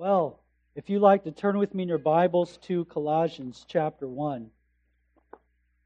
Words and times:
Well, 0.00 0.40
if 0.74 0.88
you 0.88 0.98
like 0.98 1.24
to 1.24 1.30
turn 1.30 1.58
with 1.58 1.74
me 1.74 1.82
in 1.82 1.88
your 1.90 1.98
Bibles 1.98 2.56
to 2.62 2.86
Colossians 2.86 3.66
chapter 3.68 4.08
1, 4.08 4.50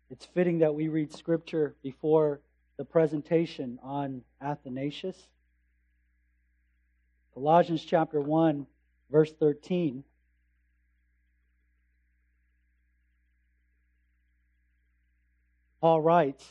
it's 0.08 0.24
fitting 0.24 0.60
that 0.60 0.72
we 0.72 0.86
read 0.86 1.12
scripture 1.12 1.74
before 1.82 2.38
the 2.76 2.84
presentation 2.84 3.80
on 3.82 4.22
Athanasius. 4.40 5.16
Colossians 7.34 7.84
chapter 7.84 8.20
1, 8.20 8.68
verse 9.10 9.32
13. 9.32 10.04
Paul 15.80 16.00
writes, 16.00 16.48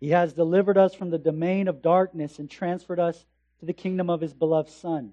He 0.00 0.08
has 0.08 0.32
delivered 0.32 0.78
us 0.78 0.94
from 0.94 1.10
the 1.10 1.18
domain 1.18 1.68
of 1.68 1.82
darkness 1.82 2.38
and 2.38 2.48
transferred 2.48 2.98
us 2.98 3.26
to 3.60 3.66
the 3.66 3.74
kingdom 3.74 4.08
of 4.08 4.22
His 4.22 4.32
beloved 4.32 4.70
Son, 4.70 5.12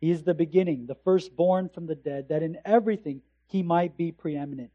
He 0.00 0.10
is 0.10 0.22
the 0.22 0.34
beginning, 0.34 0.86
the 0.86 0.94
firstborn 0.94 1.68
from 1.68 1.86
the 1.86 1.94
dead, 1.94 2.28
that 2.28 2.42
in 2.42 2.58
everything 2.64 3.22
he 3.46 3.62
might 3.62 3.96
be 3.96 4.12
preeminent. 4.12 4.70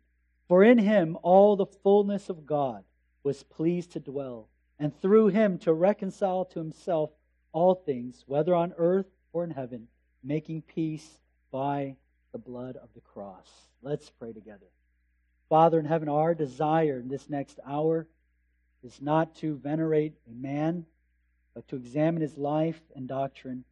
For 0.47 0.63
in 0.63 0.77
him 0.77 1.17
all 1.21 1.55
the 1.55 1.65
fullness 1.65 2.29
of 2.29 2.45
God 2.45 2.83
was 3.23 3.43
pleased 3.43 3.91
to 3.93 3.99
dwell, 3.99 4.49
and 4.79 4.99
through 4.99 5.27
him 5.27 5.57
to 5.59 5.73
reconcile 5.73 6.45
to 6.45 6.59
himself 6.59 7.11
all 7.51 7.75
things, 7.75 8.23
whether 8.25 8.55
on 8.55 8.73
earth 8.77 9.05
or 9.31 9.43
in 9.43 9.51
heaven 9.51 9.87
making 10.23 10.61
peace 10.61 11.19
by 11.51 11.95
the 12.31 12.37
blood 12.37 12.77
of 12.77 12.89
the 12.93 13.01
cross. 13.01 13.49
Let's 13.81 14.09
pray 14.09 14.33
together. 14.33 14.67
Father 15.49 15.79
in 15.79 15.85
heaven, 15.85 16.07
our 16.09 16.33
desire 16.33 16.99
in 16.99 17.09
this 17.09 17.29
next 17.29 17.59
hour 17.65 18.07
is 18.83 19.01
not 19.01 19.35
to 19.35 19.57
venerate 19.57 20.13
a 20.29 20.33
man, 20.33 20.85
but 21.53 21.67
to 21.67 21.75
examine 21.75 22.21
his 22.21 22.37
life 22.37 22.79
and 22.95 23.07
doctrine, 23.07 23.65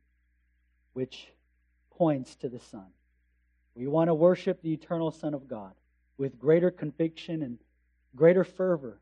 which 0.93 1.27
points 1.99 2.35
to 2.37 2.47
the 2.47 2.59
Son. 2.59 2.87
We 3.75 3.85
want 3.87 4.07
to 4.07 4.13
worship 4.13 4.61
the 4.61 4.73
eternal 4.73 5.11
Son 5.11 5.33
of 5.33 5.47
God 5.47 5.73
with 6.17 6.39
greater 6.39 6.71
conviction 6.71 7.43
and 7.43 7.59
greater 8.15 8.45
fervor 8.45 8.99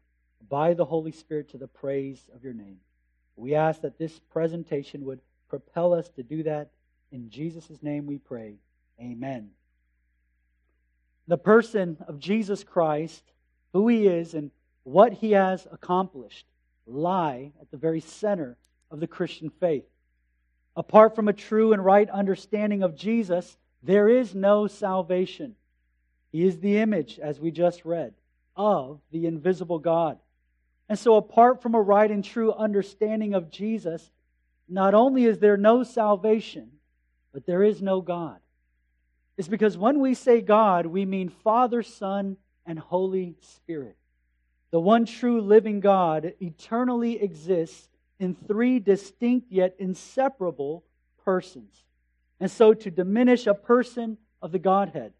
by 0.50 0.74
the 0.74 0.84
Holy 0.84 1.12
Spirit 1.12 1.50
to 1.52 1.58
the 1.58 1.68
praise 1.68 2.26
of 2.36 2.44
your 2.44 2.54
name. 2.54 2.80
We 3.36 3.54
ask 3.54 3.82
that 3.82 4.00
this 4.00 4.20
presentation 4.32 5.06
would 5.06 5.22
propel 5.48 5.94
us 5.94 6.10
to 6.10 6.24
do 6.24 6.42
that 6.44 6.72
in 7.12 7.30
Jesus' 7.30 7.82
name 7.84 8.08
we 8.08 8.18
pray. 8.18 8.56
Amen. 9.00 9.52
The 11.28 11.38
person 11.38 11.98
of 12.08 12.20
Jesus 12.20 12.64
Christ, 12.64 13.24
who 13.74 13.88
he 13.88 14.08
is 14.08 14.34
and 14.34 14.50
what 14.84 15.14
he 15.14 15.34
has 15.34 15.68
accomplished, 15.72 16.48
lie 16.88 17.52
at 17.62 17.70
the 17.70 17.78
very 17.78 18.00
center 18.00 18.58
of 18.90 19.00
the 19.00 19.08
Christian 19.08 19.52
faith. 19.52 19.86
Apart 20.78 21.16
from 21.16 21.28
a 21.28 21.34
true 21.34 21.74
and 21.74 21.84
right 21.84 22.08
understanding 22.08 22.84
of 22.84 22.96
Jesus, 22.96 23.58
there 23.82 24.08
is 24.08 24.36
no 24.36 24.68
salvation. 24.68 25.56
He 26.32 26.46
is 26.46 26.60
the 26.60 26.78
image, 26.78 27.18
as 27.18 27.40
we 27.40 27.50
just 27.50 27.84
read, 27.84 28.14
of 28.56 29.02
the 29.12 29.26
invisible 29.26 29.80
God. 29.80 30.20
And 30.88 30.98
so, 31.00 31.16
apart 31.16 31.64
from 31.64 31.74
a 31.74 31.82
right 31.82 32.10
and 32.10 32.24
true 32.24 32.54
understanding 32.54 33.34
of 33.34 33.50
Jesus, 33.50 34.12
not 34.70 34.94
only 34.94 35.26
is 35.26 35.40
there 35.40 35.58
no 35.58 35.82
salvation, 35.82 36.70
but 37.34 37.48
there 37.48 37.64
is 37.64 37.82
no 37.82 38.00
God. 38.00 38.38
It's 39.36 39.48
because 39.48 39.80
when 39.80 40.00
we 40.00 40.14
say 40.14 40.42
God, 40.42 40.86
we 40.86 41.06
mean 41.06 41.30
Father, 41.30 41.82
Son, 41.82 42.38
and 42.68 42.78
Holy 42.78 43.36
Spirit. 43.42 43.98
The 44.70 44.80
one 44.80 45.06
true 45.06 45.42
living 45.42 45.80
God 45.80 46.34
eternally 46.40 47.20
exists 47.20 47.90
in 48.20 48.36
three 48.36 48.80
distinct 48.80 49.52
yet 49.52 49.76
inseparable 49.80 50.84
persons. 51.24 51.84
And 52.40 52.50
so 52.50 52.74
to 52.74 52.92
diminish 52.92 53.48
a 53.48 53.54
person 53.54 54.18
of 54.42 54.52
the 54.52 54.60
Godhead 54.60 55.14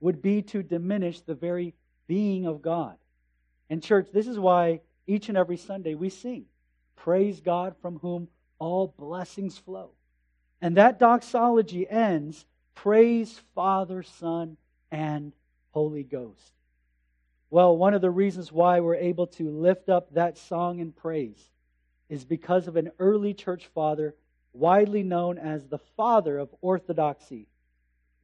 would 0.00 0.22
be 0.22 0.42
to 0.42 0.62
diminish 0.62 1.20
the 1.20 1.34
very 1.34 1.74
being 2.06 2.46
of 2.46 2.62
God. 2.62 2.96
And, 3.68 3.82
church, 3.82 4.08
this 4.12 4.26
is 4.26 4.38
why 4.38 4.80
each 5.06 5.28
and 5.28 5.38
every 5.38 5.56
Sunday 5.56 5.94
we 5.94 6.08
sing, 6.08 6.46
Praise 6.96 7.40
God 7.40 7.74
from 7.80 7.98
whom 7.98 8.28
all 8.58 8.94
blessings 8.98 9.56
flow. 9.56 9.90
And 10.60 10.76
that 10.76 10.98
doxology 10.98 11.88
ends 11.88 12.44
praise 12.74 13.40
Father, 13.54 14.02
Son, 14.02 14.56
and 14.90 15.32
Holy 15.70 16.02
Ghost. 16.02 16.52
Well, 17.48 17.76
one 17.76 17.94
of 17.94 18.00
the 18.00 18.10
reasons 18.10 18.52
why 18.52 18.80
we're 18.80 18.96
able 18.96 19.26
to 19.28 19.50
lift 19.50 19.88
up 19.88 20.14
that 20.14 20.38
song 20.38 20.78
in 20.78 20.92
praise 20.92 21.50
is 22.10 22.24
because 22.24 22.68
of 22.68 22.76
an 22.76 22.90
early 22.98 23.32
church 23.32 23.70
father 23.74 24.14
widely 24.52 25.02
known 25.02 25.38
as 25.38 25.66
the 25.66 25.78
father 25.96 26.38
of 26.38 26.54
orthodoxy. 26.60 27.46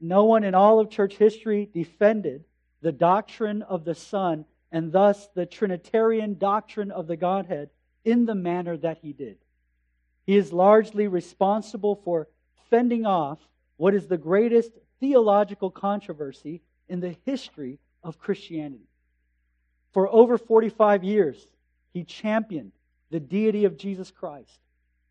No 0.00 0.24
one 0.24 0.44
in 0.44 0.54
all 0.54 0.80
of 0.80 0.90
church 0.90 1.16
history 1.16 1.70
defended 1.72 2.44
the 2.82 2.92
doctrine 2.92 3.62
of 3.62 3.84
the 3.84 3.94
Son 3.94 4.44
and 4.72 4.92
thus 4.92 5.28
the 5.34 5.46
Trinitarian 5.46 6.36
doctrine 6.36 6.90
of 6.90 7.06
the 7.06 7.16
Godhead 7.16 7.70
in 8.04 8.26
the 8.26 8.34
manner 8.34 8.76
that 8.76 8.98
he 8.98 9.12
did. 9.12 9.38
He 10.26 10.36
is 10.36 10.52
largely 10.52 11.06
responsible 11.06 11.94
for 12.04 12.28
fending 12.68 13.06
off 13.06 13.38
what 13.76 13.94
is 13.94 14.08
the 14.08 14.18
greatest 14.18 14.72
theological 14.98 15.70
controversy 15.70 16.62
in 16.88 17.00
the 17.00 17.16
history 17.24 17.78
of 18.02 18.18
Christianity. 18.18 18.88
For 19.92 20.08
over 20.12 20.36
45 20.36 21.04
years, 21.04 21.46
he 21.92 22.04
championed 22.04 22.72
the 23.10 23.20
deity 23.20 23.64
of 23.64 23.76
Jesus 23.76 24.10
Christ 24.10 24.60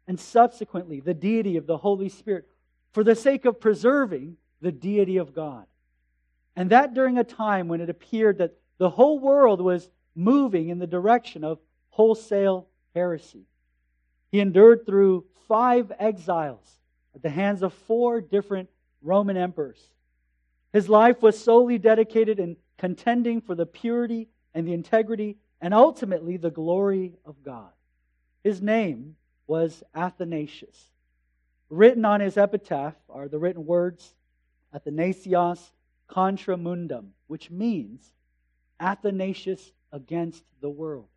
and 0.08 0.20
subsequently 0.20 1.00
the 1.00 1.14
deity 1.14 1.58
of 1.58 1.68
the 1.68 1.78
Holy 1.78 2.10
Spirit 2.10 2.46
for 2.94 3.04
the 3.04 3.16
sake 3.16 3.46
of 3.46 3.60
preserving 3.60 4.38
the 4.62 4.72
deity 4.72 5.18
of 5.18 5.34
God. 5.34 5.66
And 6.56 6.70
that 6.70 6.94
during 6.94 7.18
a 7.18 7.24
time 7.24 7.68
when 7.68 7.82
it 7.82 7.90
appeared 7.90 8.38
that 8.38 8.58
the 8.78 8.90
whole 8.90 9.20
world 9.20 9.62
was 9.62 9.90
moving 10.16 10.70
in 10.70 10.80
the 10.80 10.88
direction 10.88 11.44
of 11.44 11.60
wholesale 11.90 12.68
heresy. 12.94 13.46
He 14.32 14.40
endured 14.40 14.86
through 14.86 15.26
five 15.48 15.92
exiles 16.00 16.80
at 17.14 17.22
the 17.22 17.30
hands 17.30 17.62
of 17.62 17.74
four 17.74 18.22
different 18.22 18.70
Roman 19.02 19.38
emperors. 19.38 19.80
His 20.74 20.90
life 20.90 21.22
was 21.22 21.42
solely 21.42 21.78
dedicated 21.78 22.40
in 22.40 22.58
contending 22.78 23.42
for 23.42 23.56
the 23.56 23.66
purity 23.66 24.28
and 24.54 24.68
the 24.68 24.74
integrity 24.74 25.38
and 25.62 25.74
ultimately 25.74 26.38
the 26.38 26.52
glory 26.52 27.14
of 27.26 27.42
God. 27.44 27.72
His 28.46 28.62
name 28.62 29.16
was 29.48 29.84
Athanasius. 29.96 30.92
Written 31.68 32.06
on 32.06 32.22
his 32.22 32.38
epitaph 32.38 32.94
are 33.10 33.28
the 33.28 33.40
written 33.40 33.66
words 33.66 34.14
Athanasios 34.72 35.72
contra 36.06 36.56
mundum, 36.56 37.14
which 37.26 37.50
means 37.50 38.14
Athanasius 38.80 39.72
against 39.92 40.44
the 40.62 40.70
world. 40.70 41.08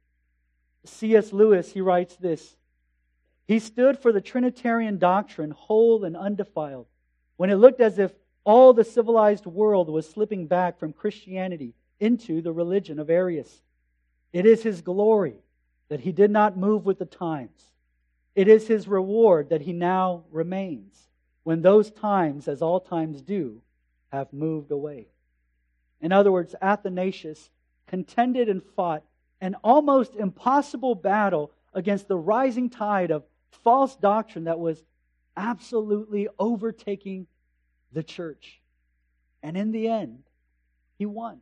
C.S. 0.87 1.34
Lewis, 1.34 1.71
he 1.71 1.83
writes 1.83 2.16
this 2.16 2.56
he 3.47 3.59
stood 3.59 3.99
for 3.99 4.10
the 4.10 4.22
Trinitarian 4.22 4.97
doctrine 4.97 5.50
whole 5.50 6.05
and 6.05 6.16
undefiled 6.16 6.87
when 7.37 7.50
it 7.50 7.56
looked 7.56 7.83
as 7.83 7.99
if 7.99 8.10
all 8.45 8.72
the 8.72 8.84
civilized 8.84 9.45
world 9.45 9.91
was 9.91 10.09
slipping 10.09 10.47
back 10.47 10.78
from 10.78 10.95
Christianity 10.95 11.74
into 12.01 12.41
the 12.41 12.53
religion 12.53 12.98
of 12.98 13.10
Arius. 13.10 13.60
It 14.33 14.47
is 14.47 14.63
his 14.63 14.81
glory 14.81 15.42
that 15.88 16.00
he 16.00 16.12
did 16.12 16.30
not 16.30 16.56
move 16.56 16.84
with 16.84 16.98
the 16.98 17.06
times. 17.06 17.70
It 18.34 18.48
is 18.48 18.66
his 18.68 18.86
reward 18.86 19.50
that 19.50 19.62
he 19.62 19.72
now 19.72 20.24
remains 20.30 21.08
when 21.42 21.62
those 21.62 21.90
times, 21.90 22.46
as 22.46 22.62
all 22.62 22.80
times 22.80 23.22
do, 23.22 23.62
have 24.12 24.32
moved 24.32 24.70
away. 24.70 25.08
In 26.00 26.12
other 26.12 26.30
words, 26.30 26.54
Athanasius 26.60 27.50
contended 27.86 28.48
and 28.48 28.62
fought 28.76 29.02
an 29.40 29.56
almost 29.64 30.14
impossible 30.14 30.94
battle 30.94 31.50
against 31.72 32.08
the 32.08 32.16
rising 32.16 32.70
tide 32.70 33.10
of 33.10 33.24
false 33.50 33.96
doctrine 33.96 34.44
that 34.44 34.58
was 34.58 34.82
absolutely 35.36 36.28
overtaking 36.38 37.26
the 37.92 38.02
church. 38.02 38.60
And 39.42 39.56
in 39.56 39.72
the 39.72 39.88
end, 39.88 40.24
he 40.98 41.06
won. 41.06 41.40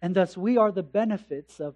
And 0.00 0.14
thus, 0.14 0.36
we 0.36 0.56
are 0.56 0.70
the 0.70 0.82
benefits 0.82 1.60
of 1.60 1.74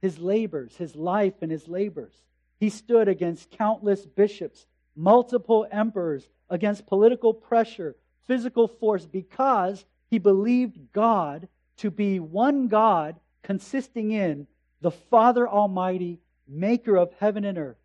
his 0.00 0.18
labors, 0.18 0.76
his 0.76 0.94
life, 0.94 1.34
and 1.40 1.50
his 1.50 1.68
labors. 1.68 2.12
He 2.58 2.70
stood 2.70 3.08
against 3.08 3.50
countless 3.50 4.06
bishops, 4.06 4.66
multiple 4.94 5.66
emperors, 5.70 6.28
against 6.48 6.86
political 6.86 7.34
pressure, 7.34 7.96
physical 8.26 8.68
force, 8.68 9.06
because 9.06 9.84
he 10.08 10.18
believed 10.18 10.92
God 10.92 11.48
to 11.78 11.90
be 11.90 12.20
one 12.20 12.68
God 12.68 13.16
consisting 13.42 14.12
in 14.12 14.46
the 14.80 14.90
Father 14.90 15.48
Almighty, 15.48 16.20
maker 16.48 16.96
of 16.96 17.12
heaven 17.18 17.44
and 17.44 17.58
earth, 17.58 17.76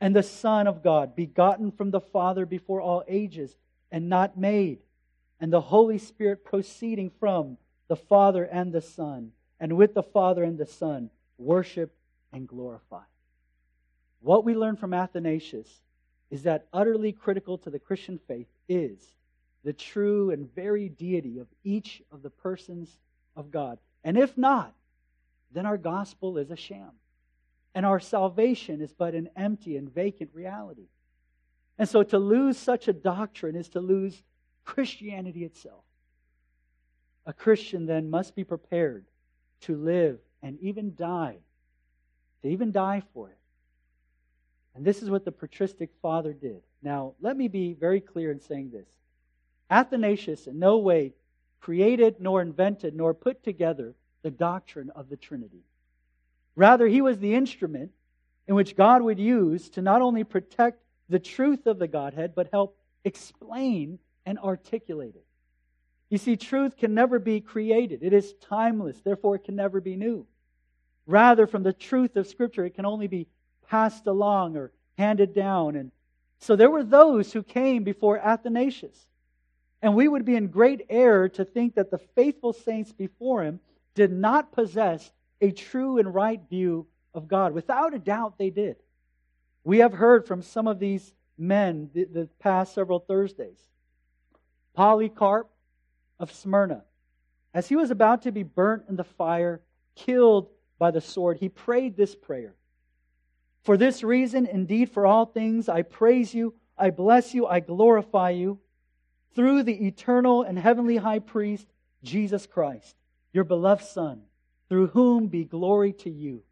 and 0.00 0.14
the 0.14 0.22
Son 0.22 0.66
of 0.66 0.82
God, 0.82 1.14
begotten 1.14 1.72
from 1.72 1.90
the 1.90 2.00
Father 2.00 2.46
before 2.46 2.80
all 2.80 3.04
ages, 3.08 3.56
and 3.90 4.08
not 4.08 4.36
made, 4.36 4.78
and 5.40 5.52
the 5.52 5.60
Holy 5.60 5.98
Spirit 5.98 6.44
proceeding 6.44 7.10
from 7.20 7.56
the 7.88 7.96
Father 7.96 8.44
and 8.44 8.72
the 8.72 8.82
Son, 8.82 9.32
and 9.60 9.76
with 9.76 9.94
the 9.94 10.02
Father 10.02 10.44
and 10.44 10.58
the 10.58 10.66
Son, 10.66 11.10
worship 11.38 11.94
and 12.32 12.46
glorify. 12.46 13.02
What 14.20 14.44
we 14.44 14.54
learn 14.54 14.76
from 14.76 14.92
Athanasius 14.92 15.68
is 16.30 16.42
that 16.42 16.66
utterly 16.72 17.12
critical 17.12 17.56
to 17.58 17.70
the 17.70 17.78
Christian 17.78 18.18
faith 18.28 18.48
is 18.68 19.00
the 19.64 19.72
true 19.72 20.30
and 20.30 20.52
very 20.54 20.88
deity 20.88 21.38
of 21.38 21.46
each 21.64 22.02
of 22.12 22.22
the 22.22 22.30
persons 22.30 22.98
of 23.36 23.50
God. 23.50 23.78
And 24.04 24.16
if 24.16 24.36
not, 24.36 24.74
then 25.52 25.66
our 25.66 25.78
gospel 25.78 26.38
is 26.38 26.50
a 26.50 26.56
sham. 26.56 26.90
And 27.74 27.86
our 27.86 28.00
salvation 28.00 28.80
is 28.80 28.92
but 28.92 29.14
an 29.14 29.30
empty 29.36 29.76
and 29.76 29.92
vacant 29.92 30.30
reality. 30.32 30.88
And 31.78 31.88
so 31.88 32.02
to 32.02 32.18
lose 32.18 32.58
such 32.58 32.88
a 32.88 32.92
doctrine 32.92 33.56
is 33.56 33.68
to 33.70 33.80
lose 33.80 34.22
Christianity 34.64 35.44
itself. 35.44 35.84
A 37.24 37.32
Christian 37.32 37.86
then 37.86 38.10
must 38.10 38.34
be 38.34 38.44
prepared 38.44 39.04
to 39.62 39.76
live 39.76 40.18
and 40.42 40.58
even 40.60 40.94
die, 40.94 41.36
to 42.42 42.48
even 42.48 42.72
die 42.72 43.02
for 43.12 43.28
it. 43.30 43.38
And 44.74 44.84
this 44.84 45.02
is 45.02 45.10
what 45.10 45.24
the 45.24 45.32
patristic 45.32 45.90
father 46.00 46.32
did. 46.32 46.62
Now, 46.82 47.14
let 47.20 47.36
me 47.36 47.48
be 47.48 47.74
very 47.74 48.00
clear 48.00 48.30
in 48.30 48.40
saying 48.40 48.70
this. 48.70 48.86
Athanasius 49.70 50.46
in 50.46 50.58
no 50.58 50.78
way 50.78 51.14
created, 51.60 52.20
nor 52.20 52.40
invented, 52.40 52.94
nor 52.94 53.12
put 53.14 53.42
together 53.42 53.94
the 54.22 54.30
doctrine 54.30 54.90
of 54.90 55.08
the 55.08 55.16
Trinity. 55.16 55.64
Rather, 56.54 56.86
he 56.86 57.00
was 57.02 57.18
the 57.18 57.34
instrument 57.34 57.90
in 58.46 58.54
which 58.54 58.76
God 58.76 59.02
would 59.02 59.18
use 59.18 59.68
to 59.70 59.82
not 59.82 60.02
only 60.02 60.24
protect 60.24 60.82
the 61.08 61.18
truth 61.18 61.66
of 61.66 61.78
the 61.78 61.88
Godhead, 61.88 62.34
but 62.34 62.48
help 62.52 62.76
explain 63.04 63.98
and 64.26 64.38
articulate 64.38 65.14
it. 65.14 65.24
You 66.10 66.18
see, 66.18 66.36
truth 66.36 66.76
can 66.76 66.94
never 66.94 67.18
be 67.18 67.40
created, 67.40 68.02
it 68.02 68.12
is 68.12 68.34
timeless, 68.40 69.00
therefore, 69.00 69.36
it 69.36 69.44
can 69.44 69.56
never 69.56 69.80
be 69.80 69.96
new. 69.96 70.26
Rather, 71.06 71.46
from 71.46 71.62
the 71.62 71.72
truth 71.72 72.16
of 72.16 72.26
Scripture, 72.26 72.64
it 72.64 72.74
can 72.74 72.86
only 72.86 73.06
be 73.06 73.26
passed 73.68 74.06
along 74.06 74.56
or 74.56 74.72
handed 74.96 75.34
down. 75.34 75.76
And 75.76 75.90
so 76.38 76.56
there 76.56 76.70
were 76.70 76.84
those 76.84 77.32
who 77.32 77.42
came 77.42 77.82
before 77.82 78.18
Athanasius. 78.18 79.06
And 79.80 79.94
we 79.94 80.08
would 80.08 80.24
be 80.24 80.34
in 80.34 80.48
great 80.48 80.84
error 80.90 81.28
to 81.30 81.44
think 81.44 81.76
that 81.76 81.90
the 81.90 81.98
faithful 81.98 82.52
saints 82.52 82.92
before 82.92 83.44
him 83.44 83.60
did 83.94 84.12
not 84.12 84.52
possess 84.52 85.10
a 85.40 85.50
true 85.50 85.98
and 85.98 86.12
right 86.12 86.40
view 86.50 86.86
of 87.14 87.28
God. 87.28 87.54
Without 87.54 87.94
a 87.94 87.98
doubt, 87.98 88.38
they 88.38 88.50
did. 88.50 88.76
We 89.64 89.78
have 89.78 89.92
heard 89.92 90.26
from 90.26 90.42
some 90.42 90.66
of 90.66 90.78
these 90.78 91.12
men 91.36 91.90
the, 91.94 92.04
the 92.04 92.28
past 92.40 92.74
several 92.74 92.98
Thursdays. 92.98 93.60
Polycarp 94.74 95.48
of 96.18 96.32
Smyrna, 96.32 96.84
as 97.54 97.68
he 97.68 97.76
was 97.76 97.90
about 97.90 98.22
to 98.22 98.32
be 98.32 98.42
burnt 98.42 98.84
in 98.88 98.96
the 98.96 99.04
fire, 99.04 99.60
killed 99.94 100.48
by 100.78 100.90
the 100.90 101.00
sword, 101.00 101.38
he 101.38 101.48
prayed 101.48 101.96
this 101.96 102.14
prayer 102.14 102.54
For 103.62 103.76
this 103.76 104.02
reason, 104.02 104.46
indeed, 104.46 104.90
for 104.90 105.06
all 105.06 105.26
things, 105.26 105.68
I 105.68 105.82
praise 105.82 106.34
you, 106.34 106.54
I 106.76 106.90
bless 106.90 107.34
you, 107.34 107.46
I 107.46 107.60
glorify 107.60 108.30
you 108.30 108.60
through 109.34 109.62
the 109.62 109.86
eternal 109.86 110.42
and 110.42 110.58
heavenly 110.58 110.96
high 110.96 111.18
priest, 111.18 111.66
Jesus 112.02 112.46
Christ, 112.46 112.96
your 113.32 113.44
beloved 113.44 113.84
Son, 113.84 114.22
through 114.68 114.88
whom 114.88 115.28
be 115.28 115.44
glory 115.44 115.92
to 115.94 116.10
you, 116.10 116.42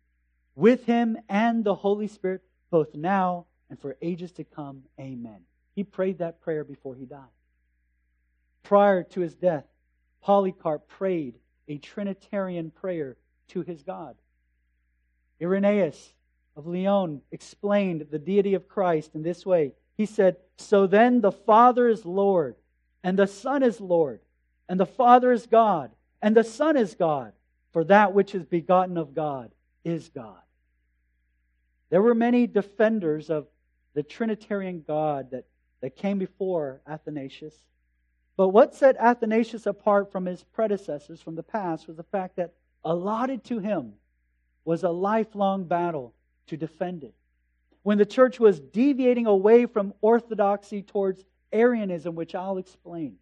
with 0.54 0.84
him 0.86 1.16
and 1.28 1.64
the 1.64 1.74
Holy 1.74 2.08
Spirit, 2.08 2.42
both 2.70 2.94
now 2.94 3.46
and 3.70 3.78
for 3.80 3.96
ages 4.02 4.32
to 4.32 4.44
come. 4.44 4.82
Amen. 5.00 5.40
He 5.74 5.84
prayed 5.84 6.19
that 6.19 6.40
prayer 6.40 6.64
before 6.64 6.94
he 6.94 7.04
died. 7.04 7.35
Prior 8.68 9.04
to 9.04 9.20
his 9.20 9.36
death, 9.36 9.64
Polycarp 10.22 10.88
prayed 10.88 11.34
a 11.68 11.78
Trinitarian 11.78 12.72
prayer 12.72 13.16
to 13.48 13.62
his 13.62 13.84
God. 13.84 14.16
Irenaeus 15.40 16.14
of 16.56 16.66
Lyon 16.66 17.20
explained 17.30 18.08
the 18.10 18.18
deity 18.18 18.54
of 18.54 18.66
Christ 18.66 19.14
in 19.14 19.22
this 19.22 19.46
way. 19.46 19.72
He 19.96 20.04
said, 20.04 20.38
So 20.56 20.88
then 20.88 21.20
the 21.20 21.30
Father 21.30 21.88
is 21.88 22.04
Lord 22.04 22.56
and 23.04 23.16
the 23.16 23.28
Son 23.28 23.62
is 23.62 23.80
Lord, 23.80 24.18
and 24.69 24.80
the 24.80 24.84
Father 24.84 25.30
is 25.30 25.46
God, 25.46 25.92
and 26.20 26.36
the 26.36 26.42
Son 26.42 26.76
is 26.76 26.96
God, 26.96 27.34
for 27.72 27.84
that 27.84 28.14
which 28.14 28.34
is 28.34 28.44
begotten 28.44 28.98
of 28.98 29.14
God 29.14 29.52
is 29.84 30.08
God. 30.08 30.40
There 31.90 32.02
were 32.02 32.16
many 32.16 32.48
defenders 32.48 33.30
of 33.30 33.46
the 33.94 34.02
Trinitarian 34.02 34.82
God 34.84 35.30
that, 35.30 35.44
that 35.82 35.94
came 35.94 36.19
before 36.19 36.80
Athanasius. 36.84 37.54
But 38.36 38.48
what 38.48 38.74
set 38.74 38.96
Athanasius 38.98 39.66
apart 39.66 40.12
from 40.12 40.26
his 40.26 40.44
predecessors 40.44 41.22
from 41.22 41.36
the 41.36 41.42
past 41.42 41.88
was 41.88 41.96
the 41.96 42.02
fact 42.02 42.36
that 42.36 42.52
allotted 42.84 43.44
to 43.44 43.58
him 43.58 43.94
was 44.64 44.82
a 44.82 44.90
lifelong 44.90 45.64
battle 45.64 46.12
to 46.48 46.56
defend 46.56 47.02
it. 47.02 47.14
When 47.82 47.98
the 47.98 48.04
church 48.06 48.38
was 48.38 48.60
deviating 48.60 49.26
away 49.26 49.66
from 49.66 49.94
orthodoxy 50.00 50.82
towards 50.82 51.24
Arianism, 51.52 52.14
which 52.14 52.34
I'll 52.34 52.58
explain. 52.58 53.16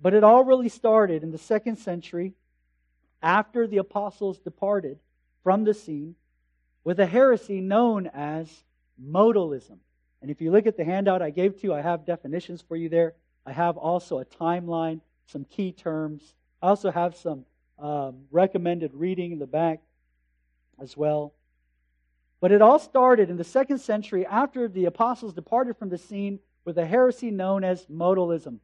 But 0.00 0.14
it 0.14 0.24
all 0.24 0.44
really 0.44 0.68
started 0.68 1.22
in 1.22 1.30
the 1.30 1.38
second 1.38 1.76
century 1.76 2.34
after 3.22 3.66
the 3.66 3.78
apostles 3.78 4.38
departed 4.38 4.98
from 5.42 5.64
the 5.64 5.74
scene 5.74 6.14
with 6.84 7.00
a 7.00 7.06
heresy 7.06 7.60
known 7.60 8.08
as 8.08 8.64
modalism. 9.02 9.78
And 10.20 10.30
if 10.30 10.40
you 10.40 10.50
look 10.50 10.66
at 10.66 10.76
the 10.76 10.84
handout 10.84 11.22
I 11.22 11.30
gave 11.30 11.60
to 11.60 11.66
you, 11.68 11.74
I 11.74 11.80
have 11.80 12.04
definitions 12.04 12.62
for 12.62 12.76
you 12.76 12.88
there. 12.88 13.14
I 13.44 13.52
have 13.52 13.76
also 13.76 14.18
a 14.18 14.24
timeline, 14.24 15.00
some 15.26 15.44
key 15.44 15.72
terms. 15.72 16.34
I 16.60 16.68
also 16.68 16.90
have 16.90 17.16
some 17.16 17.44
um, 17.78 18.24
recommended 18.30 18.94
reading 18.94 19.32
in 19.32 19.38
the 19.38 19.46
back 19.46 19.80
as 20.80 20.96
well. 20.96 21.34
But 22.40 22.52
it 22.52 22.62
all 22.62 22.78
started 22.78 23.30
in 23.30 23.36
the 23.36 23.44
second 23.44 23.78
century 23.78 24.26
after 24.26 24.68
the 24.68 24.86
apostles 24.86 25.32
departed 25.32 25.76
from 25.76 25.88
the 25.88 25.98
scene 25.98 26.40
with 26.64 26.78
a 26.78 26.86
heresy 26.86 27.30
known 27.30 27.64
as 27.64 27.86
modalism. 27.86 28.58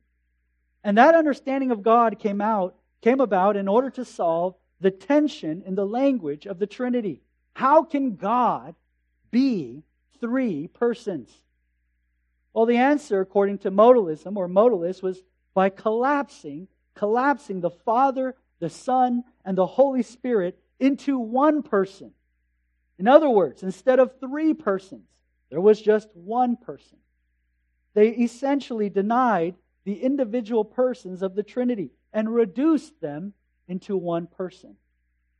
And 0.84 0.98
that 0.98 1.14
understanding 1.14 1.70
of 1.70 1.82
God 1.82 2.18
came 2.18 2.40
out 2.40 2.76
came 3.00 3.20
about 3.20 3.56
in 3.56 3.68
order 3.68 3.90
to 3.90 4.04
solve 4.04 4.56
the 4.80 4.90
tension 4.90 5.62
in 5.66 5.74
the 5.74 5.86
language 5.86 6.46
of 6.46 6.58
the 6.58 6.66
Trinity. 6.66 7.22
How 7.54 7.82
can 7.84 8.16
God 8.16 8.74
be 9.30 9.82
three 10.20 10.68
persons? 10.68 11.30
Well, 12.58 12.66
the 12.66 12.78
answer, 12.78 13.20
according 13.20 13.58
to 13.58 13.70
modalism 13.70 14.36
or 14.36 14.48
modalists, 14.48 15.00
was 15.00 15.22
by 15.54 15.68
collapsing, 15.68 16.66
collapsing 16.96 17.60
the 17.60 17.70
Father, 17.70 18.34
the 18.58 18.68
Son, 18.68 19.22
and 19.44 19.56
the 19.56 19.64
Holy 19.64 20.02
Spirit 20.02 20.58
into 20.80 21.20
one 21.20 21.62
person. 21.62 22.10
In 22.98 23.06
other 23.06 23.30
words, 23.30 23.62
instead 23.62 24.00
of 24.00 24.18
three 24.18 24.54
persons, 24.54 25.06
there 25.50 25.60
was 25.60 25.80
just 25.80 26.08
one 26.16 26.56
person. 26.56 26.98
They 27.94 28.08
essentially 28.08 28.90
denied 28.90 29.54
the 29.84 30.02
individual 30.02 30.64
persons 30.64 31.22
of 31.22 31.36
the 31.36 31.44
Trinity 31.44 31.92
and 32.12 32.34
reduced 32.34 33.00
them 33.00 33.34
into 33.68 33.96
one 33.96 34.26
person. 34.26 34.74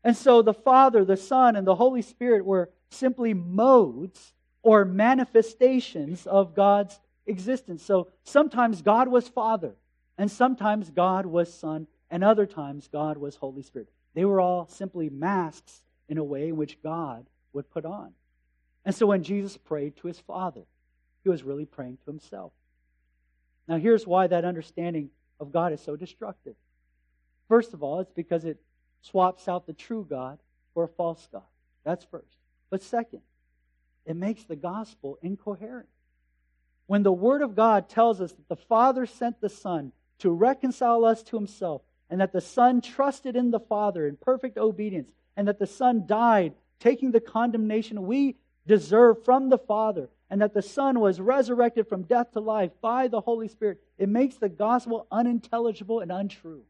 And 0.04 0.16
so 0.16 0.40
the 0.40 0.54
Father, 0.54 1.04
the 1.04 1.16
Son, 1.16 1.56
and 1.56 1.66
the 1.66 1.74
Holy 1.74 2.02
Spirit 2.02 2.44
were 2.44 2.70
simply 2.90 3.34
modes 3.34 4.34
or 4.62 4.84
manifestations 4.84 6.24
of 6.24 6.54
God's 6.54 7.00
existence. 7.28 7.82
So 7.82 8.08
sometimes 8.24 8.82
God 8.82 9.08
was 9.08 9.28
Father, 9.28 9.74
and 10.16 10.30
sometimes 10.30 10.90
God 10.90 11.26
was 11.26 11.52
Son, 11.52 11.86
and 12.10 12.24
other 12.24 12.46
times 12.46 12.88
God 12.90 13.18
was 13.18 13.36
Holy 13.36 13.62
Spirit. 13.62 13.88
They 14.14 14.24
were 14.24 14.40
all 14.40 14.66
simply 14.66 15.10
masks 15.10 15.82
in 16.08 16.18
a 16.18 16.24
way 16.24 16.48
in 16.48 16.56
which 16.56 16.82
God 16.82 17.26
would 17.52 17.70
put 17.70 17.84
on. 17.84 18.12
And 18.84 18.94
so 18.94 19.06
when 19.06 19.22
Jesus 19.22 19.56
prayed 19.56 19.96
to 19.96 20.08
his 20.08 20.18
Father, 20.18 20.62
he 21.22 21.28
was 21.28 21.42
really 21.42 21.66
praying 21.66 21.98
to 22.04 22.10
himself. 22.10 22.52
Now, 23.66 23.76
here's 23.76 24.06
why 24.06 24.26
that 24.26 24.44
understanding 24.44 25.10
of 25.38 25.52
God 25.52 25.72
is 25.72 25.80
so 25.80 25.94
destructive. 25.94 26.54
First 27.48 27.74
of 27.74 27.82
all, 27.82 28.00
it's 28.00 28.12
because 28.12 28.44
it 28.44 28.58
swaps 29.02 29.46
out 29.46 29.66
the 29.66 29.72
true 29.74 30.06
God 30.08 30.38
for 30.74 30.84
a 30.84 30.88
false 30.88 31.28
God. 31.30 31.42
That's 31.84 32.04
first. 32.04 32.36
But 32.70 32.82
second, 32.82 33.20
it 34.06 34.16
makes 34.16 34.44
the 34.44 34.56
gospel 34.56 35.18
incoherent. 35.22 35.88
When 36.88 37.02
the 37.02 37.12
Word 37.12 37.42
of 37.42 37.54
God 37.54 37.90
tells 37.90 38.18
us 38.18 38.32
that 38.32 38.48
the 38.48 38.56
Father 38.56 39.04
sent 39.04 39.42
the 39.42 39.50
Son 39.50 39.92
to 40.20 40.30
reconcile 40.30 41.04
us 41.04 41.22
to 41.24 41.36
Himself, 41.36 41.82
and 42.08 42.22
that 42.22 42.32
the 42.32 42.40
Son 42.40 42.80
trusted 42.80 43.36
in 43.36 43.50
the 43.50 43.60
Father 43.60 44.08
in 44.08 44.16
perfect 44.16 44.56
obedience, 44.56 45.12
and 45.36 45.46
that 45.46 45.58
the 45.58 45.66
Son 45.66 46.06
died 46.06 46.54
taking 46.80 47.12
the 47.12 47.20
condemnation 47.20 48.06
we 48.06 48.36
deserve 48.66 49.22
from 49.22 49.50
the 49.50 49.58
Father, 49.58 50.08
and 50.30 50.40
that 50.40 50.54
the 50.54 50.62
Son 50.62 50.98
was 50.98 51.20
resurrected 51.20 51.86
from 51.86 52.04
death 52.04 52.32
to 52.32 52.40
life 52.40 52.72
by 52.80 53.06
the 53.06 53.20
Holy 53.20 53.48
Spirit, 53.48 53.82
it 53.98 54.08
makes 54.08 54.36
the 54.36 54.48
gospel 54.48 55.06
unintelligible 55.12 56.00
and 56.00 56.10
untrue. 56.10 56.62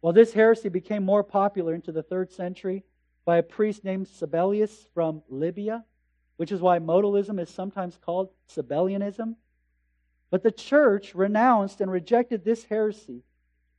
While 0.00 0.12
this 0.12 0.32
heresy 0.32 0.68
became 0.68 1.04
more 1.04 1.24
popular 1.24 1.74
into 1.74 1.90
the 1.90 2.02
third 2.04 2.30
century 2.30 2.84
by 3.24 3.38
a 3.38 3.42
priest 3.42 3.82
named 3.82 4.06
Sabellius 4.06 4.86
from 4.94 5.22
Libya, 5.28 5.84
which 6.42 6.50
is 6.50 6.60
why 6.60 6.80
modalism 6.80 7.38
is 7.38 7.48
sometimes 7.48 7.96
called 8.04 8.28
Sabellianism. 8.52 9.36
But 10.28 10.42
the 10.42 10.50
church 10.50 11.14
renounced 11.14 11.80
and 11.80 11.88
rejected 11.88 12.44
this 12.44 12.64
heresy, 12.64 13.22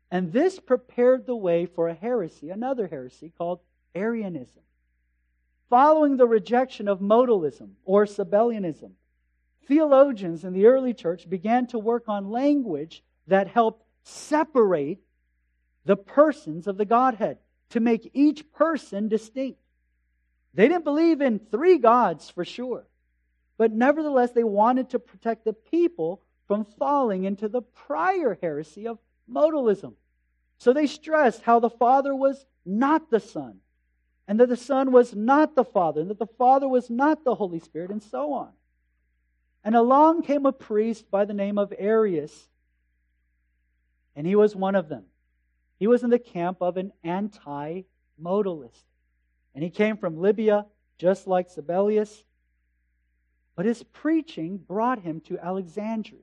and 0.10 0.32
this 0.32 0.62
prepared 0.62 1.26
the 1.26 1.36
way 1.36 1.66
for 1.66 1.90
a 1.90 1.94
heresy, 1.94 2.52
another 2.52 2.88
heresy 2.88 3.34
called 3.38 3.60
Arianism. 3.94 4.62
Following 5.70 6.16
the 6.16 6.26
rejection 6.26 6.88
of 6.88 7.02
modalism 7.02 7.72
or 7.84 8.06
Sabellianism, 8.06 8.92
theologians 9.68 10.46
in 10.46 10.54
the 10.54 10.68
early 10.68 10.94
church 10.94 11.30
began 11.30 11.68
to 11.68 11.78
work 11.78 12.06
on 12.08 12.32
language 12.32 13.04
that 13.28 13.50
helped 13.50 13.84
separate 14.04 15.02
the 15.84 15.98
persons 15.98 16.68
of 16.68 16.78
the 16.78 16.86
Godhead 16.86 17.40
to 17.72 17.82
make 17.82 18.10
each 18.14 18.50
person 18.54 19.10
distinct. 19.10 19.60
They 20.54 20.68
didn't 20.68 20.84
believe 20.84 21.22
in 21.22 21.40
three 21.40 21.78
gods 21.78 22.30
for 22.30 22.46
sure, 22.46 22.86
but 23.58 23.72
nevertheless, 23.72 24.32
they 24.32 24.44
wanted 24.44 24.90
to 24.92 25.00
protect 25.00 25.46
the 25.46 25.54
people 25.54 26.22
from 26.48 26.66
falling 26.66 27.24
into 27.24 27.48
the 27.48 27.62
prior 27.62 28.38
heresy 28.42 28.88
of 28.88 29.00
modalism. 29.32 29.94
So 30.60 30.74
they 30.74 30.88
stressed 30.88 31.42
how 31.42 31.60
the 31.60 31.70
Father 31.70 32.16
was 32.16 32.46
not 32.66 33.10
the 33.10 33.20
Son, 33.20 33.60
and 34.28 34.40
that 34.40 34.50
the 34.50 34.58
Son 34.58 34.92
was 34.92 35.16
not 35.16 35.56
the 35.56 35.66
Father, 35.66 36.02
and 36.02 36.10
that 36.10 36.20
the 36.20 36.28
Father 36.28 36.68
was 36.68 36.90
not 36.90 37.24
the 37.24 37.36
Holy 37.36 37.60
Spirit, 37.60 37.90
and 37.90 38.04
so 38.04 38.34
on. 38.34 38.50
And 39.64 39.76
along 39.76 40.24
came 40.24 40.46
a 40.46 40.52
priest 40.52 41.10
by 41.10 41.26
the 41.26 41.34
name 41.34 41.58
of 41.58 41.74
Arius, 41.78 42.50
and 44.16 44.28
he 44.28 44.36
was 44.36 44.56
one 44.56 44.76
of 44.76 44.90
them. 44.90 45.06
He 45.80 45.88
was 45.88 46.04
in 46.04 46.10
the 46.10 46.20
camp 46.20 46.62
of 46.62 46.78
an 46.78 46.92
anti 47.04 47.82
modalist. 48.22 48.86
And 49.54 49.64
he 49.64 49.70
came 49.70 49.98
from 49.98 50.20
Libya, 50.20 50.66
just 50.98 51.28
like 51.28 51.50
Sabellius. 51.50 52.24
But 53.56 53.66
his 53.66 53.84
preaching 53.84 54.58
brought 54.58 55.00
him 55.00 55.22
to 55.22 55.38
Alexandria. 55.38 56.22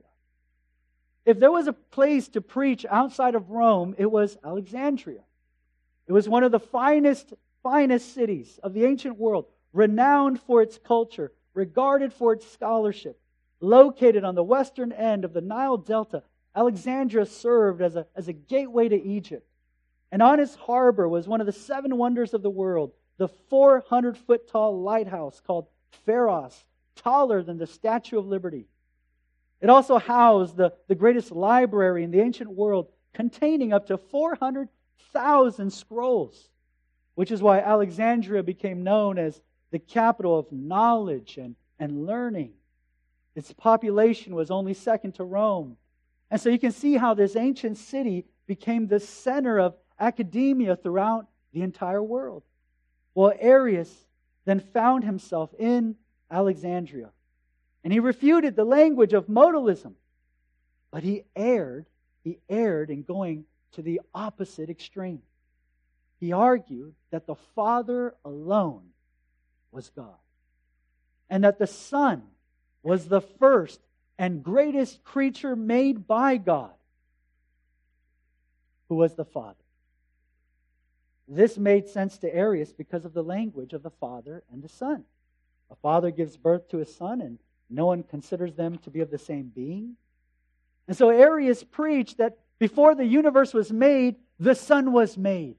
If 1.25 1.39
there 1.39 1.51
was 1.51 1.67
a 1.67 1.73
place 1.73 2.27
to 2.29 2.41
preach 2.41 2.85
outside 2.89 3.35
of 3.35 3.51
Rome, 3.51 3.95
it 3.97 4.11
was 4.11 4.37
Alexandria. 4.43 5.21
It 6.07 6.13
was 6.13 6.27
one 6.27 6.43
of 6.43 6.51
the 6.51 6.59
finest, 6.59 7.33
finest 7.63 8.13
cities 8.13 8.59
of 8.63 8.73
the 8.73 8.85
ancient 8.85 9.17
world, 9.17 9.45
renowned 9.71 10.41
for 10.41 10.61
its 10.61 10.77
culture, 10.77 11.31
regarded 11.53 12.11
for 12.11 12.33
its 12.33 12.49
scholarship. 12.51 13.19
Located 13.59 14.23
on 14.23 14.35
the 14.35 14.43
western 14.43 14.91
end 14.91 15.23
of 15.23 15.33
the 15.33 15.41
Nile 15.41 15.77
Delta, 15.77 16.23
Alexandria 16.55 17.25
served 17.25 17.81
as 17.81 17.95
a, 17.95 18.07
as 18.15 18.27
a 18.27 18.33
gateway 18.33 18.89
to 18.89 19.01
Egypt. 19.01 19.47
And 20.11 20.21
on 20.21 20.39
its 20.39 20.55
harbor 20.55 21.07
was 21.07 21.27
one 21.27 21.39
of 21.39 21.45
the 21.45 21.53
seven 21.53 21.97
wonders 21.97 22.33
of 22.33 22.41
the 22.41 22.49
world, 22.49 22.91
the 23.21 23.27
400 23.27 24.17
foot 24.17 24.47
tall 24.47 24.81
lighthouse 24.81 25.39
called 25.45 25.67
Pharos, 26.07 26.65
taller 26.95 27.43
than 27.43 27.59
the 27.59 27.67
Statue 27.67 28.17
of 28.17 28.25
Liberty. 28.25 28.65
It 29.61 29.69
also 29.69 29.99
housed 29.99 30.57
the, 30.57 30.73
the 30.87 30.95
greatest 30.95 31.31
library 31.31 32.03
in 32.03 32.09
the 32.09 32.19
ancient 32.19 32.49
world, 32.49 32.87
containing 33.13 33.73
up 33.73 33.85
to 33.85 33.99
400,000 33.99 35.71
scrolls, 35.71 36.49
which 37.13 37.29
is 37.29 37.43
why 37.43 37.59
Alexandria 37.59 38.41
became 38.41 38.81
known 38.81 39.19
as 39.19 39.39
the 39.69 39.77
capital 39.77 40.39
of 40.39 40.51
knowledge 40.51 41.37
and, 41.37 41.55
and 41.77 42.07
learning. 42.07 42.53
Its 43.35 43.53
population 43.53 44.33
was 44.33 44.49
only 44.49 44.73
second 44.73 45.11
to 45.13 45.23
Rome. 45.23 45.77
And 46.31 46.41
so 46.41 46.49
you 46.49 46.57
can 46.57 46.71
see 46.71 46.97
how 46.97 47.13
this 47.13 47.35
ancient 47.35 47.77
city 47.77 48.25
became 48.47 48.87
the 48.87 48.99
center 48.99 49.59
of 49.59 49.75
academia 49.99 50.75
throughout 50.75 51.27
the 51.53 51.61
entire 51.61 52.01
world. 52.01 52.41
Well, 53.13 53.33
Arius 53.39 53.93
then 54.45 54.59
found 54.59 55.03
himself 55.03 55.53
in 55.59 55.95
Alexandria, 56.29 57.11
and 57.83 57.91
he 57.91 57.99
refuted 57.99 58.55
the 58.55 58.63
language 58.63 59.13
of 59.13 59.27
modalism. 59.27 59.93
But 60.91 61.03
he 61.03 61.23
erred, 61.35 61.85
he 62.23 62.39
erred 62.49 62.89
in 62.89 63.03
going 63.03 63.45
to 63.73 63.81
the 63.81 64.01
opposite 64.13 64.69
extreme. 64.69 65.21
He 66.19 66.33
argued 66.33 66.93
that 67.11 67.25
the 67.25 67.35
Father 67.55 68.15
alone 68.23 68.89
was 69.71 69.89
God, 69.89 70.19
and 71.29 71.43
that 71.43 71.59
the 71.59 71.67
Son 71.67 72.23
was 72.83 73.07
the 73.07 73.21
first 73.21 73.79
and 74.17 74.43
greatest 74.43 75.03
creature 75.03 75.55
made 75.55 76.07
by 76.07 76.37
God, 76.37 76.73
who 78.89 78.95
was 78.95 79.15
the 79.15 79.25
Father. 79.25 79.60
This 81.27 81.57
made 81.57 81.87
sense 81.87 82.17
to 82.19 82.35
Arius 82.35 82.73
because 82.73 83.05
of 83.05 83.13
the 83.13 83.23
language 83.23 83.73
of 83.73 83.83
the 83.83 83.89
Father 83.89 84.43
and 84.51 84.61
the 84.61 84.69
Son. 84.69 85.05
A 85.71 85.75
father 85.75 86.11
gives 86.11 86.35
birth 86.35 86.67
to 86.69 86.81
a 86.81 86.85
son, 86.85 87.21
and 87.21 87.39
no 87.69 87.85
one 87.85 88.03
considers 88.03 88.53
them 88.53 88.77
to 88.79 88.89
be 88.89 88.99
of 88.99 89.09
the 89.09 89.17
same 89.17 89.51
being. 89.55 89.95
And 90.87 90.97
so 90.97 91.09
Arius 91.09 91.63
preached 91.63 92.17
that 92.17 92.37
before 92.59 92.93
the 92.93 93.05
universe 93.05 93.53
was 93.53 93.71
made, 93.71 94.17
the 94.37 94.53
Son 94.53 94.91
was 94.91 95.17
made. 95.17 95.55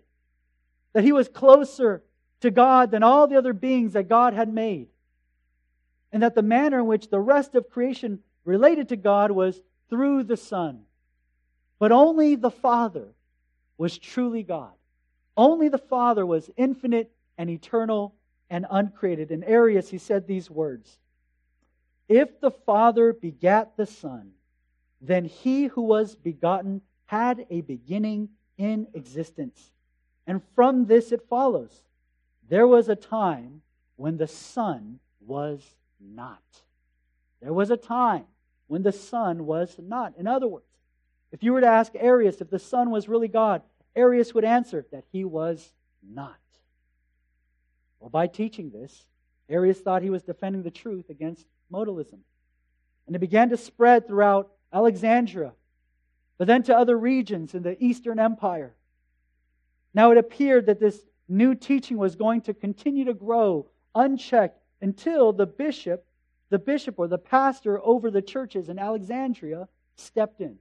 That 0.92 1.04
he 1.04 1.12
was 1.12 1.28
closer 1.28 2.02
to 2.40 2.50
God 2.50 2.90
than 2.90 3.02
all 3.02 3.26
the 3.26 3.38
other 3.38 3.54
beings 3.54 3.95
that 3.95 4.09
God 4.09 4.35
had 4.35 4.52
made. 4.52 4.88
And 6.12 6.23
that 6.23 6.35
the 6.35 6.42
manner 6.42 6.81
in 6.81 6.87
which 6.87 7.09
the 7.09 7.19
rest 7.19 7.54
of 7.54 7.71
creation 7.71 8.19
related 8.45 8.90
to 8.90 8.97
God 8.97 9.31
was 9.31 9.62
through 9.88 10.25
the 10.25 10.37
Son. 10.37 10.83
But 11.78 11.92
only 11.92 12.35
the 12.35 12.50
Father 12.50 13.09
was 13.78 13.97
truly 13.97 14.42
God. 14.42 14.73
Only 15.37 15.69
the 15.69 15.79
Father 15.79 16.27
was 16.27 16.51
infinite 16.57 17.11
and 17.39 17.49
eternal 17.49 18.15
and 18.51 18.67
uncreated. 18.71 19.31
In 19.31 19.45
Arius, 19.45 19.89
he 19.89 19.99
said 19.99 20.27
these 20.27 20.51
words 20.51 20.99
If 22.09 22.41
the 22.41 22.51
Father 22.51 23.12
begat 23.12 23.77
the 23.77 23.87
Son, 23.87 24.33
then 25.01 25.25
he 25.25 25.67
who 25.67 25.83
was 25.83 26.15
begotten 26.15 26.83
had 27.07 27.47
a 27.51 27.62
beginning 27.62 28.29
in 28.59 28.87
existence. 28.95 29.71
And 30.27 30.43
from 30.55 30.87
this 30.87 31.12
it 31.12 31.29
follows 31.29 31.83
there 32.49 32.67
was 32.67 32.89
a 32.89 32.97
time 32.97 33.62
when 33.97 34.17
the 34.17 34.27
Son 34.27 34.99
was 35.21 35.62
not. 36.01 36.43
There 37.41 37.53
was 37.53 37.71
a 37.71 37.77
time 37.77 38.25
when 38.67 38.83
the 38.83 38.93
Son 38.93 39.47
was 39.47 39.77
not. 39.79 40.15
In 40.17 40.27
other 40.27 40.47
words, 40.47 40.67
if 41.33 41.43
you 41.43 41.53
were 41.53 41.61
to 41.61 41.67
ask 41.67 41.93
Arius 41.95 42.41
if 42.41 42.51
the 42.51 42.59
Son 42.59 42.91
was 42.91 43.09
really 43.09 43.29
God, 43.29 43.62
Arius 43.94 44.34
would 44.34 44.44
answer 44.44 44.87
that 44.92 45.04
he 45.12 45.25
was 45.25 45.72
not. 46.02 46.37
Well, 48.00 48.11
by 48.11 48.26
teaching 48.26 48.70
this, 48.70 49.06
Arius 49.49 49.80
thought 49.80 50.02
he 50.02 50.11
was 50.11 50.22
defending 50.22 50.62
the 50.62 50.70
truth 50.70 51.11
against 51.11 51.46
modalism. 51.72 52.20
And 53.06 53.16
it 53.16 53.20
began 53.20 53.50
to 53.50 53.56
spread 53.56 54.06
throughout 54.06 54.50
Alexandria, 54.72 55.52
but 56.38 56.46
then 56.46 56.62
to 56.64 56.76
other 56.76 56.99
regions 56.99 57.54
in 57.54 57.62
the 57.62 57.76
Eastern 57.82 58.18
Empire. 58.18 58.75
Now 59.94 60.11
it 60.11 60.18
appeared 60.18 60.66
that 60.66 60.80
this 60.80 60.99
new 61.28 61.54
teaching 61.54 61.99
was 61.99 62.16
going 62.16 62.40
to 62.42 62.54
continue 62.54 63.04
to 63.04 63.14
grow 63.14 63.68
unchecked 63.94 64.58
until 64.80 65.32
the 65.32 65.46
bishop, 65.46 66.04
the 66.50 66.58
bishop 66.58 66.99
or 66.99 67.08
the 67.08 67.18
pastor 67.18 67.80
over 67.82 68.11
the 68.11 68.22
churches 68.22 68.68
in 68.68 68.78
Alexandria 68.78 69.68
stepped 69.96 70.40
in. 70.40 70.56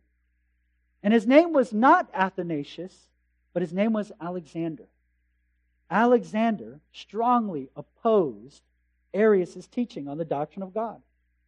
And 1.02 1.14
his 1.14 1.26
name 1.26 1.54
was 1.54 1.74
not 1.74 2.10
Athanasius, 2.14 3.08
but 3.54 3.62
his 3.62 3.74
name 3.74 3.94
was 3.94 4.12
Alexander. 4.20 4.86
Alexander 5.90 6.80
strongly 6.94 7.70
opposed 7.76 8.62
Arius' 9.14 9.68
teaching 9.68 10.08
on 10.08 10.18
the 10.18 10.26
doctrine 10.26 10.64
of 10.64 10.74
God 10.74 11.02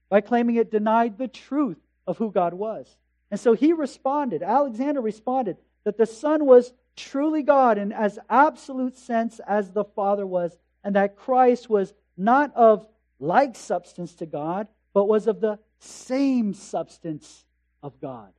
by 0.09 0.21
claiming 0.21 0.57
it 0.57 0.71
denied 0.71 1.17
the 1.17 1.27
truth 1.27 1.79
of 2.05 2.17
who 2.17 2.31
God 2.31 2.53
was. 2.53 2.97
And 3.31 3.39
so 3.39 3.53
he 3.53 3.73
responded, 3.73 4.43
Alexander 4.43 5.01
responded, 5.01 5.57
that 5.85 5.97
the 5.97 6.05
Son 6.05 6.45
was 6.45 6.73
truly 6.95 7.41
God 7.41 7.77
in 7.77 7.91
as 7.91 8.19
absolute 8.29 8.97
sense 8.97 9.39
as 9.47 9.71
the 9.71 9.83
Father 9.83 10.27
was, 10.27 10.55
and 10.83 10.95
that 10.95 11.15
Christ 11.15 11.69
was 11.69 11.93
not 12.17 12.53
of 12.55 12.85
like 13.19 13.55
substance 13.55 14.13
to 14.15 14.25
God, 14.25 14.67
but 14.93 15.05
was 15.05 15.27
of 15.27 15.39
the 15.39 15.57
same 15.79 16.53
substance 16.53 17.45
of 17.81 17.99
God. 17.99 18.31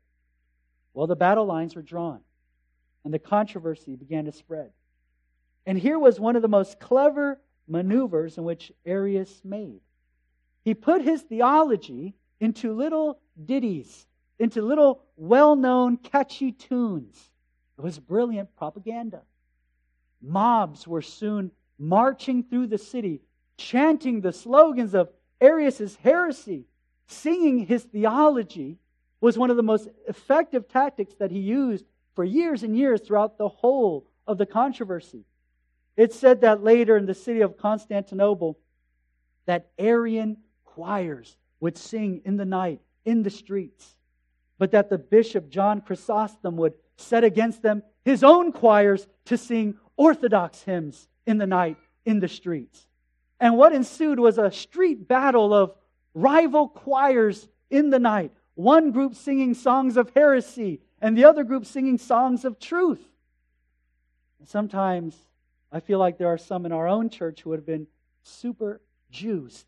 Well, 0.93 1.07
the 1.07 1.17
battle 1.17 1.47
lines 1.47 1.75
were 1.75 1.83
drawn 1.83 2.21
and 3.05 3.13
the 3.13 3.19
controversy 3.19 3.97
began 3.97 4.25
to 4.25 4.33
spread. 4.33 4.71
And 5.67 5.79
here 5.79 5.99
was 5.99 6.19
one 6.21 6.37
of 6.37 6.43
the 6.43 6.49
most 6.49 6.81
clever 6.81 7.41
maneuvers 7.69 8.37
in 8.39 8.45
which 8.45 8.73
Arius 8.85 9.41
made. 9.45 9.81
He 10.65 10.75
put 10.75 11.03
his 11.03 11.23
theology 11.23 12.15
into 12.41 12.73
little 12.73 13.21
ditties, 13.43 14.07
into 14.39 14.63
little 14.63 15.03
well 15.17 15.57
known, 15.57 15.97
catchy 15.97 16.53
tunes. 16.53 17.31
It 17.79 17.83
was 17.83 17.99
brilliant 17.99 18.55
propaganda. 18.57 19.23
Mobs 20.23 20.87
were 20.87 21.03
soon 21.03 21.51
marching 21.79 22.43
through 22.43 22.69
the 22.69 22.79
city, 22.79 23.21
chanting 23.57 24.21
the 24.21 24.33
slogans 24.33 24.95
of 24.95 25.11
Arius' 25.41 25.97
heresy, 25.97 26.67
singing 27.07 27.67
his 27.67 27.85
theology, 27.85 28.79
was 29.21 29.39
one 29.39 29.51
of 29.51 29.57
the 29.57 29.63
most 29.63 29.89
effective 30.07 30.69
tactics 30.69 31.15
that 31.15 31.31
he 31.31 31.39
used 31.39 31.85
for 32.15 32.25
years 32.25 32.63
and 32.63 32.77
years 32.77 33.01
throughout 33.01 33.39
the 33.39 33.49
whole 33.49 34.07
of 34.27 34.39
the 34.39 34.47
controversy. 34.47 35.25
It's 35.97 36.19
said 36.19 36.41
that 36.41 36.63
later 36.63 36.97
in 36.97 37.07
the 37.07 37.15
city 37.15 37.41
of 37.41 37.57
Constantinople, 37.57 38.59
that 39.47 39.71
Arian 39.79 40.39
choirs 40.65 41.37
would 41.61 41.77
sing 41.77 42.23
in 42.25 42.37
the 42.37 42.45
night 42.45 42.81
in 43.05 43.23
the 43.23 43.31
streets, 43.31 43.95
but 44.59 44.73
that 44.73 44.91
the 44.91 44.99
bishop 44.99 45.51
John 45.51 45.81
Chrysostom 45.81 46.57
would 46.57 46.75
set 46.97 47.25
against 47.25 47.63
them 47.63 47.83
his 48.05 48.23
own 48.23 48.53
choirs 48.53 49.07
to 49.27 49.37
sing 49.37 49.79
Orthodox 49.97 50.63
hymns 50.63 51.09
in 51.27 51.39
the 51.39 51.47
night 51.47 51.77
in 52.05 52.21
the 52.21 52.29
streets. 52.29 52.87
And 53.41 53.57
what 53.57 53.73
ensued 53.73 54.19
was 54.19 54.39
a 54.39 54.51
street 54.51 55.09
battle 55.09 55.53
of 55.55 55.73
rival 56.15 56.69
choirs 56.69 57.49
in 57.71 57.91
the 57.91 57.99
night. 57.99 58.33
One 58.55 58.93
group 58.93 59.15
singing 59.15 59.55
songs 59.55 59.97
of 59.97 60.11
heresy 60.15 60.81
and 61.05 61.19
the 61.19 61.27
other 61.27 61.45
group 61.45 61.67
singing 61.67 61.99
songs 61.99 62.47
of 62.47 62.59
truth. 62.59 63.07
sometimes 64.47 65.15
I 65.71 65.81
feel 65.81 65.99
like 65.99 66.17
there 66.17 66.29
are 66.29 66.39
some 66.39 66.65
in 66.65 66.73
our 66.73 66.89
own 66.89 67.11
church 67.11 67.43
who 67.43 67.51
would 67.51 67.59
have 67.59 67.67
been 67.67 67.89
super 68.23 68.81
juiced 69.11 69.67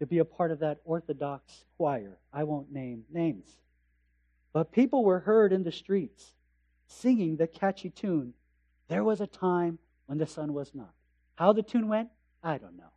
to 0.00 0.06
be 0.06 0.18
a 0.18 0.24
part 0.26 0.50
of 0.50 0.58
that 0.58 0.80
Orthodox 0.84 1.64
choir. 1.78 2.18
I 2.30 2.44
won't 2.44 2.70
name 2.70 3.04
names. 3.10 3.48
But 4.52 4.70
people 4.70 5.02
were 5.02 5.20
heard 5.20 5.50
in 5.50 5.62
the 5.62 5.72
streets 5.72 6.34
singing 6.88 7.36
the 7.36 7.46
catchy 7.46 7.88
tune, 7.88 8.34
There 8.88 9.02
Was 9.02 9.22
a 9.22 9.26
Time 9.26 9.78
When 10.04 10.18
the 10.18 10.26
Son 10.26 10.52
Was 10.52 10.74
Not. 10.74 10.92
How 11.36 11.54
the 11.54 11.62
tune 11.62 11.88
went, 11.88 12.10
I 12.42 12.58
don't 12.58 12.76
know. 12.76 12.92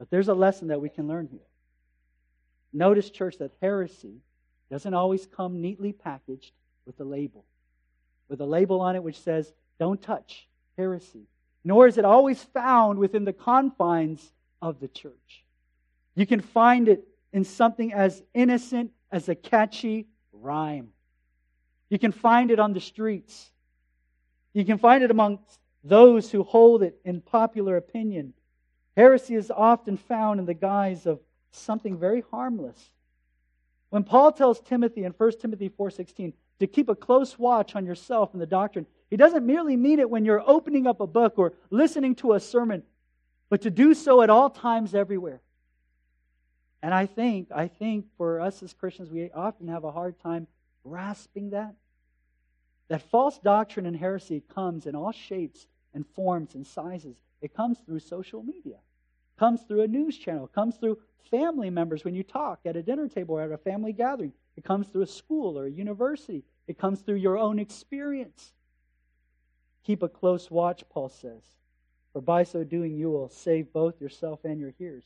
But 0.00 0.10
there's 0.10 0.28
a 0.28 0.34
lesson 0.34 0.66
that 0.68 0.80
we 0.80 0.88
can 0.88 1.06
learn 1.06 1.28
here. 1.30 1.46
Notice, 2.72 3.08
church, 3.08 3.38
that 3.38 3.52
heresy 3.62 4.16
doesn't 4.68 4.94
always 4.94 5.26
come 5.26 5.60
neatly 5.60 5.92
packaged 5.92 6.52
with 6.88 6.98
a 7.00 7.04
label, 7.04 7.44
with 8.28 8.40
a 8.40 8.46
label 8.46 8.80
on 8.80 8.96
it 8.96 9.02
which 9.02 9.20
says, 9.20 9.52
Don't 9.78 10.02
touch 10.02 10.48
heresy. 10.76 11.28
Nor 11.62 11.86
is 11.86 11.98
it 11.98 12.04
always 12.04 12.42
found 12.42 12.98
within 12.98 13.24
the 13.24 13.32
confines 13.32 14.32
of 14.62 14.80
the 14.80 14.88
church. 14.88 15.44
You 16.14 16.26
can 16.26 16.40
find 16.40 16.88
it 16.88 17.06
in 17.32 17.44
something 17.44 17.92
as 17.92 18.22
innocent 18.32 18.90
as 19.12 19.28
a 19.28 19.34
catchy 19.34 20.08
rhyme. 20.32 20.88
You 21.90 21.98
can 21.98 22.10
find 22.10 22.50
it 22.50 22.58
on 22.58 22.72
the 22.72 22.80
streets. 22.80 23.50
You 24.54 24.64
can 24.64 24.78
find 24.78 25.04
it 25.04 25.10
amongst 25.10 25.60
those 25.84 26.30
who 26.30 26.42
hold 26.42 26.82
it 26.82 26.98
in 27.04 27.20
popular 27.20 27.76
opinion. 27.76 28.32
Heresy 28.96 29.34
is 29.34 29.50
often 29.50 29.98
found 29.98 30.40
in 30.40 30.46
the 30.46 30.54
guise 30.54 31.06
of 31.06 31.20
something 31.50 31.98
very 31.98 32.24
harmless. 32.30 32.78
When 33.90 34.04
Paul 34.04 34.32
tells 34.32 34.60
Timothy 34.60 35.04
in 35.04 35.12
1 35.12 35.32
Timothy 35.40 35.68
4:16 35.68 36.32
to 36.60 36.66
keep 36.66 36.88
a 36.88 36.94
close 36.94 37.38
watch 37.38 37.76
on 37.76 37.86
yourself 37.86 38.32
and 38.32 38.42
the 38.42 38.46
doctrine, 38.46 38.86
he 39.10 39.16
doesn't 39.16 39.46
merely 39.46 39.76
mean 39.76 39.98
it 39.98 40.10
when 40.10 40.24
you're 40.24 40.42
opening 40.46 40.86
up 40.86 41.00
a 41.00 41.06
book 41.06 41.34
or 41.36 41.54
listening 41.70 42.14
to 42.16 42.34
a 42.34 42.40
sermon, 42.40 42.82
but 43.48 43.62
to 43.62 43.70
do 43.70 43.94
so 43.94 44.22
at 44.22 44.30
all 44.30 44.50
times 44.50 44.94
everywhere. 44.94 45.40
And 46.82 46.94
I 46.94 47.06
think, 47.06 47.48
I 47.52 47.68
think 47.68 48.06
for 48.16 48.40
us 48.40 48.62
as 48.62 48.72
Christians, 48.72 49.10
we 49.10 49.30
often 49.32 49.68
have 49.68 49.84
a 49.84 49.90
hard 49.90 50.20
time 50.20 50.46
grasping 50.84 51.50
that. 51.50 51.74
That 52.88 53.02
false 53.10 53.38
doctrine 53.38 53.86
and 53.86 53.96
heresy 53.96 54.42
comes 54.54 54.86
in 54.86 54.94
all 54.94 55.12
shapes 55.12 55.66
and 55.94 56.06
forms 56.14 56.54
and 56.54 56.66
sizes. 56.66 57.16
It 57.40 57.54
comes 57.54 57.78
through 57.80 58.00
social 58.00 58.42
media, 58.42 58.76
comes 59.38 59.62
through 59.62 59.82
a 59.82 59.88
news 59.88 60.16
channel, 60.16 60.46
comes 60.48 60.76
through 60.76 60.98
family 61.30 61.70
members 61.70 62.04
when 62.04 62.14
you 62.14 62.22
talk 62.22 62.60
at 62.64 62.76
a 62.76 62.82
dinner 62.82 63.08
table 63.08 63.36
or 63.36 63.42
at 63.42 63.52
a 63.52 63.58
family 63.58 63.92
gathering. 63.92 64.32
It 64.58 64.64
comes 64.64 64.88
through 64.88 65.02
a 65.02 65.06
school 65.06 65.56
or 65.56 65.66
a 65.66 65.70
university. 65.70 66.42
It 66.66 66.78
comes 66.78 67.00
through 67.00 67.14
your 67.14 67.38
own 67.38 67.60
experience. 67.60 68.52
Keep 69.84 70.02
a 70.02 70.08
close 70.08 70.50
watch, 70.50 70.82
Paul 70.90 71.10
says, 71.10 71.44
for 72.12 72.20
by 72.20 72.42
so 72.42 72.64
doing 72.64 72.96
you 72.96 73.08
will 73.08 73.28
save 73.28 73.72
both 73.72 74.00
yourself 74.00 74.40
and 74.44 74.58
your 74.58 74.72
hearers. 74.76 75.04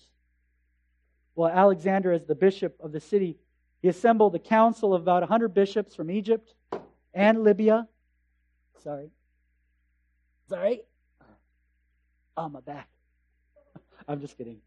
Well, 1.35 1.51
Alexander, 1.51 2.13
as 2.13 2.25
the 2.25 2.35
bishop 2.35 2.79
of 2.81 2.93
the 2.93 3.01
city, 3.01 3.37
he 3.83 3.89
assembled 3.89 4.35
a 4.35 4.39
council 4.39 4.95
of 4.95 5.03
about 5.03 5.21
100 5.21 5.53
bishops 5.53 5.95
from 5.95 6.11
Egypt 6.11 6.55
and 7.13 7.45
Libya. 7.45 7.87
Sorry. 8.83 9.11
Sorry. 10.49 10.81
Oh, 12.39 12.49
my 12.49 12.61
back. 12.61 12.89
I'm 14.09 14.23
just 14.23 14.39
kidding. 14.39 14.63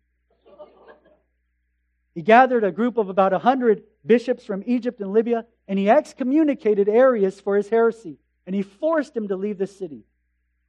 He 2.14 2.22
gathered 2.22 2.64
a 2.64 2.72
group 2.72 2.98
of 2.98 3.10
about 3.10 3.32
100 3.32 3.84
bishops 4.06 4.46
from 4.46 4.64
Egypt 4.66 5.02
and 5.02 5.12
Libya, 5.12 5.46
and 5.68 5.80
he 5.80 5.90
excommunicated 5.90 6.88
Arius 6.88 7.40
for 7.40 7.56
his 7.56 7.70
heresy, 7.70 8.18
and 8.46 8.56
he 8.56 8.62
forced 8.62 9.16
him 9.16 9.28
to 9.28 9.36
leave 9.36 9.58
the 9.58 9.68
city. 9.68 10.06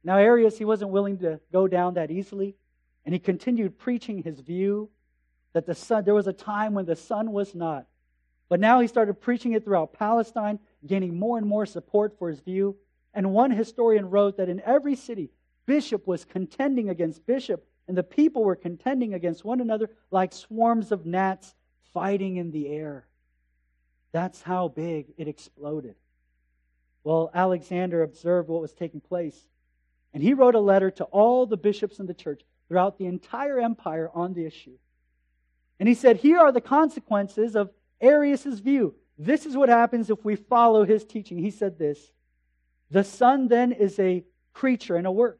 Now, 0.03 0.17
Arius, 0.17 0.57
he 0.57 0.65
wasn't 0.65 0.91
willing 0.91 1.19
to 1.19 1.39
go 1.51 1.67
down 1.67 1.95
that 1.95 2.11
easily, 2.11 2.55
and 3.05 3.13
he 3.13 3.19
continued 3.19 3.77
preaching 3.77 4.23
his 4.23 4.39
view 4.39 4.89
that 5.53 5.65
the 5.65 5.75
Son, 5.75 6.03
there 6.03 6.13
was 6.13 6.27
a 6.27 6.33
time 6.33 6.73
when 6.73 6.85
the 6.85 6.95
Son 6.95 7.31
was 7.31 7.55
not. 7.55 7.87
But 8.49 8.59
now 8.59 8.79
he 8.79 8.87
started 8.87 9.15
preaching 9.15 9.53
it 9.53 9.63
throughout 9.63 9.93
Palestine, 9.93 10.59
gaining 10.85 11.17
more 11.17 11.37
and 11.37 11.47
more 11.47 11.65
support 11.65 12.17
for 12.17 12.29
his 12.29 12.39
view. 12.39 12.77
And 13.13 13.33
one 13.33 13.51
historian 13.51 14.09
wrote 14.09 14.37
that 14.37 14.49
in 14.49 14.61
every 14.61 14.95
city, 14.95 15.31
bishop 15.65 16.07
was 16.07 16.25
contending 16.25 16.89
against 16.89 17.25
bishop, 17.25 17.67
and 17.87 17.97
the 17.97 18.03
people 18.03 18.43
were 18.43 18.55
contending 18.55 19.13
against 19.13 19.43
one 19.43 19.61
another 19.61 19.89
like 20.11 20.31
swarms 20.31 20.91
of 20.91 21.05
gnats 21.05 21.55
fighting 21.93 22.37
in 22.37 22.51
the 22.51 22.67
air. 22.69 23.06
That's 24.11 24.41
how 24.41 24.67
big 24.69 25.07
it 25.17 25.27
exploded. 25.27 25.95
Well, 27.03 27.31
Alexander 27.33 28.03
observed 28.03 28.49
what 28.49 28.61
was 28.61 28.73
taking 28.73 29.01
place, 29.01 29.37
and 30.13 30.21
he 30.21 30.33
wrote 30.33 30.55
a 30.55 30.59
letter 30.59 30.91
to 30.91 31.03
all 31.05 31.45
the 31.45 31.57
bishops 31.57 31.99
in 31.99 32.05
the 32.05 32.13
church 32.13 32.41
throughout 32.67 32.97
the 32.97 33.05
entire 33.05 33.59
empire 33.59 34.09
on 34.13 34.33
the 34.33 34.45
issue. 34.45 34.77
And 35.79 35.87
he 35.87 35.95
said, 35.95 36.17
Here 36.17 36.39
are 36.39 36.51
the 36.51 36.61
consequences 36.61 37.55
of 37.55 37.69
Arius' 38.01 38.59
view. 38.59 38.95
This 39.17 39.45
is 39.45 39.57
what 39.57 39.69
happens 39.69 40.09
if 40.09 40.23
we 40.23 40.35
follow 40.35 40.83
his 40.83 41.05
teaching. 41.05 41.37
He 41.37 41.51
said 41.51 41.77
this 41.77 42.11
The 42.91 43.03
Son 43.03 43.47
then 43.47 43.71
is 43.71 43.97
a 43.99 44.23
creature 44.53 44.95
and 44.95 45.07
a 45.07 45.11
work. 45.11 45.39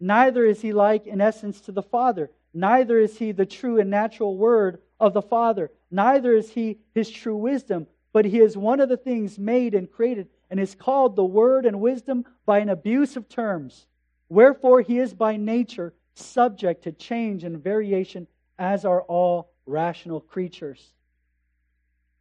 Neither 0.00 0.44
is 0.44 0.60
he 0.60 0.72
like 0.72 1.06
in 1.06 1.20
essence 1.20 1.60
to 1.62 1.72
the 1.72 1.82
Father. 1.82 2.30
Neither 2.54 2.98
is 2.98 3.18
he 3.18 3.32
the 3.32 3.46
true 3.46 3.80
and 3.80 3.90
natural 3.90 4.36
word 4.36 4.80
of 5.00 5.12
the 5.12 5.22
Father. 5.22 5.70
Neither 5.90 6.34
is 6.34 6.50
he 6.50 6.78
his 6.94 7.10
true 7.10 7.36
wisdom, 7.36 7.86
but 8.18 8.24
he 8.24 8.40
is 8.40 8.56
one 8.56 8.80
of 8.80 8.88
the 8.88 8.96
things 8.96 9.38
made 9.38 9.76
and 9.76 9.88
created, 9.88 10.26
and 10.50 10.58
is 10.58 10.74
called 10.74 11.14
the 11.14 11.24
word 11.24 11.64
and 11.64 11.80
wisdom 11.80 12.24
by 12.44 12.58
an 12.58 12.68
abuse 12.68 13.14
of 13.14 13.28
terms. 13.28 13.86
Wherefore 14.28 14.80
he 14.80 14.98
is 14.98 15.14
by 15.14 15.36
nature 15.36 15.94
subject 16.14 16.82
to 16.82 16.90
change 16.90 17.44
and 17.44 17.62
variation, 17.62 18.26
as 18.58 18.84
are 18.84 19.02
all 19.02 19.52
rational 19.66 20.20
creatures. 20.20 20.94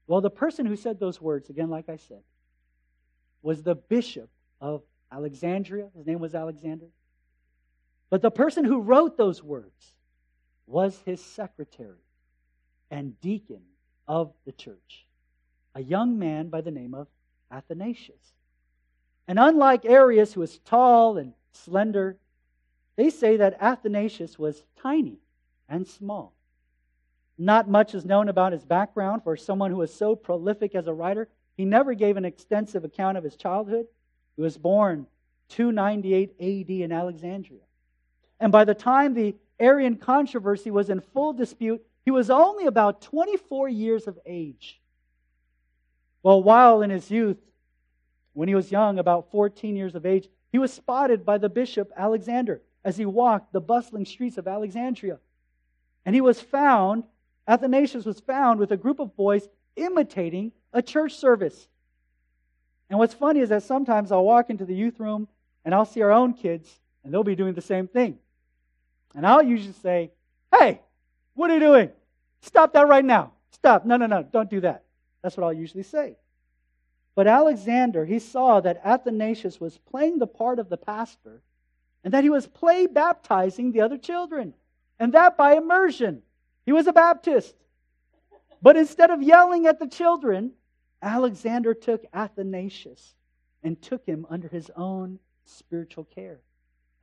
Well, 0.05 0.21
the 0.21 0.29
person 0.29 0.67
who 0.67 0.75
said 0.75 0.99
those 0.99 1.19
words, 1.19 1.49
again, 1.49 1.71
like 1.71 1.89
I 1.89 1.95
said, 1.95 2.21
was 3.41 3.63
the 3.63 3.73
bishop 3.73 4.29
of 4.61 4.83
Alexandria. 5.11 5.89
His 5.97 6.05
name 6.05 6.19
was 6.19 6.35
Alexander. 6.35 6.89
But 8.11 8.21
the 8.21 8.29
person 8.29 8.65
who 8.65 8.81
wrote 8.81 9.17
those 9.17 9.41
words 9.41 9.95
was 10.67 11.01
his 11.07 11.25
secretary 11.25 12.05
and 12.91 13.19
deacon 13.19 13.61
of 14.07 14.31
the 14.45 14.51
church, 14.51 15.06
a 15.77 15.81
young 15.83 16.17
man 16.17 16.49
by 16.49 16.59
the 16.59 16.71
name 16.71 16.95
of 16.95 17.07
Athanasius. 17.51 18.33
And 19.27 19.37
unlike 19.37 19.85
Arius, 19.85 20.33
who 20.33 20.39
was 20.39 20.57
tall 20.57 21.17
and 21.17 21.33
slender, 21.51 22.17
they 22.95 23.11
say 23.11 23.37
that 23.37 23.61
Athanasius 23.61 24.39
was 24.39 24.63
tiny 24.81 25.19
and 25.69 25.87
small. 25.87 26.33
Not 27.37 27.69
much 27.69 27.93
is 27.93 28.05
known 28.05 28.27
about 28.27 28.53
his 28.53 28.65
background 28.65 29.23
for 29.23 29.37
someone 29.37 29.69
who 29.69 29.77
was 29.77 29.93
so 29.93 30.15
prolific 30.15 30.73
as 30.73 30.87
a 30.87 30.93
writer. 30.93 31.29
He 31.57 31.65
never 31.65 31.93
gave 31.93 32.17
an 32.17 32.25
extensive 32.25 32.83
account 32.83 33.19
of 33.19 33.23
his 33.23 33.35
childhood. 33.35 33.85
He 34.35 34.41
was 34.41 34.57
born 34.57 35.05
298 35.49 36.31
AD 36.39 36.69
in 36.71 36.91
Alexandria. 36.91 37.61
And 38.39 38.51
by 38.51 38.65
the 38.65 38.73
time 38.73 39.13
the 39.13 39.35
Arian 39.59 39.97
controversy 39.97 40.71
was 40.71 40.89
in 40.89 41.01
full 41.01 41.33
dispute, 41.33 41.85
he 42.03 42.09
was 42.09 42.31
only 42.31 42.65
about 42.65 43.03
24 43.03 43.69
years 43.69 44.07
of 44.07 44.17
age. 44.25 44.81
Well, 46.23 46.41
while 46.41 46.81
in 46.81 46.89
his 46.89 47.09
youth, 47.09 47.37
when 48.33 48.47
he 48.47 48.55
was 48.55 48.71
young, 48.71 48.99
about 48.99 49.31
14 49.31 49.75
years 49.75 49.95
of 49.95 50.05
age, 50.05 50.27
he 50.51 50.59
was 50.59 50.73
spotted 50.73 51.25
by 51.25 51.37
the 51.37 51.49
bishop 51.49 51.91
Alexander 51.95 52.61
as 52.83 52.97
he 52.97 53.05
walked 53.05 53.51
the 53.51 53.61
bustling 53.61 54.05
streets 54.05 54.37
of 54.37 54.47
Alexandria. 54.47 55.19
And 56.05 56.15
he 56.15 56.21
was 56.21 56.39
found 56.39 57.03
Athanasius 57.47 58.05
was 58.05 58.19
found 58.19 58.59
with 58.59 58.71
a 58.71 58.77
group 58.77 58.99
of 58.99 59.15
boys 59.15 59.47
imitating 59.75 60.51
a 60.73 60.81
church 60.81 61.15
service. 61.15 61.67
And 62.89 62.99
what's 62.99 63.13
funny 63.13 63.39
is 63.39 63.49
that 63.49 63.63
sometimes 63.63 64.11
I'll 64.11 64.25
walk 64.25 64.49
into 64.49 64.65
the 64.65 64.75
youth 64.75 64.99
room 64.99 65.27
and 65.63 65.73
I'll 65.73 65.85
see 65.85 66.01
our 66.01 66.11
own 66.11 66.33
kids 66.33 66.69
and 67.03 67.13
they'll 67.13 67.23
be 67.23 67.35
doing 67.35 67.53
the 67.53 67.61
same 67.61 67.87
thing. 67.87 68.17
And 69.15 69.25
I'll 69.25 69.43
usually 69.43 69.73
say, 69.73 70.11
Hey, 70.51 70.81
what 71.33 71.49
are 71.49 71.53
you 71.53 71.59
doing? 71.59 71.91
Stop 72.41 72.73
that 72.73 72.87
right 72.87 73.03
now. 73.03 73.31
Stop. 73.51 73.85
No, 73.85 73.97
no, 73.97 74.05
no. 74.05 74.23
Don't 74.23 74.49
do 74.49 74.61
that. 74.61 74.83
That's 75.21 75.37
what 75.37 75.43
I'll 75.43 75.53
usually 75.53 75.83
say. 75.83 76.15
But 77.15 77.27
Alexander, 77.27 78.05
he 78.05 78.19
saw 78.19 78.59
that 78.61 78.81
Athanasius 78.83 79.59
was 79.59 79.77
playing 79.77 80.19
the 80.19 80.27
part 80.27 80.59
of 80.59 80.69
the 80.69 80.77
pastor 80.77 81.41
and 82.03 82.13
that 82.13 82.23
he 82.23 82.29
was 82.29 82.47
play 82.47 82.85
baptizing 82.85 83.71
the 83.71 83.81
other 83.81 83.97
children, 83.97 84.53
and 84.99 85.13
that 85.13 85.35
by 85.35 85.55
immersion. 85.55 86.21
He 86.65 86.71
was 86.71 86.87
a 86.87 86.93
Baptist. 86.93 87.55
But 88.61 88.77
instead 88.77 89.09
of 89.09 89.21
yelling 89.21 89.67
at 89.67 89.79
the 89.79 89.87
children, 89.87 90.51
Alexander 91.01 91.73
took 91.73 92.05
Athanasius 92.13 93.15
and 93.63 93.81
took 93.81 94.05
him 94.05 94.25
under 94.29 94.47
his 94.47 94.71
own 94.75 95.19
spiritual 95.45 96.03
care. 96.03 96.39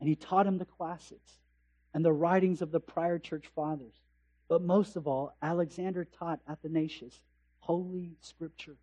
And 0.01 0.09
he 0.09 0.17
taught 0.17 0.47
him 0.47 0.59
the 0.59 0.65
classics 0.65 1.33
and 1.93 2.05
the 2.05 2.13
writings 2.13 2.63
of 2.63 2.71
the 2.71 2.81
prior 2.81 3.19
church 3.19 3.47
fathers. 3.55 3.95
But 4.49 4.63
most 4.63 4.97
of 4.97 5.07
all, 5.07 5.35
Alexander 5.43 6.05
taught 6.05 6.41
Athanasius 6.49 7.21
Holy 7.65 8.11
Scripture. 8.21 8.77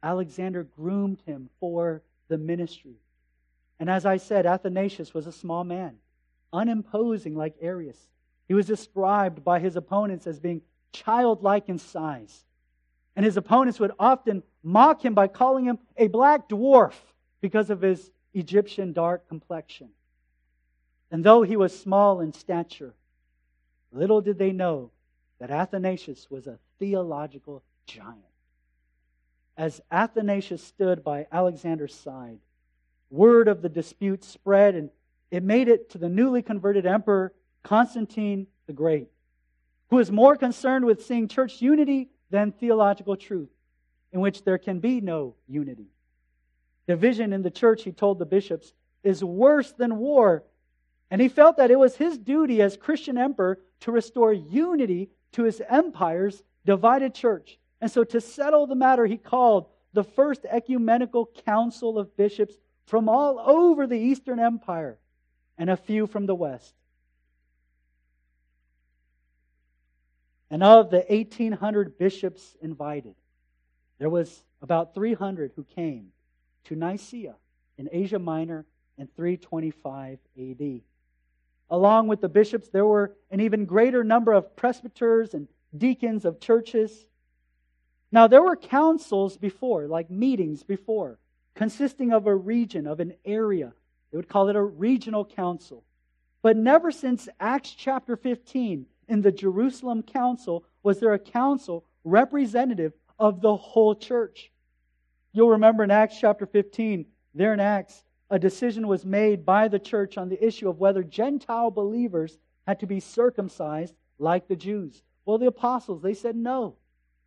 Alexander 0.00 0.62
groomed 0.62 1.20
him 1.26 1.50
for 1.58 2.02
the 2.28 2.38
ministry. 2.38 3.00
And 3.80 3.90
as 3.90 4.06
I 4.06 4.16
said, 4.16 4.46
Athanasius 4.46 5.12
was 5.12 5.26
a 5.26 5.32
small 5.32 5.64
man, 5.64 5.96
unimposing 6.52 7.34
like 7.34 7.56
Arius. 7.60 7.98
He 8.46 8.54
was 8.54 8.66
described 8.66 9.42
by 9.42 9.58
his 9.58 9.74
opponents 9.74 10.28
as 10.28 10.38
being 10.38 10.62
childlike 10.92 11.68
in 11.68 11.78
size. 11.78 12.44
And 13.16 13.24
his 13.24 13.36
opponents 13.36 13.80
would 13.80 13.92
often 13.98 14.44
mock 14.62 15.04
him 15.04 15.14
by 15.14 15.26
calling 15.26 15.64
him 15.64 15.80
a 15.96 16.06
black 16.06 16.48
dwarf 16.48 16.94
because 17.40 17.70
of 17.70 17.80
his 17.80 18.12
Egyptian 18.34 18.92
dark 18.92 19.28
complexion. 19.28 19.88
And 21.10 21.24
though 21.24 21.42
he 21.42 21.56
was 21.56 21.76
small 21.76 22.20
in 22.20 22.32
stature, 22.32 22.94
little 23.90 24.20
did 24.20 24.38
they 24.38 24.52
know 24.52 24.92
that 25.40 25.50
Athanasius 25.50 26.30
was 26.30 26.46
a 26.46 26.60
theological 26.78 27.64
giant. 27.86 28.18
As 29.56 29.80
Athanasius 29.90 30.62
stood 30.62 31.02
by 31.02 31.26
Alexander's 31.32 31.94
side, 31.94 32.38
word 33.10 33.48
of 33.48 33.62
the 33.62 33.68
dispute 33.68 34.24
spread 34.24 34.74
and 34.74 34.90
it 35.30 35.42
made 35.42 35.68
it 35.68 35.90
to 35.90 35.98
the 35.98 36.08
newly 36.08 36.42
converted 36.42 36.86
emperor 36.86 37.32
Constantine 37.62 38.46
the 38.66 38.72
Great, 38.72 39.08
who 39.90 39.98
is 39.98 40.10
more 40.10 40.36
concerned 40.36 40.84
with 40.84 41.04
seeing 41.04 41.28
church 41.28 41.60
unity 41.60 42.10
than 42.30 42.52
theological 42.52 43.16
truth, 43.16 43.50
in 44.12 44.20
which 44.20 44.44
there 44.44 44.58
can 44.58 44.78
be 44.78 45.00
no 45.00 45.34
unity. 45.48 45.88
Division 46.86 47.32
in 47.32 47.42
the 47.42 47.50
church, 47.50 47.82
he 47.82 47.92
told 47.92 48.18
the 48.18 48.26
bishops, 48.26 48.72
is 49.02 49.22
worse 49.22 49.72
than 49.72 49.98
war. 49.98 50.44
And 51.10 51.20
he 51.20 51.28
felt 51.28 51.56
that 51.56 51.70
it 51.70 51.78
was 51.78 51.96
his 51.96 52.18
duty 52.18 52.62
as 52.62 52.76
Christian 52.76 53.16
emperor 53.18 53.60
to 53.80 53.92
restore 53.92 54.32
unity 54.32 55.10
to 55.32 55.44
his 55.44 55.62
empire's 55.68 56.42
divided 56.64 57.14
church. 57.14 57.58
And 57.86 57.92
so, 57.92 58.02
to 58.02 58.20
settle 58.20 58.66
the 58.66 58.74
matter, 58.74 59.06
he 59.06 59.16
called 59.16 59.68
the 59.92 60.02
first 60.02 60.44
ecumenical 60.44 61.30
council 61.46 62.00
of 62.00 62.16
bishops 62.16 62.56
from 62.86 63.08
all 63.08 63.38
over 63.38 63.86
the 63.86 63.96
Eastern 63.96 64.40
Empire 64.40 64.98
and 65.56 65.70
a 65.70 65.76
few 65.76 66.08
from 66.08 66.26
the 66.26 66.34
West. 66.34 66.74
And 70.50 70.64
of 70.64 70.90
the 70.90 71.06
1,800 71.08 71.96
bishops 71.96 72.56
invited, 72.60 73.14
there 74.00 74.10
was 74.10 74.42
about 74.60 74.92
300 74.92 75.52
who 75.54 75.62
came 75.62 76.08
to 76.64 76.74
Nicaea 76.74 77.36
in 77.78 77.88
Asia 77.92 78.18
Minor 78.18 78.66
in 78.98 79.06
325 79.14 80.18
AD. 80.36 80.80
Along 81.70 82.08
with 82.08 82.20
the 82.20 82.28
bishops, 82.28 82.68
there 82.68 82.84
were 82.84 83.14
an 83.30 83.38
even 83.38 83.64
greater 83.64 84.02
number 84.02 84.32
of 84.32 84.56
presbyters 84.56 85.34
and 85.34 85.46
deacons 85.78 86.24
of 86.24 86.40
churches. 86.40 87.06
Now, 88.16 88.26
there 88.26 88.42
were 88.42 88.56
councils 88.56 89.36
before, 89.36 89.86
like 89.88 90.10
meetings 90.10 90.62
before, 90.62 91.18
consisting 91.54 92.14
of 92.14 92.26
a 92.26 92.34
region, 92.34 92.86
of 92.86 92.98
an 92.98 93.12
area. 93.26 93.74
They 94.10 94.16
would 94.16 94.30
call 94.30 94.48
it 94.48 94.56
a 94.56 94.62
regional 94.62 95.22
council. 95.22 95.84
But 96.40 96.56
never 96.56 96.90
since 96.90 97.28
Acts 97.38 97.72
chapter 97.72 98.16
15 98.16 98.86
in 99.08 99.20
the 99.20 99.30
Jerusalem 99.30 100.02
council 100.02 100.64
was 100.82 100.98
there 100.98 101.12
a 101.12 101.18
council 101.18 101.84
representative 102.04 102.94
of 103.18 103.42
the 103.42 103.54
whole 103.54 103.94
church. 103.94 104.50
You'll 105.34 105.50
remember 105.50 105.84
in 105.84 105.90
Acts 105.90 106.18
chapter 106.18 106.46
15, 106.46 107.04
there 107.34 107.52
in 107.52 107.60
Acts, 107.60 108.02
a 108.30 108.38
decision 108.38 108.88
was 108.88 109.04
made 109.04 109.44
by 109.44 109.68
the 109.68 109.78
church 109.78 110.16
on 110.16 110.30
the 110.30 110.42
issue 110.42 110.70
of 110.70 110.80
whether 110.80 111.02
Gentile 111.02 111.70
believers 111.70 112.38
had 112.66 112.80
to 112.80 112.86
be 112.86 112.98
circumcised 112.98 113.94
like 114.18 114.48
the 114.48 114.56
Jews. 114.56 115.02
Well, 115.26 115.36
the 115.36 115.48
apostles, 115.48 116.00
they 116.00 116.14
said 116.14 116.34
no. 116.34 116.76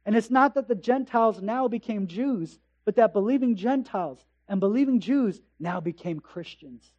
And 0.06 0.16
it's 0.16 0.32
not 0.32 0.56
that 0.56 0.68
the 0.68 0.76
Gentiles 0.76 1.42
now 1.42 1.68
became 1.68 2.08
Jews, 2.08 2.60
but 2.86 2.96
that 2.96 3.14
believing 3.14 3.56
Gentiles 3.56 4.26
and 4.48 4.60
believing 4.60 5.00
Jews 5.00 5.42
now 5.60 5.80
became 5.80 6.20
Christians. 6.20 6.92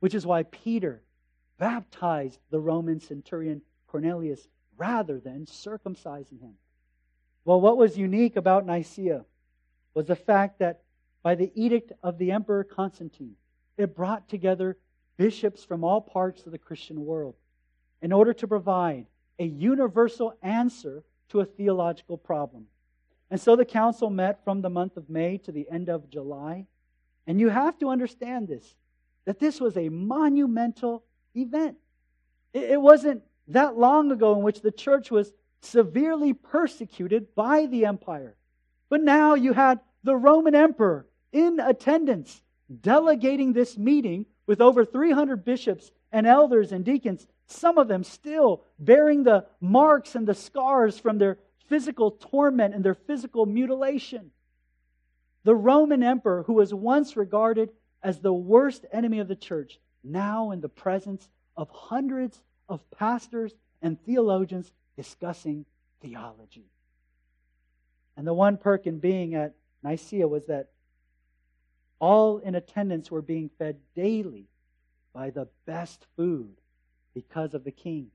Which 0.00 0.14
is 0.14 0.26
why 0.26 0.44
Peter 0.44 1.02
baptized 1.58 2.40
the 2.50 2.60
Roman 2.60 3.00
centurion 3.00 3.62
Cornelius 3.86 4.48
rather 4.76 5.20
than 5.20 5.44
circumcising 5.44 6.40
him. 6.40 6.54
Well, 7.44 7.60
what 7.60 7.76
was 7.76 7.98
unique 7.98 8.36
about 8.36 8.66
Nicaea 8.66 9.24
was 9.94 10.06
the 10.06 10.16
fact 10.16 10.58
that 10.60 10.82
by 11.22 11.34
the 11.34 11.52
edict 11.54 11.92
of 12.02 12.16
the 12.16 12.32
Emperor 12.32 12.64
Constantine, 12.64 13.36
it 13.76 13.94
brought 13.94 14.28
together 14.28 14.78
bishops 15.16 15.64
from 15.64 15.84
all 15.84 16.00
parts 16.00 16.46
of 16.46 16.52
the 16.52 16.58
Christian 16.58 17.04
world 17.04 17.34
in 18.00 18.12
order 18.12 18.32
to 18.32 18.48
provide 18.48 19.06
a 19.38 19.44
universal 19.44 20.34
answer 20.42 21.04
to 21.30 21.40
a 21.40 21.44
theological 21.44 22.18
problem. 22.18 22.66
And 23.30 23.40
so 23.40 23.56
the 23.56 23.64
council 23.64 24.10
met 24.10 24.44
from 24.44 24.60
the 24.60 24.70
month 24.70 24.96
of 24.96 25.08
May 25.08 25.38
to 25.38 25.52
the 25.52 25.68
end 25.70 25.88
of 25.88 26.10
July. 26.10 26.66
And 27.26 27.40
you 27.40 27.48
have 27.48 27.78
to 27.78 27.88
understand 27.88 28.48
this 28.48 28.74
that 29.26 29.38
this 29.38 29.60
was 29.60 29.76
a 29.76 29.88
monumental 29.88 31.04
event. 31.36 31.76
It 32.52 32.80
wasn't 32.80 33.22
that 33.48 33.76
long 33.76 34.10
ago 34.10 34.34
in 34.34 34.42
which 34.42 34.60
the 34.60 34.72
church 34.72 35.10
was 35.10 35.32
severely 35.60 36.32
persecuted 36.32 37.34
by 37.34 37.66
the 37.66 37.84
empire. 37.84 38.34
But 38.88 39.02
now 39.02 39.34
you 39.34 39.52
had 39.52 39.80
the 40.02 40.16
Roman 40.16 40.54
emperor 40.54 41.06
in 41.32 41.60
attendance 41.60 42.42
delegating 42.80 43.52
this 43.52 43.76
meeting 43.76 44.26
with 44.46 44.60
over 44.60 44.84
300 44.84 45.44
bishops 45.44 45.92
and 46.10 46.26
elders 46.26 46.72
and 46.72 46.84
deacons, 46.84 47.26
some 47.50 47.78
of 47.78 47.88
them 47.88 48.04
still 48.04 48.62
bearing 48.78 49.24
the 49.24 49.46
marks 49.60 50.14
and 50.14 50.26
the 50.26 50.34
scars 50.34 50.98
from 50.98 51.18
their 51.18 51.38
physical 51.68 52.10
torment 52.10 52.74
and 52.74 52.84
their 52.84 52.94
physical 52.94 53.46
mutilation. 53.46 54.30
The 55.44 55.54
Roman 55.54 56.02
emperor, 56.02 56.42
who 56.42 56.54
was 56.54 56.74
once 56.74 57.16
regarded 57.16 57.70
as 58.02 58.18
the 58.18 58.32
worst 58.32 58.84
enemy 58.92 59.18
of 59.20 59.28
the 59.28 59.36
church, 59.36 59.78
now 60.02 60.50
in 60.50 60.60
the 60.60 60.68
presence 60.68 61.28
of 61.56 61.68
hundreds 61.70 62.40
of 62.68 62.88
pastors 62.90 63.54
and 63.82 64.02
theologians 64.04 64.72
discussing 64.96 65.64
theology. 66.00 66.66
And 68.16 68.26
the 68.26 68.34
one 68.34 68.56
perk 68.58 68.86
in 68.86 68.98
being 68.98 69.34
at 69.34 69.54
Nicaea 69.82 70.28
was 70.28 70.46
that 70.46 70.68
all 71.98 72.38
in 72.38 72.54
attendance 72.54 73.10
were 73.10 73.22
being 73.22 73.50
fed 73.58 73.76
daily 73.94 74.46
by 75.12 75.30
the 75.30 75.48
best 75.66 76.06
food 76.16 76.59
because 77.14 77.54
of 77.54 77.64
the 77.64 77.70
king. 77.70 78.08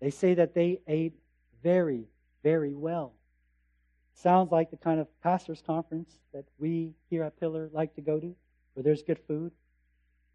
They 0.00 0.10
say 0.10 0.34
that 0.34 0.54
they 0.54 0.80
ate 0.86 1.14
very, 1.62 2.04
very 2.42 2.74
well. 2.74 3.12
Sounds 4.14 4.52
like 4.52 4.70
the 4.70 4.76
kind 4.76 5.00
of 5.00 5.08
pastor's 5.22 5.62
conference 5.62 6.18
that 6.32 6.44
we 6.58 6.94
here 7.10 7.24
at 7.24 7.38
Pillar 7.40 7.70
like 7.72 7.94
to 7.96 8.00
go 8.00 8.20
to, 8.20 8.34
where 8.74 8.82
there's 8.84 9.02
good 9.02 9.18
food. 9.26 9.52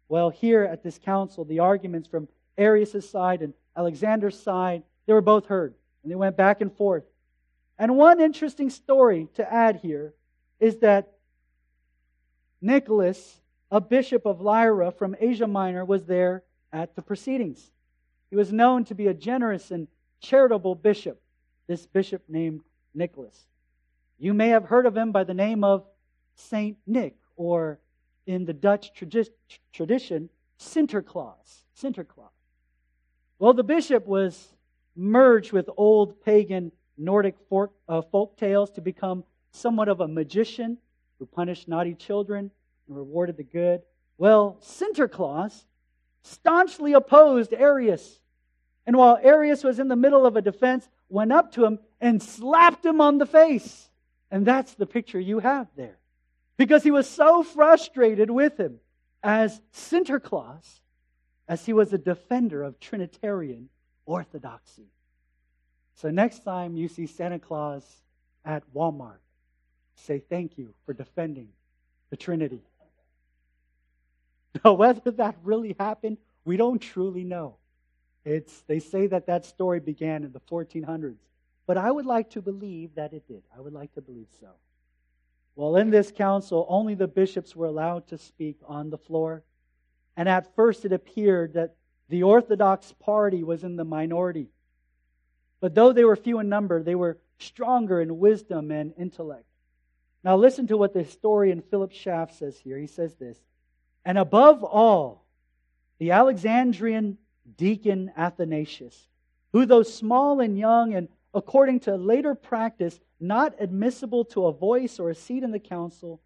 Well, 0.08 0.30
here 0.30 0.64
at 0.64 0.82
this 0.82 0.98
council, 0.98 1.44
the 1.44 1.60
arguments 1.60 2.08
from 2.08 2.28
Arius' 2.58 3.08
side 3.08 3.42
and 3.42 3.54
Alexander's 3.76 4.38
side, 4.38 4.82
they 5.06 5.12
were 5.12 5.20
both 5.20 5.46
heard. 5.46 5.74
And 6.02 6.10
they 6.10 6.16
went 6.16 6.36
back 6.36 6.60
and 6.60 6.74
forth. 6.76 7.04
And 7.78 7.96
one 7.96 8.20
interesting 8.20 8.70
story 8.70 9.28
to 9.34 9.52
add 9.52 9.76
here 9.76 10.14
is 10.58 10.78
that 10.78 11.12
Nicholas, 12.60 13.40
a 13.70 13.80
bishop 13.80 14.26
of 14.26 14.40
Lyra 14.40 14.90
from 14.90 15.16
Asia 15.18 15.46
Minor, 15.46 15.84
was 15.84 16.04
there 16.04 16.42
at 16.72 16.94
the 16.94 17.02
proceedings. 17.02 17.70
He 18.30 18.36
was 18.36 18.52
known 18.52 18.84
to 18.84 18.94
be 18.94 19.08
a 19.08 19.14
generous 19.14 19.70
and 19.70 19.88
charitable 20.20 20.74
bishop, 20.74 21.20
this 21.66 21.86
bishop 21.86 22.22
named 22.28 22.60
Nicholas. 22.94 23.46
You 24.18 24.34
may 24.34 24.48
have 24.48 24.64
heard 24.64 24.86
of 24.86 24.96
him 24.96 25.12
by 25.12 25.24
the 25.24 25.34
name 25.34 25.64
of 25.64 25.84
Saint 26.34 26.78
Nick, 26.86 27.16
or 27.36 27.78
in 28.26 28.44
the 28.44 28.52
Dutch 28.52 28.92
tradi- 28.94 29.30
tradition, 29.72 30.28
Sinterklaas. 30.58 31.64
Sinterklaas. 31.80 32.30
Well, 33.38 33.54
the 33.54 33.64
bishop 33.64 34.06
was 34.06 34.54
merged 34.94 35.52
with 35.52 35.68
old 35.76 36.22
pagan 36.22 36.72
Nordic 36.98 37.36
folk, 37.48 37.72
uh, 37.88 38.02
folk 38.02 38.36
tales 38.36 38.70
to 38.72 38.82
become 38.82 39.24
somewhat 39.52 39.88
of 39.88 40.00
a 40.00 40.08
magician 40.08 40.76
who 41.18 41.26
punished 41.26 41.66
naughty 41.66 41.94
children 41.94 42.50
and 42.86 42.96
rewarded 42.96 43.38
the 43.38 43.42
good. 43.42 43.80
Well, 44.18 44.58
Sinterklaas 44.60 45.64
staunchly 46.22 46.92
opposed 46.92 47.52
Arius. 47.52 48.20
And 48.86 48.96
while 48.96 49.18
Arius 49.22 49.62
was 49.62 49.78
in 49.78 49.88
the 49.88 49.96
middle 49.96 50.26
of 50.26 50.36
a 50.36 50.42
defense, 50.42 50.88
went 51.08 51.32
up 51.32 51.52
to 51.52 51.64
him 51.64 51.78
and 52.00 52.22
slapped 52.22 52.84
him 52.84 53.00
on 53.00 53.18
the 53.18 53.26
face. 53.26 53.88
And 54.30 54.46
that's 54.46 54.74
the 54.74 54.86
picture 54.86 55.20
you 55.20 55.40
have 55.40 55.68
there. 55.76 55.98
Because 56.56 56.82
he 56.82 56.90
was 56.90 57.08
so 57.08 57.42
frustrated 57.42 58.30
with 58.30 58.58
him 58.58 58.80
as 59.22 59.60
Sinterklaas, 59.74 60.80
as 61.48 61.64
he 61.66 61.72
was 61.72 61.92
a 61.92 61.98
defender 61.98 62.62
of 62.62 62.78
Trinitarian 62.80 63.68
orthodoxy. 64.06 64.86
So 65.94 66.10
next 66.10 66.44
time 66.44 66.76
you 66.76 66.88
see 66.88 67.06
Santa 67.06 67.38
Claus 67.38 67.84
at 68.44 68.62
Walmart, 68.74 69.18
say 69.94 70.18
thank 70.18 70.56
you 70.56 70.72
for 70.86 70.94
defending 70.94 71.48
the 72.10 72.16
Trinity. 72.16 72.62
Now, 74.64 74.72
whether 74.72 75.12
that 75.12 75.36
really 75.44 75.76
happened, 75.78 76.18
we 76.44 76.56
don't 76.56 76.80
truly 76.80 77.24
know. 77.24 77.56
It's, 78.24 78.62
they 78.62 78.80
say 78.80 79.06
that 79.06 79.26
that 79.26 79.44
story 79.44 79.80
began 79.80 80.24
in 80.24 80.32
the 80.32 80.40
1400s, 80.40 81.20
but 81.66 81.78
I 81.78 81.90
would 81.90 82.06
like 82.06 82.30
to 82.30 82.42
believe 82.42 82.94
that 82.96 83.12
it 83.12 83.26
did. 83.26 83.42
I 83.56 83.60
would 83.60 83.72
like 83.72 83.94
to 83.94 84.00
believe 84.00 84.28
so. 84.40 84.48
Well, 85.56 85.76
in 85.76 85.90
this 85.90 86.10
council, 86.10 86.66
only 86.68 86.94
the 86.94 87.08
bishops 87.08 87.54
were 87.54 87.66
allowed 87.66 88.08
to 88.08 88.18
speak 88.18 88.58
on 88.66 88.90
the 88.90 88.98
floor. 88.98 89.42
And 90.16 90.28
at 90.28 90.54
first, 90.54 90.84
it 90.84 90.92
appeared 90.92 91.54
that 91.54 91.76
the 92.08 92.22
Orthodox 92.24 92.92
party 93.00 93.42
was 93.42 93.62
in 93.64 93.76
the 93.76 93.84
minority. 93.84 94.48
But 95.60 95.74
though 95.74 95.92
they 95.92 96.04
were 96.04 96.16
few 96.16 96.38
in 96.40 96.48
number, 96.48 96.82
they 96.82 96.94
were 96.94 97.18
stronger 97.38 98.00
in 98.00 98.18
wisdom 98.18 98.70
and 98.70 98.92
intellect. 98.98 99.44
Now, 100.22 100.36
listen 100.36 100.66
to 100.68 100.76
what 100.76 100.92
the 100.92 101.02
historian 101.02 101.62
Philip 101.62 101.92
Schaff 101.92 102.36
says 102.36 102.58
here. 102.58 102.76
He 102.78 102.86
says 102.86 103.14
this 103.14 103.38
And 104.04 104.18
above 104.18 104.64
all, 104.64 105.26
the 105.98 106.12
Alexandrian 106.12 107.18
deacon 107.56 108.12
Athanasius, 108.16 109.08
who, 109.52 109.66
though 109.66 109.82
small 109.82 110.40
and 110.40 110.58
young 110.58 110.94
and 110.94 111.08
according 111.34 111.80
to 111.80 111.96
later 111.96 112.34
practice, 112.34 112.98
not 113.20 113.54
admissible 113.58 114.24
to 114.24 114.46
a 114.46 114.52
voice 114.52 114.98
or 114.98 115.10
a 115.10 115.14
seat 115.14 115.42
in 115.42 115.50
the 115.50 115.58
council, 115.60 116.20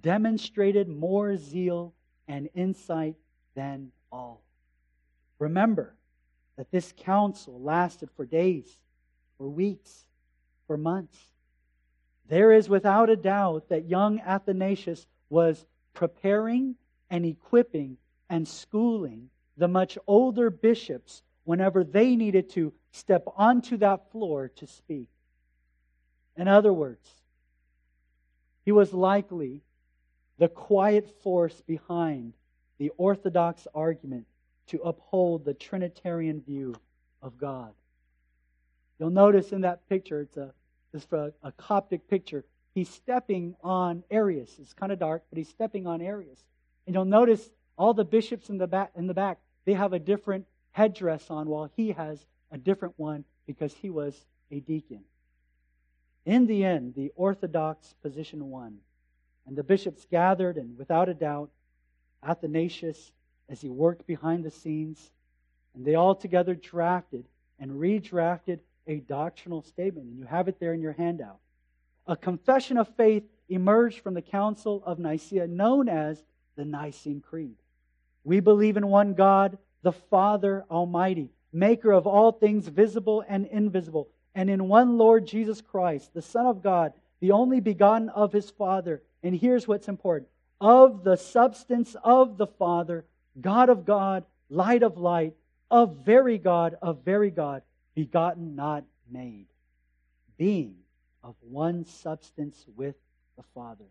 demonstrated 0.00 0.88
more 0.88 1.36
zeal 1.36 1.94
and 2.26 2.48
insight 2.54 3.16
than 3.54 3.92
all. 4.10 4.42
Remember 5.38 5.94
that 6.56 6.70
this 6.70 6.92
council 6.96 7.60
lasted 7.60 8.10
for 8.16 8.24
days, 8.24 8.78
for 9.36 9.48
weeks, 9.48 10.06
for 10.66 10.76
months. 10.76 11.18
There 12.28 12.52
is 12.52 12.68
without 12.68 13.10
a 13.10 13.16
doubt 13.16 13.68
that 13.68 13.88
young 13.88 14.20
Athanasius 14.20 15.06
was 15.30 15.64
preparing 15.94 16.74
and 17.10 17.24
equipping 17.24 17.96
and 18.28 18.46
schooling 18.46 19.30
the 19.56 19.68
much 19.68 19.98
older 20.06 20.50
bishops 20.50 21.22
whenever 21.44 21.82
they 21.82 22.14
needed 22.14 22.50
to 22.50 22.72
step 22.92 23.24
onto 23.36 23.76
that 23.78 24.10
floor 24.12 24.48
to 24.56 24.66
speak. 24.66 25.08
In 26.36 26.46
other 26.46 26.72
words, 26.72 27.08
he 28.64 28.72
was 28.72 28.92
likely 28.92 29.62
the 30.38 30.48
quiet 30.48 31.08
force 31.22 31.60
behind 31.66 32.34
the 32.78 32.90
Orthodox 32.96 33.66
argument 33.74 34.26
to 34.68 34.80
uphold 34.82 35.44
the 35.44 35.54
Trinitarian 35.54 36.40
view 36.42 36.74
of 37.22 37.38
God. 37.38 37.72
You'll 38.98 39.10
notice 39.10 39.52
in 39.52 39.62
that 39.62 39.88
picture, 39.88 40.20
it's 40.20 40.36
a, 40.36 40.52
it's 40.92 41.06
a, 41.12 41.32
a 41.42 41.52
Coptic 41.52 42.08
picture. 42.08 42.44
He's 42.74 42.88
stepping 42.88 43.56
on 43.64 44.04
Arius. 44.10 44.54
It's 44.60 44.74
kind 44.74 44.92
of 44.92 44.98
dark, 44.98 45.24
but 45.30 45.38
he's 45.38 45.48
stepping 45.48 45.86
on 45.86 46.00
Arius. 46.00 46.44
And 46.88 46.94
you'll 46.94 47.04
notice 47.04 47.50
all 47.76 47.92
the 47.92 48.02
bishops 48.02 48.48
in 48.48 48.56
the 48.56 48.66
back, 48.66 48.92
in 48.96 49.06
the 49.06 49.12
back, 49.12 49.40
they 49.66 49.74
have 49.74 49.92
a 49.92 49.98
different 49.98 50.46
headdress 50.70 51.28
on, 51.28 51.46
while 51.46 51.70
he 51.76 51.92
has 51.92 52.24
a 52.50 52.56
different 52.56 52.94
one 52.96 53.26
because 53.46 53.74
he 53.74 53.90
was 53.90 54.24
a 54.50 54.60
deacon. 54.60 55.02
In 56.24 56.46
the 56.46 56.64
end, 56.64 56.94
the 56.94 57.12
Orthodox 57.14 57.94
position 58.00 58.48
won, 58.48 58.78
and 59.46 59.54
the 59.54 59.62
bishops 59.62 60.06
gathered, 60.10 60.56
and 60.56 60.78
without 60.78 61.10
a 61.10 61.14
doubt, 61.14 61.50
Athanasius 62.26 63.12
as 63.50 63.60
he 63.60 63.68
worked 63.68 64.06
behind 64.06 64.42
the 64.42 64.50
scenes. 64.50 65.10
And 65.74 65.84
they 65.84 65.94
all 65.94 66.14
together 66.14 66.54
drafted 66.54 67.26
and 67.60 67.72
redrafted 67.72 68.60
a 68.86 69.00
doctrinal 69.00 69.60
statement. 69.60 70.06
And 70.06 70.16
you 70.16 70.24
have 70.24 70.48
it 70.48 70.58
there 70.58 70.72
in 70.72 70.80
your 70.80 70.94
handout. 70.94 71.36
A 72.06 72.16
confession 72.16 72.78
of 72.78 72.88
faith 72.96 73.24
emerged 73.50 74.00
from 74.00 74.14
the 74.14 74.22
Council 74.22 74.82
of 74.86 74.98
Nicaea, 74.98 75.46
known 75.46 75.90
as 75.90 76.24
the 76.58 76.64
Nicene 76.64 77.20
Creed. 77.20 77.54
We 78.24 78.40
believe 78.40 78.76
in 78.76 78.88
one 78.88 79.14
God, 79.14 79.56
the 79.82 79.92
Father 79.92 80.66
Almighty, 80.68 81.30
maker 81.52 81.92
of 81.92 82.06
all 82.06 82.32
things 82.32 82.66
visible 82.66 83.24
and 83.26 83.46
invisible, 83.46 84.08
and 84.34 84.50
in 84.50 84.68
one 84.68 84.98
Lord 84.98 85.24
Jesus 85.24 85.60
Christ, 85.60 86.12
the 86.12 86.20
Son 86.20 86.46
of 86.46 86.62
God, 86.62 86.92
the 87.20 87.30
only 87.30 87.60
begotten 87.60 88.08
of 88.10 88.32
his 88.32 88.50
Father. 88.50 89.02
And 89.22 89.34
here's 89.34 89.66
what's 89.66 89.88
important 89.88 90.28
of 90.60 91.04
the 91.04 91.16
substance 91.16 91.96
of 92.02 92.36
the 92.36 92.48
Father 92.48 93.04
God 93.40 93.68
of 93.68 93.84
God, 93.84 94.24
light 94.50 94.82
of 94.82 94.98
light, 94.98 95.34
of 95.70 96.04
very 96.04 96.38
God, 96.38 96.76
of 96.82 97.04
very 97.04 97.30
God, 97.30 97.62
begotten, 97.94 98.56
not 98.56 98.84
made, 99.08 99.46
being 100.36 100.74
of 101.22 101.36
one 101.40 101.84
substance 101.84 102.66
with 102.76 102.96
the 103.36 103.44
Father, 103.54 103.84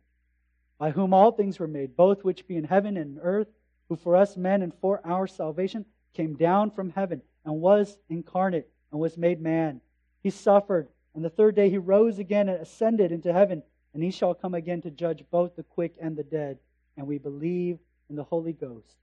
by 0.78 0.92
whom 0.92 1.14
all 1.14 1.32
things 1.32 1.60
were 1.60 1.68
made, 1.68 1.96
both 1.96 2.24
which 2.24 2.48
be 2.48 2.56
in 2.56 2.64
heaven 2.64 2.98
and 2.98 3.20
earth, 3.22 3.48
who 3.90 3.96
for 3.96 4.16
us 4.16 4.38
men 4.38 4.62
and 4.62 4.74
for 4.76 5.02
our 5.06 5.28
salvation 5.28 5.86
came 6.14 6.36
down 6.36 6.72
from 6.72 6.90
heaven 6.90 7.22
and 7.46 7.62
was 7.62 7.98
incarnate 8.10 8.70
and 8.92 9.00
was 9.00 9.18
made 9.18 9.42
man. 9.42 9.82
He 10.22 10.30
suffered, 10.30 10.90
and 11.16 11.24
the 11.24 11.30
third 11.30 11.56
day 11.56 11.70
he 11.70 11.78
rose 11.78 12.20
again 12.20 12.50
and 12.50 12.62
ascended 12.62 13.12
into 13.12 13.34
heaven, 13.34 13.64
and 13.94 14.04
he 14.04 14.12
shall 14.12 14.34
come 14.34 14.54
again 14.54 14.82
to 14.82 14.92
judge 14.92 15.24
both 15.32 15.56
the 15.56 15.64
quick 15.64 15.96
and 16.00 16.16
the 16.16 16.24
dead. 16.24 16.60
And 16.98 17.08
we 17.08 17.18
believe 17.18 17.80
in 18.10 18.16
the 18.16 18.24
Holy 18.24 18.54
Ghost 18.54 18.98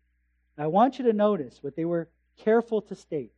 I 0.56 0.68
want 0.68 0.98
you 0.98 1.06
to 1.06 1.12
notice 1.12 1.62
what 1.62 1.74
they 1.74 1.84
were 1.84 2.08
careful 2.37 2.80
to 2.82 2.94
state. 2.94 3.32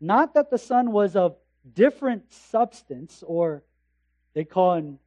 Not 0.00 0.34
that 0.34 0.50
the 0.50 0.58
Son 0.58 0.92
was 0.92 1.16
of 1.16 1.36
different 1.74 2.32
substance, 2.32 3.24
or 3.26 3.62
they 4.34 4.44
call 4.44 4.74
in 4.74 4.98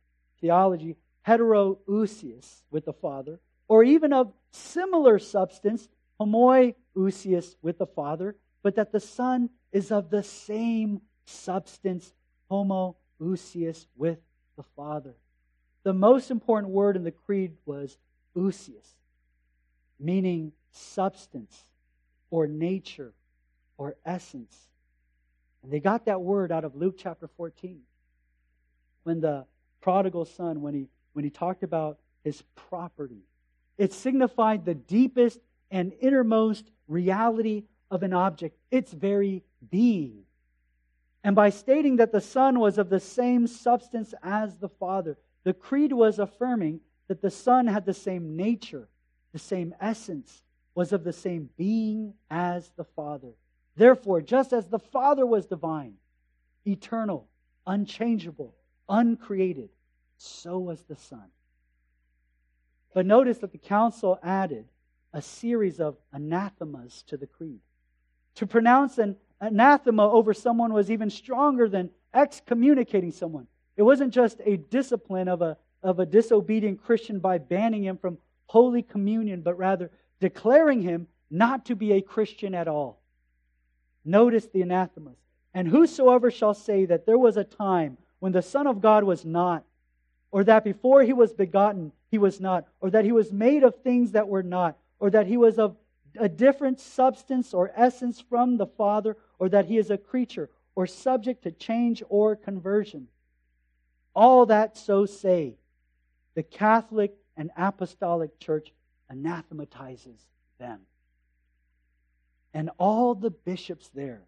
theology 0.42 0.96
heterousios 1.28 2.62
with 2.72 2.86
the 2.86 2.94
Father, 2.94 3.40
or 3.68 3.84
even 3.84 4.14
of 4.14 4.32
similar 4.52 5.20
substance, 5.20 5.90
homoiousios 6.20 7.56
with 7.62 7.78
the 7.78 7.86
Father, 7.86 8.36
but 8.64 8.76
that 8.76 8.92
the 8.92 9.00
Son 9.00 9.50
is 9.72 9.92
of 9.92 10.10
the 10.10 10.24
same 10.24 11.02
substance, 11.26 12.14
homoousios 12.50 13.86
with 13.96 14.20
the 14.56 14.64
Father. 14.76 15.16
The 15.84 15.94
most 15.94 16.32
important 16.32 16.72
word 16.72 16.96
in 16.96 17.04
the 17.04 17.12
creed 17.12 17.54
was 17.66 17.98
ousios, 18.36 18.96
meaning 20.00 20.54
substance 20.72 21.66
or 22.30 22.48
nature 22.48 23.14
or 23.78 23.96
essence. 24.06 24.56
And 25.64 25.72
they 25.72 25.80
got 25.80 26.06
that 26.06 26.22
word 26.22 26.52
out 26.52 26.64
of 26.64 26.76
Luke 26.76 26.96
chapter 26.98 27.28
14. 27.28 27.80
When 29.04 29.22
the 29.22 29.46
prodigal 29.82 30.26
son, 30.26 30.62
when 30.62 30.74
he, 30.74 30.88
when 31.18 31.24
he 31.24 31.32
talked 31.32 31.64
about 31.64 31.98
his 32.24 32.44
property, 32.54 33.24
it 33.80 33.92
signified 33.92 34.64
the 34.64 34.76
deepest 34.76 35.40
and 35.72 35.92
innermost 36.00 36.70
reality 36.88 37.64
of 37.90 38.04
an 38.04 38.14
object, 38.14 38.56
its 38.70 38.92
very 38.94 39.44
being. 39.72 40.20
And 41.24 41.36
by 41.36 41.50
stating 41.50 41.96
that 41.96 42.12
the 42.12 42.22
Son 42.22 42.60
was 42.60 42.78
of 42.78 42.90
the 42.90 43.00
same 43.00 43.48
substance 43.48 44.14
as 44.22 44.58
the 44.58 44.70
Father, 44.70 45.18
the 45.44 45.56
Creed 45.56 45.92
was 45.92 46.20
affirming 46.20 46.82
that 47.08 47.24
the 47.24 47.32
Son 47.32 47.66
had 47.66 47.88
the 47.88 47.96
same 47.96 48.36
nature, 48.36 48.88
the 49.34 49.40
same 49.40 49.74
essence, 49.82 50.44
was 50.76 50.94
of 50.94 51.04
the 51.04 51.14
same 51.14 51.50
being 51.58 52.14
as 52.30 52.70
the 52.76 52.84
Father. 52.84 53.32
Therefore, 53.76 54.22
just 54.22 54.54
as 54.54 54.68
the 54.68 54.78
Father 54.78 55.26
was 55.26 55.48
divine, 55.48 55.96
eternal, 56.68 57.28
unchangeable, 57.66 58.54
uncreated, 58.88 59.70
so 60.18 60.58
was 60.58 60.82
the 60.84 60.96
Son. 60.96 61.26
But 62.94 63.06
notice 63.06 63.38
that 63.40 63.52
the 63.52 63.58
council 63.58 64.20
added 64.24 64.66
a 65.14 65.22
series 65.22 65.80
of 65.80 65.98
anathemas 66.12 67.04
to 67.08 67.18
the 67.18 67.28
creed. 67.28 67.60
To 68.36 68.48
pronounce 68.48 68.98
an 68.98 69.16
anathema 69.40 70.10
over 70.10 70.34
someone 70.34 70.74
was 70.74 70.92
even 70.92 71.10
stronger 71.10 71.70
than 71.70 71.90
excommunicating 72.14 73.12
someone. 73.12 73.48
It 73.76 73.84
wasn't 73.84 74.14
just 74.14 74.42
a 74.46 74.58
discipline 74.58 75.28
of 75.28 75.42
a, 75.42 75.58
of 75.84 76.00
a 76.00 76.06
disobedient 76.06 76.84
Christian 76.84 77.20
by 77.20 77.38
banning 77.38 77.84
him 77.84 77.98
from 77.98 78.18
Holy 78.48 78.82
Communion, 78.82 79.42
but 79.42 79.58
rather 79.58 79.92
declaring 80.20 80.82
him 80.82 81.08
not 81.30 81.66
to 81.66 81.76
be 81.76 81.94
a 81.94 82.02
Christian 82.02 82.56
at 82.56 82.68
all. 82.68 83.00
Notice 84.04 84.48
the 84.48 84.62
anathemas. 84.62 85.18
And 85.54 85.68
whosoever 85.68 86.32
shall 86.32 86.54
say 86.54 86.86
that 86.86 87.06
there 87.06 87.18
was 87.18 87.38
a 87.38 87.44
time 87.44 87.98
when 88.20 88.32
the 88.32 88.42
Son 88.42 88.68
of 88.68 88.82
God 88.82 89.04
was 89.04 89.26
not, 89.26 89.64
or 90.32 90.44
that 90.44 90.64
before 90.64 91.04
he 91.04 91.14
was 91.14 91.34
begotten 91.34 91.92
he 92.10 92.18
was 92.18 92.40
not, 92.40 92.68
or 92.80 92.90
that 92.90 93.06
he 93.06 93.12
was 93.12 93.32
made 93.32 93.64
of 93.64 93.76
things 93.76 94.12
that 94.14 94.28
were 94.28 94.44
not, 94.44 94.78
or 95.00 95.10
that 95.10 95.28
he 95.28 95.38
was 95.38 95.60
of 95.60 95.76
a 96.20 96.30
different 96.30 96.80
substance 96.80 97.54
or 97.54 97.72
essence 97.76 98.20
from 98.20 98.58
the 98.58 98.66
Father, 98.66 99.18
or 99.40 99.50
that 99.50 99.66
he 99.66 99.78
is 99.78 99.92
a 99.92 99.98
creature, 99.98 100.50
or 100.76 100.88
subject 100.88 101.44
to 101.44 101.52
change 101.52 102.02
or 102.10 102.36
conversion. 102.36 103.08
All 104.16 104.46
that 104.48 104.78
so 104.78 105.06
say, 105.06 105.58
the 106.34 106.44
Catholic 106.44 107.16
and 107.36 107.52
Apostolic 107.58 108.40
Church 108.40 108.74
anathematizes 109.10 110.26
them. 110.60 110.82
And 112.54 112.70
all 112.78 113.14
the 113.14 113.30
bishops 113.30 113.90
there, 113.94 114.24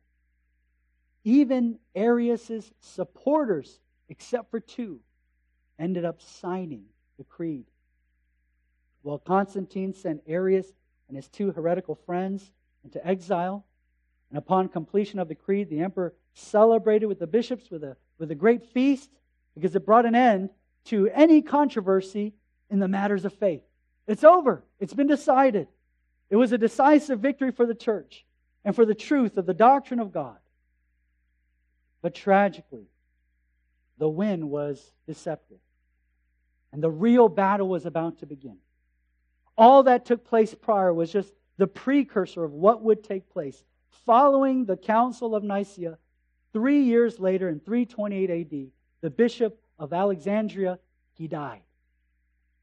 even 1.24 1.80
Arius's 1.96 2.72
supporters, 2.80 3.80
except 4.10 4.52
for 4.52 4.60
two, 4.60 5.00
ended 5.80 6.06
up 6.06 6.22
signing 6.22 6.84
the 7.18 7.24
creed. 7.24 7.66
Well, 9.04 9.18
Constantine 9.18 9.94
sent 9.94 10.22
Arius 10.28 10.68
and 11.08 11.16
his 11.16 11.28
two 11.28 11.52
heretical 11.52 11.96
friends 11.96 12.52
into 12.84 13.06
exile. 13.06 13.66
And 14.30 14.38
upon 14.38 14.70
completion 14.70 15.20
of 15.20 15.28
the 15.28 15.36
creed, 15.36 15.70
the 15.70 15.80
emperor 15.80 16.14
celebrated 16.34 17.08
with 17.08 17.20
the 17.20 17.28
bishops 17.28 17.72
with 17.72 17.84
a, 17.84 17.98
with 18.18 18.30
a 18.30 18.36
great 18.36 18.66
feast 18.68 19.10
because 19.56 19.76
it 19.76 19.86
brought 19.86 20.06
an 20.06 20.16
end 20.16 20.50
to 20.86 21.10
any 21.10 21.42
controversy 21.42 22.34
in 22.70 22.80
the 22.80 22.88
matters 22.88 23.26
of 23.26 23.34
faith. 23.34 23.64
It's 24.08 24.24
over, 24.24 24.64
it's 24.80 24.94
been 24.94 25.08
decided. 25.08 25.68
It 26.30 26.36
was 26.36 26.52
a 26.52 26.58
decisive 26.58 27.20
victory 27.20 27.52
for 27.52 27.66
the 27.66 27.74
church 27.74 28.24
and 28.64 28.76
for 28.76 28.86
the 28.86 28.94
truth 28.94 29.38
of 29.38 29.46
the 29.46 29.54
doctrine 29.54 30.00
of 30.00 30.12
God. 30.12 30.38
But 32.02 32.14
tragically, 32.14 32.88
the 33.98 34.08
win 34.08 34.50
was 34.50 34.92
deceptive. 35.08 35.58
And 36.72 36.84
the 36.84 36.92
real 36.92 37.30
battle 37.30 37.68
was 37.68 37.86
about 37.86 38.20
to 38.20 38.26
begin. 38.26 38.58
All 39.58 39.84
that 39.84 40.06
took 40.06 40.24
place 40.24 40.54
prior 40.54 40.94
was 40.94 41.12
just 41.12 41.34
the 41.58 41.68
precursor 41.68 42.44
of 42.44 42.54
what 42.54 42.84
would 42.84 43.04
take 43.04 43.30
place. 43.30 43.64
Following 44.06 44.66
the 44.66 44.78
Council 44.78 45.36
of 45.36 45.44
Nicaea, 45.44 45.98
three 46.54 46.84
years 46.84 47.20
later 47.20 47.50
in 47.50 47.60
328 47.60 48.30
AD, 48.30 48.72
the 49.02 49.10
bishop 49.10 49.60
of 49.78 49.94
Alexandria, 49.94 50.80
he 51.14 51.28
died. 51.28 51.62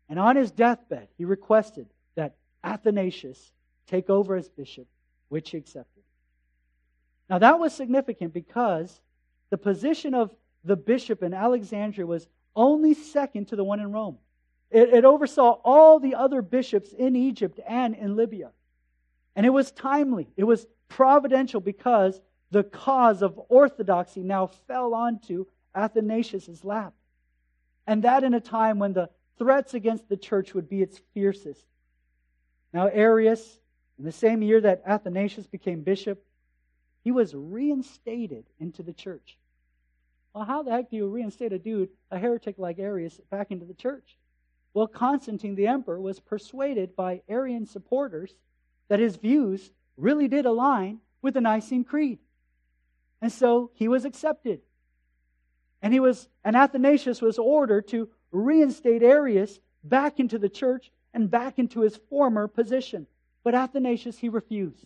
And 0.08 0.18
on 0.18 0.36
his 0.36 0.50
deathbed, 0.50 1.08
he 1.18 1.24
requested 1.24 1.88
that 2.14 2.36
Athanasius 2.62 3.52
take 3.86 4.08
over 4.08 4.36
as 4.36 4.48
bishop, 4.48 4.86
which 5.28 5.50
he 5.50 5.58
accepted. 5.58 6.02
Now, 7.28 7.38
that 7.38 7.58
was 7.58 7.74
significant 7.74 8.32
because 8.32 9.00
the 9.50 9.58
position 9.58 10.14
of 10.14 10.34
the 10.64 10.76
bishop 10.76 11.22
in 11.22 11.34
Alexandria 11.34 12.06
was 12.06 12.28
only 12.56 12.94
second 12.94 13.46
to 13.48 13.56
the 13.56 13.64
one 13.64 13.80
in 13.80 13.92
Rome. 13.92 14.18
It, 14.70 14.92
it 14.92 15.04
oversaw 15.04 15.60
all 15.64 16.00
the 16.00 16.14
other 16.14 16.42
bishops 16.42 16.92
in 16.92 17.14
Egypt 17.14 17.60
and 17.68 17.94
in 17.94 18.16
Libya. 18.16 18.50
And 19.36 19.46
it 19.46 19.50
was 19.50 19.70
timely, 19.70 20.28
it 20.36 20.44
was 20.44 20.66
providential 20.88 21.60
because 21.60 22.20
the 22.50 22.64
cause 22.64 23.22
of 23.22 23.38
orthodoxy 23.48 24.22
now 24.22 24.46
fell 24.46 24.94
onto 24.94 25.46
Athanasius' 25.74 26.64
lap. 26.64 26.94
And 27.86 28.02
that 28.02 28.24
in 28.24 28.34
a 28.34 28.40
time 28.40 28.78
when 28.78 28.92
the 28.92 29.10
threats 29.38 29.74
against 29.74 30.08
the 30.08 30.16
church 30.16 30.54
would 30.54 30.68
be 30.68 30.82
its 30.82 31.00
fiercest. 31.12 31.64
Now, 32.72 32.86
Arius, 32.86 33.58
in 33.98 34.04
the 34.04 34.12
same 34.12 34.42
year 34.42 34.60
that 34.60 34.82
Athanasius 34.86 35.46
became 35.46 35.82
bishop, 35.82 36.24
he 37.04 37.12
was 37.12 37.34
reinstated 37.34 38.46
into 38.58 38.82
the 38.82 38.92
church. 38.92 39.38
Well, 40.36 40.44
how 40.44 40.62
the 40.62 40.70
heck 40.70 40.90
do 40.90 40.96
you 40.96 41.08
reinstate 41.08 41.54
a 41.54 41.58
dude, 41.58 41.88
a 42.10 42.18
heretic 42.18 42.58
like 42.58 42.78
Arius, 42.78 43.18
back 43.30 43.50
into 43.50 43.64
the 43.64 43.72
church? 43.72 44.18
Well, 44.74 44.86
Constantine 44.86 45.54
the 45.54 45.66
emperor 45.66 45.98
was 45.98 46.20
persuaded 46.20 46.94
by 46.94 47.22
Arian 47.26 47.64
supporters 47.64 48.34
that 48.88 49.00
his 49.00 49.16
views 49.16 49.70
really 49.96 50.28
did 50.28 50.44
align 50.44 50.98
with 51.22 51.32
the 51.32 51.40
Nicene 51.40 51.84
Creed. 51.84 52.18
And 53.22 53.32
so 53.32 53.70
he 53.76 53.88
was 53.88 54.04
accepted. 54.04 54.60
And 55.80 55.94
he 55.94 56.00
was 56.00 56.28
and 56.44 56.54
Athanasius 56.54 57.22
was 57.22 57.38
ordered 57.38 57.88
to 57.88 58.10
reinstate 58.30 59.02
Arius 59.02 59.58
back 59.84 60.20
into 60.20 60.38
the 60.38 60.50
church 60.50 60.92
and 61.14 61.30
back 61.30 61.58
into 61.58 61.80
his 61.80 61.96
former 62.10 62.46
position. 62.46 63.06
But 63.42 63.54
Athanasius 63.54 64.18
he 64.18 64.28
refused. 64.28 64.84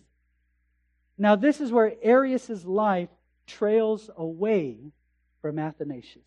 Now 1.17 1.35
this 1.35 1.59
is 1.59 1.73
where 1.73 1.93
Arius's 2.01 2.63
life 2.63 3.09
trails 3.45 4.09
away 4.15 4.93
from 5.41 5.59
Athanasius. 5.59 6.25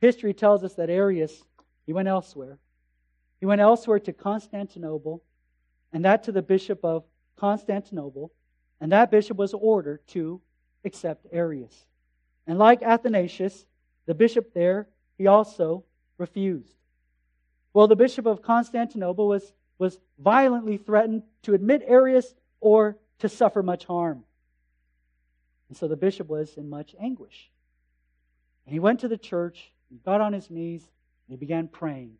History 0.00 0.34
tells 0.34 0.62
us 0.62 0.74
that 0.74 0.90
Arius 0.90 1.42
he 1.86 1.92
went 1.92 2.08
elsewhere. 2.08 2.58
He 3.38 3.46
went 3.46 3.60
elsewhere 3.60 4.00
to 4.00 4.12
Constantinople, 4.12 5.22
and 5.92 6.04
that 6.04 6.24
to 6.24 6.32
the 6.32 6.42
bishop 6.42 6.84
of 6.84 7.04
Constantinople, 7.36 8.32
and 8.80 8.92
that 8.92 9.10
bishop 9.10 9.36
was 9.36 9.54
ordered 9.54 10.06
to 10.08 10.40
accept 10.84 11.26
Arius. 11.32 11.86
And 12.46 12.58
like 12.58 12.82
Athanasius, 12.82 13.66
the 14.06 14.14
bishop 14.14 14.52
there, 14.52 14.88
he 15.16 15.26
also 15.26 15.84
refused. 16.18 16.74
Well, 17.72 17.88
the 17.88 17.96
bishop 17.96 18.26
of 18.26 18.42
Constantinople 18.42 19.28
was, 19.28 19.52
was 19.78 19.98
violently 20.18 20.76
threatened 20.76 21.22
to 21.42 21.54
admit 21.54 21.82
Arius 21.86 22.34
or 22.60 22.98
to 23.18 23.28
suffer 23.28 23.62
much 23.62 23.84
harm. 23.84 24.24
And 25.68 25.76
so 25.76 25.88
the 25.88 25.96
bishop 25.96 26.28
was 26.28 26.56
in 26.56 26.68
much 26.68 26.94
anguish. 26.98 27.50
And 28.66 28.72
he 28.72 28.80
went 28.80 29.00
to 29.00 29.08
the 29.08 29.16
church, 29.16 29.72
he 29.88 29.98
got 30.04 30.20
on 30.20 30.32
his 30.32 30.50
knees, 30.50 30.82
and 30.82 31.32
he 31.32 31.36
began 31.36 31.68
praying. 31.68 32.12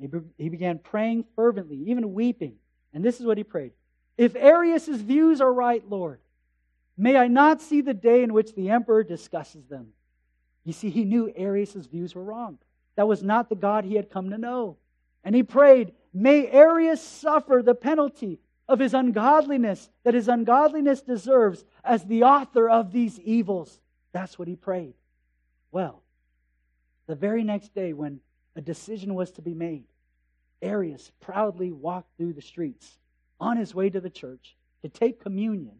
He, 0.00 0.06
be- 0.06 0.20
he 0.38 0.48
began 0.48 0.78
praying 0.78 1.24
fervently, 1.34 1.76
even 1.88 2.14
weeping. 2.14 2.54
And 2.94 3.04
this 3.04 3.20
is 3.20 3.26
what 3.26 3.38
he 3.38 3.44
prayed 3.44 3.72
If 4.16 4.36
Arius's 4.36 5.00
views 5.02 5.40
are 5.40 5.52
right, 5.52 5.82
Lord, 5.88 6.20
may 6.96 7.16
I 7.16 7.26
not 7.26 7.60
see 7.60 7.80
the 7.80 7.94
day 7.94 8.22
in 8.22 8.32
which 8.32 8.54
the 8.54 8.70
emperor 8.70 9.02
discusses 9.02 9.66
them. 9.66 9.88
You 10.64 10.72
see, 10.72 10.90
he 10.90 11.04
knew 11.04 11.32
Arius's 11.36 11.86
views 11.86 12.14
were 12.14 12.24
wrong. 12.24 12.58
That 12.96 13.08
was 13.08 13.22
not 13.22 13.48
the 13.48 13.54
God 13.54 13.84
he 13.84 13.94
had 13.94 14.10
come 14.10 14.30
to 14.30 14.38
know. 14.38 14.76
And 15.24 15.34
he 15.34 15.42
prayed, 15.42 15.92
May 16.12 16.48
Arius 16.48 17.02
suffer 17.02 17.62
the 17.64 17.74
penalty 17.74 18.40
of 18.68 18.78
his 18.78 18.94
ungodliness 18.94 19.88
that 20.04 20.14
his 20.14 20.28
ungodliness 20.28 21.00
deserves 21.00 21.64
as 21.82 22.04
the 22.04 22.24
author 22.24 22.68
of 22.68 22.92
these 22.92 23.18
evils. 23.20 23.80
That's 24.12 24.38
what 24.38 24.48
he 24.48 24.56
prayed. 24.56 24.94
Well, 25.70 26.02
the 27.06 27.14
very 27.14 27.44
next 27.44 27.74
day, 27.74 27.92
when 27.92 28.20
a 28.56 28.60
decision 28.60 29.14
was 29.14 29.30
to 29.32 29.42
be 29.42 29.54
made, 29.54 29.84
Arius 30.62 31.10
proudly 31.20 31.70
walked 31.70 32.16
through 32.16 32.32
the 32.32 32.42
streets 32.42 32.98
on 33.40 33.56
his 33.56 33.74
way 33.74 33.90
to 33.90 34.00
the 34.00 34.10
church 34.10 34.56
to 34.82 34.88
take 34.88 35.22
communion, 35.22 35.76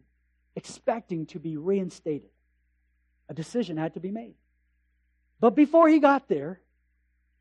expecting 0.55 1.25
to 1.27 1.39
be 1.39 1.57
reinstated. 1.57 2.29
A 3.27 3.33
decision 3.33 3.77
had 3.77 3.93
to 3.93 3.99
be 3.99 4.11
made. 4.11 4.35
But 5.39 5.55
before 5.55 5.87
he 5.87 5.99
got 5.99 6.27
there, 6.27 6.59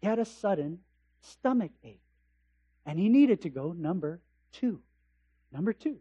he 0.01 0.07
had 0.07 0.19
a 0.19 0.25
sudden 0.25 0.81
stomach 1.23 1.73
ache. 1.83 2.01
And 2.87 2.99
he 2.99 3.09
needed 3.09 3.43
to 3.43 3.51
go 3.51 3.73
number 3.73 4.21
two. 4.53 4.81
Number 5.53 5.73
two. 5.73 5.99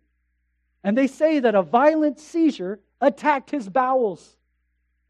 And 0.84 0.98
they 0.98 1.08
say 1.08 1.40
that 1.40 1.56
a 1.56 1.62
violent 1.62 2.20
seizure 2.20 2.80
attacked 3.02 3.52
his 3.52 3.68
bowels. 3.68 4.37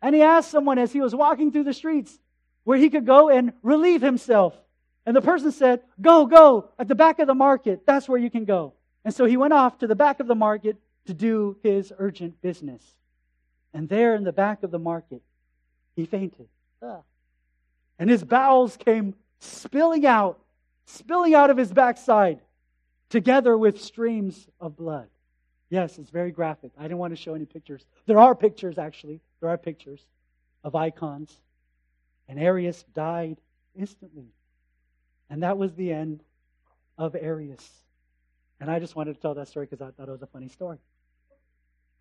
And 0.02 0.16
he 0.16 0.22
asked 0.22 0.52
someone 0.52 0.78
as 0.78 0.94
he 0.94 1.02
was 1.02 1.16
walking 1.16 1.52
through 1.52 1.64
the 1.64 1.74
streets, 1.74 2.18
where 2.64 2.78
he 2.78 2.90
could 2.90 3.06
go 3.06 3.30
and 3.30 3.54
relieve 3.64 4.02
himself. 4.02 4.56
And 5.06 5.16
the 5.16 5.22
person 5.22 5.52
said, 5.52 5.82
Go, 6.02 6.26
go, 6.26 6.70
at 6.78 6.88
the 6.88 6.96
back 6.96 7.20
of 7.20 7.28
the 7.28 7.34
market. 7.34 7.86
That's 7.86 8.10
where 8.10 8.20
you 8.20 8.30
can 8.30 8.46
go. 8.46 8.74
And 9.06 9.14
so 9.14 9.26
he 9.26 9.38
went 9.38 9.54
off 9.54 9.80
to 9.80 9.88
the 9.88 9.96
back 9.96 10.20
of 10.20 10.28
the 10.28 10.36
market 10.36 10.78
to 11.06 11.14
do 11.14 11.58
his 11.64 11.94
urgent 11.98 12.42
business. 12.42 12.84
And 13.74 13.88
there 13.88 14.16
in 14.16 14.24
the 14.24 14.34
back 14.34 14.64
of 14.64 14.72
the 14.72 14.80
market, 14.80 15.22
he 15.96 16.06
fainted. 16.06 16.48
Ah. 16.82 17.00
And 17.98 18.10
his 18.10 18.24
bowels 18.24 18.78
came 18.78 19.16
spilling 19.40 20.06
out, 20.06 20.40
spilling 20.86 21.34
out 21.34 21.50
of 21.50 21.58
his 21.58 21.72
backside, 21.72 22.40
together 23.10 23.58
with 23.58 23.82
streams 23.82 24.48
of 24.60 24.76
blood. 24.76 25.08
Yes, 25.70 25.98
it's 25.98 26.10
very 26.10 26.32
graphic. 26.32 26.72
I 26.78 26.84
didn't 26.84 26.98
want 26.98 27.12
to 27.12 27.22
show 27.22 27.34
any 27.34 27.46
pictures. 27.46 27.86
There 28.06 28.20
are 28.20 28.36
pictures, 28.36 28.78
actually. 28.78 29.22
There 29.40 29.50
are 29.50 29.58
pictures 29.58 30.06
of 30.63 30.75
icons. 30.75 31.35
And 32.27 32.40
Arius 32.40 32.83
died 32.94 33.38
instantly. 33.75 34.27
And 35.29 35.44
that 35.44 35.58
was 35.58 35.73
the 35.75 35.92
end 35.92 36.23
of 36.98 37.15
Arius. 37.15 37.69
And 38.60 38.71
I 38.71 38.79
just 38.79 38.96
wanted 38.96 39.15
to 39.15 39.21
tell 39.21 39.35
that 39.35 39.48
story 39.48 39.67
because 39.69 39.81
I 39.81 39.92
thought 39.92 40.10
it 40.10 40.12
was 40.12 40.21
a 40.21 40.27
funny 40.27 40.50
story. 40.50 40.79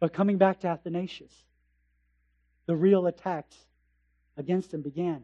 But 0.01 0.13
coming 0.13 0.39
back 0.39 0.61
to 0.61 0.69
Athanasius, 0.69 1.33
the 2.67 2.77
real 2.77 3.07
attacks 3.07 3.57
against 4.37 4.73
him 4.75 4.83
began. 4.83 5.23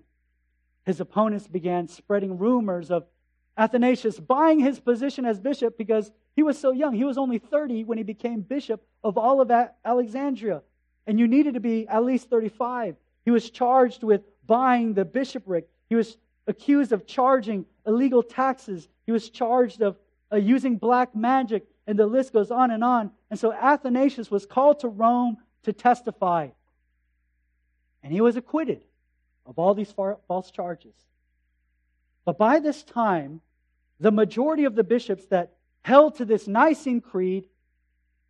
His 0.84 1.00
opponents 1.00 1.46
began 1.46 1.88
spreading 1.88 2.38
rumors 2.38 2.90
of 2.90 3.06
Athanasius 3.56 4.18
buying 4.18 4.58
his 4.58 4.80
position 4.80 5.24
as 5.26 5.38
bishop 5.38 5.76
because 5.76 6.10
he 6.34 6.42
was 6.42 6.58
so 6.58 6.72
young. 6.72 6.94
He 6.94 7.04
was 7.04 7.18
only 7.18 7.38
30 7.38 7.84
when 7.84 7.98
he 7.98 8.04
became 8.04 8.40
bishop 8.40 8.82
of 9.04 9.18
all 9.18 9.40
of 9.40 9.50
Alexandria. 9.84 10.62
And 11.06 11.18
you 11.18 11.26
needed 11.26 11.54
to 11.54 11.60
be 11.60 11.86
at 11.88 12.04
least 12.04 12.30
35. 12.30 12.96
He 13.24 13.30
was 13.30 13.50
charged 13.50 14.02
with 14.02 14.22
buying 14.46 14.94
the 14.94 15.04
bishopric. 15.04 15.68
He 15.88 15.94
was 15.94 16.16
accused 16.46 16.92
of 16.92 17.06
charging 17.06 17.66
illegal 17.86 18.22
taxes. 18.22 18.88
He 19.06 19.12
was 19.12 19.30
charged 19.30 19.82
of 19.82 19.96
uh, 20.32 20.36
using 20.36 20.76
black 20.76 21.14
magic, 21.14 21.66
and 21.86 21.98
the 21.98 22.06
list 22.06 22.32
goes 22.32 22.50
on 22.50 22.70
and 22.70 22.82
on. 22.82 23.10
And 23.30 23.38
so 23.38 23.52
Athanasius 23.52 24.30
was 24.30 24.46
called 24.46 24.80
to 24.80 24.88
Rome 24.88 25.38
to 25.64 25.72
testify. 25.72 26.48
And 28.02 28.12
he 28.12 28.20
was 28.20 28.36
acquitted 28.36 28.82
of 29.46 29.58
all 29.58 29.74
these 29.74 29.92
false 29.92 30.50
charges. 30.50 30.94
But 32.24 32.38
by 32.38 32.60
this 32.60 32.82
time, 32.82 33.40
the 34.00 34.12
majority 34.12 34.64
of 34.64 34.74
the 34.74 34.84
bishops 34.84 35.26
that 35.26 35.52
held 35.82 36.16
to 36.16 36.24
this 36.24 36.46
Nicene 36.46 37.00
Creed 37.00 37.48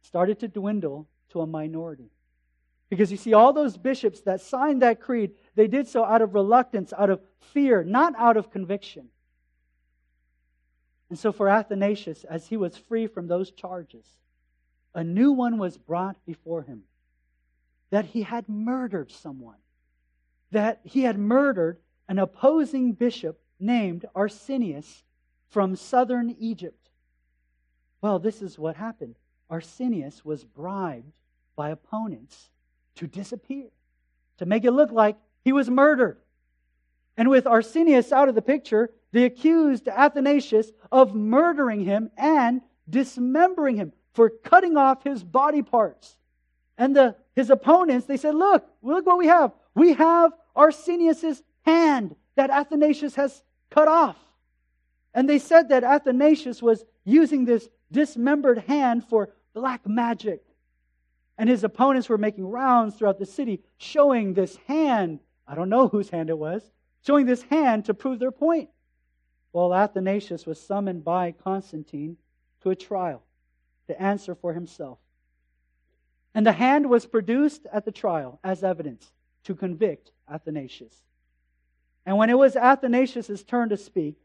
started 0.02 0.40
to 0.40 0.48
dwindle 0.48 1.06
to 1.30 1.40
a 1.40 1.46
minority. 1.46 2.10
Because 2.92 3.10
you 3.10 3.16
see, 3.16 3.32
all 3.32 3.54
those 3.54 3.78
bishops 3.78 4.20
that 4.20 4.42
signed 4.42 4.82
that 4.82 5.00
creed, 5.00 5.30
they 5.54 5.66
did 5.66 5.88
so 5.88 6.04
out 6.04 6.20
of 6.20 6.34
reluctance, 6.34 6.92
out 6.92 7.08
of 7.08 7.22
fear, 7.40 7.82
not 7.82 8.12
out 8.18 8.36
of 8.36 8.50
conviction. 8.50 9.08
And 11.08 11.18
so 11.18 11.32
for 11.32 11.48
Athanasius, 11.48 12.24
as 12.24 12.48
he 12.48 12.58
was 12.58 12.76
free 12.76 13.06
from 13.06 13.28
those 13.28 13.50
charges, 13.50 14.04
a 14.94 15.02
new 15.02 15.32
one 15.32 15.56
was 15.56 15.78
brought 15.78 16.22
before 16.26 16.64
him 16.64 16.82
that 17.88 18.04
he 18.04 18.24
had 18.24 18.46
murdered 18.46 19.10
someone, 19.10 19.56
that 20.50 20.82
he 20.84 21.04
had 21.04 21.18
murdered 21.18 21.78
an 22.10 22.18
opposing 22.18 22.92
bishop 22.92 23.40
named 23.58 24.04
Arsenius 24.14 25.02
from 25.48 25.76
southern 25.76 26.36
Egypt. 26.38 26.90
Well, 28.02 28.18
this 28.18 28.42
is 28.42 28.58
what 28.58 28.76
happened. 28.76 29.16
Arsenius 29.48 30.26
was 30.26 30.44
bribed 30.44 31.14
by 31.56 31.70
opponents 31.70 32.50
to 32.96 33.06
disappear, 33.06 33.68
to 34.38 34.46
make 34.46 34.64
it 34.64 34.72
look 34.72 34.92
like 34.92 35.16
he 35.44 35.52
was 35.52 35.70
murdered. 35.70 36.18
And 37.16 37.28
with 37.28 37.46
Arsenius 37.46 38.12
out 38.12 38.28
of 38.28 38.34
the 38.34 38.42
picture, 38.42 38.90
they 39.12 39.24
accused 39.24 39.88
Athanasius 39.88 40.70
of 40.90 41.14
murdering 41.14 41.84
him 41.84 42.10
and 42.16 42.62
dismembering 42.88 43.76
him 43.76 43.92
for 44.14 44.30
cutting 44.30 44.76
off 44.76 45.04
his 45.04 45.22
body 45.22 45.62
parts. 45.62 46.16
And 46.78 46.96
the, 46.96 47.16
his 47.34 47.50
opponents, 47.50 48.06
they 48.06 48.16
said, 48.16 48.34
Look, 48.34 48.66
look 48.82 49.06
what 49.06 49.18
we 49.18 49.26
have. 49.26 49.52
We 49.74 49.94
have 49.94 50.32
Arsenius's 50.56 51.42
hand 51.64 52.16
that 52.34 52.50
Athanasius 52.50 53.14
has 53.16 53.42
cut 53.70 53.88
off. 53.88 54.16
And 55.14 55.28
they 55.28 55.38
said 55.38 55.68
that 55.68 55.84
Athanasius 55.84 56.62
was 56.62 56.84
using 57.04 57.44
this 57.44 57.68
dismembered 57.90 58.58
hand 58.58 59.04
for 59.08 59.30
black 59.54 59.86
magic. 59.86 60.42
And 61.38 61.48
his 61.48 61.64
opponents 61.64 62.08
were 62.08 62.18
making 62.18 62.46
rounds 62.46 62.94
throughout 62.94 63.18
the 63.18 63.26
city 63.26 63.62
showing 63.78 64.34
this 64.34 64.56
hand. 64.68 65.20
I 65.46 65.54
don't 65.54 65.68
know 65.68 65.88
whose 65.88 66.10
hand 66.10 66.30
it 66.30 66.38
was, 66.38 66.62
showing 67.04 67.26
this 67.26 67.42
hand 67.42 67.86
to 67.86 67.94
prove 67.94 68.18
their 68.18 68.30
point. 68.30 68.68
Well, 69.52 69.74
Athanasius 69.74 70.46
was 70.46 70.60
summoned 70.60 71.04
by 71.04 71.32
Constantine 71.32 72.16
to 72.62 72.70
a 72.70 72.76
trial 72.76 73.22
to 73.88 74.00
answer 74.00 74.34
for 74.34 74.54
himself. 74.54 74.98
And 76.34 76.46
the 76.46 76.52
hand 76.52 76.88
was 76.88 77.04
produced 77.04 77.66
at 77.72 77.84
the 77.84 77.92
trial 77.92 78.38
as 78.42 78.64
evidence 78.64 79.12
to 79.44 79.54
convict 79.54 80.12
Athanasius. 80.30 80.94
And 82.06 82.16
when 82.16 82.30
it 82.30 82.38
was 82.38 82.56
Athanasius' 82.56 83.42
turn 83.42 83.68
to 83.68 83.76
speak, 83.76 84.16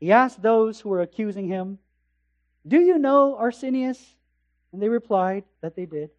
he 0.00 0.12
asked 0.12 0.42
those 0.42 0.80
who 0.80 0.88
were 0.88 1.00
accusing 1.00 1.48
him, 1.48 1.78
Do 2.66 2.80
you 2.80 2.98
know 2.98 3.36
Arsenius? 3.36 4.02
And 4.72 4.82
they 4.82 4.88
replied 4.88 5.44
that 5.60 5.76
they 5.76 5.86
did. 5.86 6.10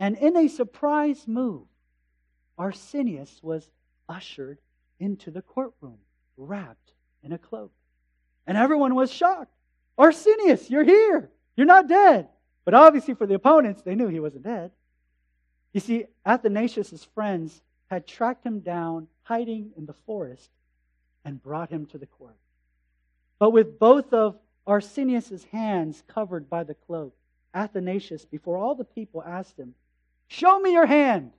And 0.00 0.16
in 0.16 0.34
a 0.34 0.48
surprise 0.48 1.28
move, 1.28 1.66
Arsenius 2.56 3.38
was 3.42 3.70
ushered 4.08 4.58
into 4.98 5.30
the 5.30 5.42
courtroom, 5.42 5.98
wrapped 6.38 6.92
in 7.22 7.32
a 7.32 7.38
cloak. 7.38 7.70
And 8.46 8.56
everyone 8.56 8.94
was 8.94 9.12
shocked. 9.12 9.52
Arsenius, 9.98 10.70
you're 10.70 10.84
here. 10.84 11.30
You're 11.54 11.66
not 11.66 11.86
dead. 11.86 12.28
But 12.64 12.72
obviously, 12.72 13.12
for 13.12 13.26
the 13.26 13.34
opponents, 13.34 13.82
they 13.82 13.94
knew 13.94 14.08
he 14.08 14.20
wasn't 14.20 14.44
dead. 14.44 14.70
You 15.74 15.80
see, 15.80 16.06
Athanasius' 16.24 17.04
friends 17.14 17.60
had 17.90 18.06
tracked 18.06 18.44
him 18.44 18.60
down, 18.60 19.06
hiding 19.22 19.72
in 19.76 19.84
the 19.84 19.94
forest, 20.06 20.48
and 21.24 21.42
brought 21.42 21.70
him 21.70 21.84
to 21.86 21.98
the 21.98 22.06
court. 22.06 22.36
But 23.38 23.50
with 23.50 23.78
both 23.78 24.12
of 24.14 24.38
Arsenius' 24.66 25.44
hands 25.44 26.02
covered 26.08 26.48
by 26.48 26.64
the 26.64 26.74
cloak, 26.74 27.14
Athanasius, 27.52 28.24
before 28.24 28.56
all 28.56 28.74
the 28.74 28.84
people, 28.84 29.22
asked 29.22 29.58
him, 29.58 29.74
Show 30.30 30.60
me 30.60 30.72
your 30.72 30.86
hand. 30.86 31.32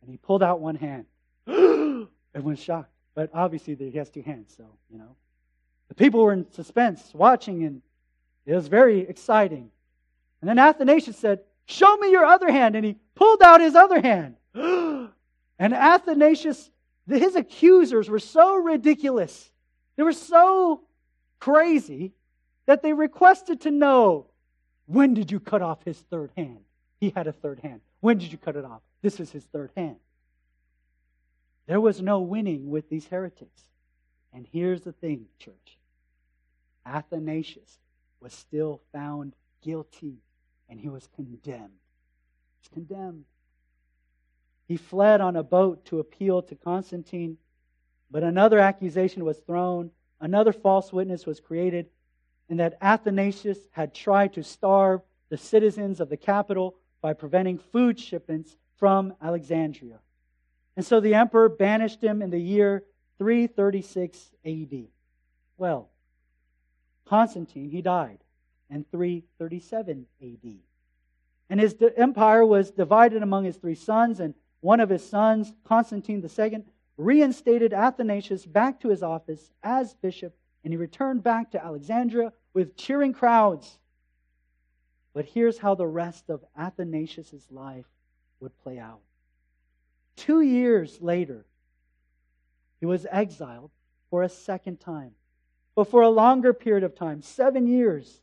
And 0.00 0.10
he 0.10 0.16
pulled 0.16 0.42
out 0.42 0.58
one 0.58 0.74
hand. 0.74 1.04
Everyone's 1.46 2.62
shocked. 2.62 2.90
But 3.14 3.28
obviously, 3.34 3.74
he 3.74 3.98
has 3.98 4.08
two 4.08 4.22
hands, 4.22 4.54
so, 4.56 4.64
you 4.90 4.98
know. 4.98 5.14
The 5.88 5.94
people 5.94 6.22
were 6.22 6.32
in 6.32 6.50
suspense, 6.50 7.10
watching, 7.12 7.64
and 7.64 7.82
it 8.46 8.54
was 8.54 8.68
very 8.68 9.00
exciting. 9.00 9.70
And 10.40 10.48
then 10.48 10.58
Athanasius 10.58 11.18
said, 11.18 11.40
Show 11.66 11.94
me 11.98 12.10
your 12.10 12.24
other 12.24 12.50
hand. 12.50 12.74
And 12.74 12.86
he 12.86 12.96
pulled 13.14 13.42
out 13.42 13.60
his 13.60 13.74
other 13.74 14.00
hand. 14.00 14.36
and 14.54 15.10
Athanasius, 15.60 16.70
his 17.06 17.36
accusers 17.36 18.08
were 18.08 18.18
so 18.18 18.56
ridiculous. 18.56 19.50
They 19.96 20.04
were 20.04 20.14
so 20.14 20.80
crazy 21.38 22.14
that 22.64 22.82
they 22.82 22.94
requested 22.94 23.60
to 23.60 23.70
know 23.70 24.28
when 24.86 25.12
did 25.12 25.30
you 25.30 25.38
cut 25.38 25.60
off 25.60 25.84
his 25.84 25.98
third 25.98 26.30
hand? 26.34 26.60
He 26.98 27.12
had 27.14 27.26
a 27.26 27.32
third 27.32 27.60
hand. 27.60 27.82
When 28.02 28.18
did 28.18 28.32
you 28.32 28.36
cut 28.36 28.56
it 28.56 28.64
off? 28.64 28.82
This 29.00 29.20
is 29.20 29.30
his 29.30 29.44
third 29.44 29.70
hand. 29.76 29.96
There 31.66 31.80
was 31.80 32.02
no 32.02 32.20
winning 32.20 32.68
with 32.68 32.88
these 32.88 33.06
heretics. 33.06 33.62
And 34.32 34.44
here's 34.52 34.80
the 34.80 34.90
thing, 34.90 35.26
church 35.38 35.78
Athanasius 36.84 37.78
was 38.20 38.32
still 38.32 38.80
found 38.92 39.34
guilty 39.62 40.16
and 40.68 40.80
he 40.80 40.88
was 40.88 41.08
condemned. 41.14 41.78
He 42.50 42.58
was 42.60 42.68
condemned. 42.72 43.24
He 44.66 44.76
fled 44.76 45.20
on 45.20 45.36
a 45.36 45.44
boat 45.44 45.84
to 45.86 46.00
appeal 46.00 46.42
to 46.42 46.56
Constantine, 46.56 47.38
but 48.10 48.24
another 48.24 48.58
accusation 48.58 49.24
was 49.24 49.38
thrown. 49.38 49.92
Another 50.20 50.52
false 50.52 50.92
witness 50.92 51.24
was 51.24 51.38
created, 51.38 51.86
and 52.48 52.58
that 52.58 52.78
Athanasius 52.80 53.58
had 53.70 53.94
tried 53.94 54.32
to 54.32 54.42
starve 54.42 55.02
the 55.28 55.36
citizens 55.36 56.00
of 56.00 56.08
the 56.08 56.16
capital 56.16 56.76
by 57.02 57.12
preventing 57.12 57.58
food 57.58 58.00
shipments 58.00 58.56
from 58.76 59.12
Alexandria. 59.20 59.98
And 60.76 60.86
so 60.86 61.00
the 61.00 61.14
emperor 61.14 61.50
banished 61.50 62.02
him 62.02 62.22
in 62.22 62.30
the 62.30 62.40
year 62.40 62.84
336 63.18 64.30
AD. 64.46 64.86
Well, 65.58 65.90
Constantine, 67.04 67.68
he 67.68 67.82
died 67.82 68.18
in 68.70 68.84
337 68.90 70.06
AD. 70.22 70.54
And 71.50 71.60
his 71.60 71.76
empire 71.96 72.46
was 72.46 72.70
divided 72.70 73.22
among 73.22 73.44
his 73.44 73.56
three 73.56 73.74
sons, 73.74 74.18
and 74.18 74.34
one 74.60 74.80
of 74.80 74.88
his 74.88 75.06
sons, 75.06 75.52
Constantine 75.64 76.24
II, 76.24 76.64
reinstated 76.96 77.74
Athanasius 77.74 78.46
back 78.46 78.80
to 78.80 78.88
his 78.88 79.02
office 79.02 79.50
as 79.62 79.94
bishop, 79.94 80.34
and 80.64 80.72
he 80.72 80.78
returned 80.78 81.22
back 81.22 81.50
to 81.50 81.62
Alexandria 81.62 82.32
with 82.54 82.76
cheering 82.76 83.12
crowds. 83.12 83.78
But 85.14 85.26
here's 85.26 85.58
how 85.58 85.74
the 85.74 85.86
rest 85.86 86.30
of 86.30 86.44
Athanasius' 86.56 87.46
life 87.50 87.86
would 88.40 88.56
play 88.62 88.78
out. 88.78 89.00
Two 90.16 90.40
years 90.40 91.00
later, 91.00 91.44
he 92.80 92.86
was 92.86 93.06
exiled 93.10 93.70
for 94.10 94.22
a 94.22 94.28
second 94.28 94.80
time 94.80 95.14
but 95.74 95.88
for 95.88 96.02
a 96.02 96.08
longer 96.08 96.52
period 96.52 96.84
of 96.84 96.94
time, 96.94 97.22
seven 97.22 97.66
years, 97.66 98.20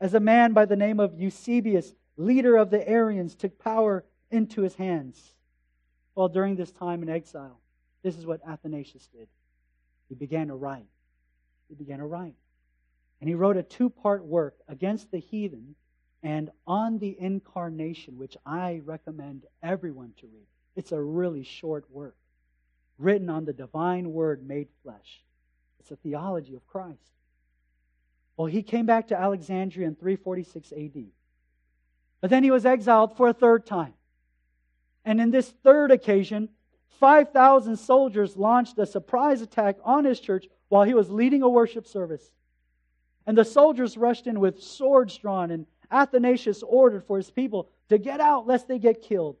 as 0.00 0.14
a 0.14 0.20
man 0.20 0.52
by 0.52 0.64
the 0.64 0.76
name 0.76 1.00
of 1.00 1.18
Eusebius, 1.18 1.92
leader 2.16 2.56
of 2.56 2.70
the 2.70 2.86
Arians, 2.88 3.34
took 3.34 3.58
power 3.58 4.04
into 4.30 4.62
his 4.62 4.74
hands. 4.76 5.34
Well, 6.14 6.28
during 6.28 6.54
this 6.54 6.70
time 6.70 7.02
in 7.02 7.08
exile, 7.08 7.58
this 8.02 8.16
is 8.16 8.26
what 8.26 8.40
Athanasius 8.46 9.08
did. 9.08 9.26
He 10.08 10.14
began 10.14 10.48
to 10.48 10.54
write. 10.54 10.86
He 11.68 11.74
began 11.74 11.98
to 11.98 12.06
write. 12.06 12.36
And 13.20 13.28
he 13.28 13.34
wrote 13.34 13.56
a 13.56 13.62
two 13.62 13.90
part 13.90 14.24
work 14.24 14.54
against 14.68 15.10
the 15.10 15.18
heathen 15.18 15.74
and 16.24 16.50
on 16.66 16.98
the 16.98 17.14
incarnation, 17.20 18.18
which 18.18 18.36
I 18.46 18.80
recommend 18.84 19.44
everyone 19.62 20.14
to 20.20 20.26
read. 20.26 20.46
It's 20.74 20.90
a 20.90 21.00
really 21.00 21.44
short 21.44 21.84
work 21.90 22.16
written 22.98 23.28
on 23.28 23.44
the 23.44 23.52
divine 23.52 24.10
word 24.10 24.46
made 24.48 24.68
flesh. 24.82 25.22
It's 25.78 25.90
a 25.90 25.96
theology 25.96 26.54
of 26.54 26.66
Christ. 26.66 27.12
Well, 28.38 28.46
he 28.46 28.62
came 28.62 28.86
back 28.86 29.08
to 29.08 29.20
Alexandria 29.20 29.86
in 29.86 29.94
346 29.96 30.72
AD. 30.72 31.04
But 32.22 32.30
then 32.30 32.42
he 32.42 32.50
was 32.50 32.64
exiled 32.64 33.18
for 33.18 33.28
a 33.28 33.34
third 33.34 33.66
time. 33.66 33.92
And 35.04 35.20
in 35.20 35.30
this 35.30 35.52
third 35.62 35.90
occasion, 35.90 36.48
5,000 37.00 37.76
soldiers 37.76 38.34
launched 38.34 38.78
a 38.78 38.86
surprise 38.86 39.42
attack 39.42 39.76
on 39.84 40.06
his 40.06 40.20
church 40.20 40.46
while 40.68 40.84
he 40.84 40.94
was 40.94 41.10
leading 41.10 41.42
a 41.42 41.48
worship 41.50 41.86
service. 41.86 42.30
And 43.26 43.36
the 43.36 43.44
soldiers 43.44 43.98
rushed 43.98 44.26
in 44.26 44.40
with 44.40 44.62
swords 44.62 45.16
drawn, 45.18 45.50
and 45.50 45.66
Athanasius 45.90 46.62
ordered 46.62 47.04
for 47.04 47.16
his 47.16 47.30
people 47.30 47.68
to 47.88 47.98
get 47.98 48.20
out 48.20 48.46
lest 48.46 48.68
they 48.68 48.78
get 48.78 49.02
killed. 49.02 49.36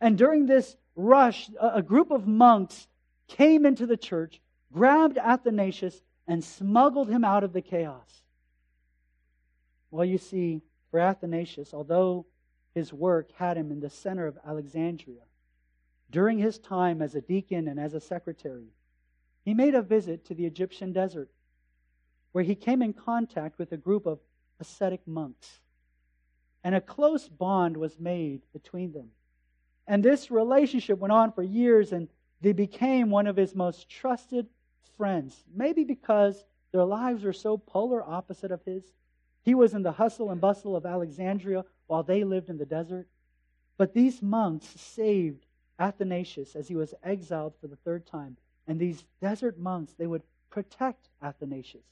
And 0.00 0.18
during 0.18 0.46
this 0.46 0.76
rush, 0.96 1.50
a 1.60 1.82
group 1.82 2.10
of 2.10 2.26
monks 2.26 2.88
came 3.28 3.64
into 3.66 3.86
the 3.86 3.96
church 3.96 4.40
grabbed 4.74 5.16
Athanasius 5.18 6.02
and 6.26 6.42
smuggled 6.42 7.08
him 7.08 7.24
out 7.24 7.44
of 7.44 7.52
the 7.52 7.62
chaos. 7.62 8.22
Well, 9.90 10.04
you 10.04 10.18
see, 10.18 10.62
for 10.90 10.98
Athanasius, 10.98 11.72
although 11.72 12.26
his 12.74 12.92
work 12.92 13.30
had 13.36 13.56
him 13.56 13.70
in 13.70 13.80
the 13.80 13.88
center 13.88 14.26
of 14.26 14.36
Alexandria. 14.44 15.22
During 16.10 16.38
his 16.38 16.58
time 16.58 17.00
as 17.00 17.14
a 17.14 17.20
deacon 17.20 17.68
and 17.68 17.78
as 17.78 17.94
a 17.94 18.00
secretary, 18.00 18.72
he 19.44 19.54
made 19.54 19.74
a 19.74 19.82
visit 19.82 20.24
to 20.26 20.34
the 20.34 20.46
Egyptian 20.46 20.92
desert, 20.92 21.30
where 22.32 22.44
he 22.44 22.54
came 22.54 22.82
in 22.82 22.92
contact 22.92 23.58
with 23.58 23.70
a 23.72 23.76
group 23.76 24.06
of 24.06 24.18
ascetic 24.58 25.06
monks. 25.06 25.60
And 26.64 26.74
a 26.74 26.80
close 26.80 27.28
bond 27.28 27.76
was 27.76 28.00
made 28.00 28.42
between 28.52 28.92
them. 28.92 29.10
And 29.86 30.02
this 30.02 30.30
relationship 30.30 30.98
went 30.98 31.12
on 31.12 31.30
for 31.32 31.42
years, 31.42 31.92
and 31.92 32.08
they 32.40 32.52
became 32.52 33.10
one 33.10 33.26
of 33.26 33.36
his 33.36 33.54
most 33.54 33.88
trusted 33.88 34.46
friends. 34.96 35.44
Maybe 35.54 35.84
because 35.84 36.42
their 36.72 36.84
lives 36.84 37.22
were 37.22 37.32
so 37.32 37.58
polar 37.58 38.02
opposite 38.02 38.50
of 38.50 38.64
his. 38.64 38.82
He 39.42 39.54
was 39.54 39.74
in 39.74 39.82
the 39.82 39.92
hustle 39.92 40.30
and 40.30 40.40
bustle 40.40 40.74
of 40.74 40.86
Alexandria 40.86 41.64
while 41.86 42.02
they 42.02 42.24
lived 42.24 42.48
in 42.48 42.56
the 42.56 42.64
desert. 42.64 43.06
But 43.76 43.92
these 43.92 44.22
monks 44.22 44.66
saved 44.80 45.44
Athanasius 45.78 46.56
as 46.56 46.68
he 46.68 46.76
was 46.76 46.94
exiled 47.02 47.54
for 47.60 47.66
the 47.66 47.76
third 47.76 48.06
time. 48.06 48.38
And 48.66 48.80
these 48.80 49.04
desert 49.20 49.58
monks, 49.58 49.92
they 49.92 50.06
would 50.06 50.22
protect 50.48 51.08
Athanasius. 51.22 51.84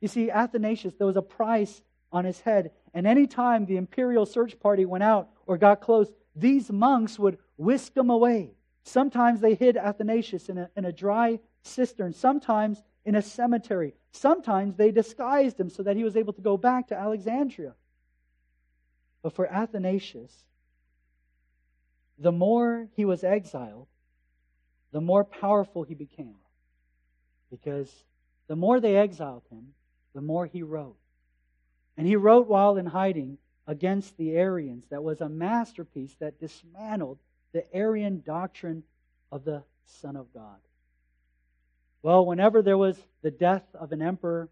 You 0.00 0.08
see, 0.08 0.30
Athanasius, 0.30 0.94
there 0.94 1.06
was 1.06 1.16
a 1.16 1.22
price 1.22 1.82
on 2.12 2.24
his 2.24 2.40
head. 2.40 2.70
And 2.94 3.06
any 3.06 3.26
time 3.26 3.66
the 3.66 3.76
imperial 3.76 4.26
search 4.26 4.58
party 4.58 4.84
went 4.84 5.04
out 5.04 5.28
or 5.46 5.58
got 5.58 5.80
close, 5.80 6.10
these 6.34 6.70
monks 6.70 7.18
would 7.18 7.38
whisk 7.56 7.96
him 7.96 8.10
away. 8.10 8.52
Sometimes 8.82 9.40
they 9.40 9.54
hid 9.54 9.76
Athanasius 9.76 10.48
in 10.48 10.58
a, 10.58 10.70
in 10.76 10.84
a 10.84 10.92
dry 10.92 11.40
cistern, 11.62 12.12
sometimes 12.12 12.82
in 13.04 13.14
a 13.14 13.22
cemetery. 13.22 13.94
Sometimes 14.12 14.76
they 14.76 14.90
disguised 14.90 15.60
him 15.60 15.68
so 15.68 15.82
that 15.82 15.96
he 15.96 16.04
was 16.04 16.16
able 16.16 16.32
to 16.32 16.40
go 16.40 16.56
back 16.56 16.88
to 16.88 16.96
Alexandria. 16.96 17.74
But 19.22 19.34
for 19.34 19.46
Athanasius, 19.46 20.32
the 22.18 22.32
more 22.32 22.88
he 22.94 23.04
was 23.04 23.24
exiled, 23.24 23.88
the 24.92 25.00
more 25.00 25.24
powerful 25.24 25.82
he 25.82 25.94
became. 25.94 26.36
Because 27.50 27.92
the 28.46 28.56
more 28.56 28.80
they 28.80 28.96
exiled 28.96 29.44
him, 29.50 29.68
the 30.14 30.20
more 30.20 30.46
he 30.46 30.62
wrote. 30.62 30.96
And 31.98 32.06
he 32.06 32.14
wrote 32.14 32.46
while 32.46 32.76
in 32.76 32.86
hiding 32.86 33.38
against 33.66 34.16
the 34.16 34.30
Arians. 34.30 34.84
That 34.90 35.02
was 35.02 35.20
a 35.20 35.28
masterpiece 35.28 36.14
that 36.20 36.38
dismantled 36.38 37.18
the 37.52 37.64
Arian 37.74 38.22
doctrine 38.24 38.84
of 39.32 39.44
the 39.44 39.64
Son 39.84 40.14
of 40.14 40.32
God. 40.32 40.58
Well, 42.02 42.24
whenever 42.24 42.62
there 42.62 42.78
was 42.78 42.96
the 43.22 43.32
death 43.32 43.64
of 43.74 43.90
an 43.90 44.00
emperor, 44.00 44.48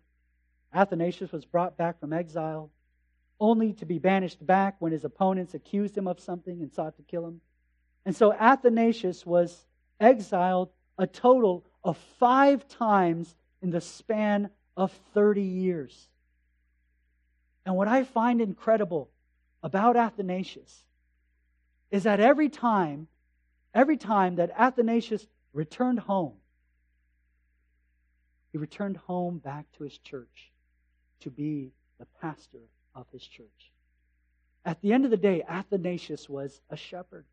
Athanasius 0.74 1.30
was 1.30 1.44
brought 1.44 1.76
back 1.76 2.00
from 2.00 2.12
exile, 2.12 2.70
only 3.38 3.72
to 3.74 3.86
be 3.86 4.00
banished 4.00 4.44
back 4.44 4.74
when 4.80 4.90
his 4.90 5.04
opponents 5.04 5.54
accused 5.54 5.96
him 5.96 6.08
of 6.08 6.18
something 6.18 6.60
and 6.60 6.72
sought 6.72 6.96
to 6.96 7.02
kill 7.02 7.24
him. 7.24 7.40
And 8.04 8.16
so 8.16 8.32
Athanasius 8.32 9.24
was 9.24 9.66
exiled 10.00 10.70
a 10.98 11.06
total 11.06 11.64
of 11.84 11.96
five 12.18 12.66
times 12.66 13.36
in 13.62 13.70
the 13.70 13.80
span 13.80 14.50
of 14.76 14.90
30 15.14 15.42
years. 15.42 16.08
And 17.66 17.74
what 17.74 17.88
I 17.88 18.04
find 18.04 18.40
incredible 18.40 19.10
about 19.62 19.96
Athanasius 19.96 20.84
is 21.90 22.04
that 22.04 22.20
every 22.20 22.48
time, 22.48 23.08
every 23.74 23.96
time 23.96 24.36
that 24.36 24.52
Athanasius 24.56 25.26
returned 25.52 25.98
home, 25.98 26.34
he 28.52 28.58
returned 28.58 28.96
home 28.96 29.38
back 29.38 29.66
to 29.76 29.84
his 29.84 29.98
church 29.98 30.52
to 31.20 31.30
be 31.30 31.72
the 31.98 32.06
pastor 32.22 32.62
of 32.94 33.06
his 33.10 33.26
church. 33.26 33.72
At 34.64 34.80
the 34.80 34.92
end 34.92 35.04
of 35.04 35.10
the 35.10 35.16
day, 35.16 35.42
Athanasius 35.48 36.28
was 36.28 36.60
a 36.70 36.76
shepherd. 36.76 37.24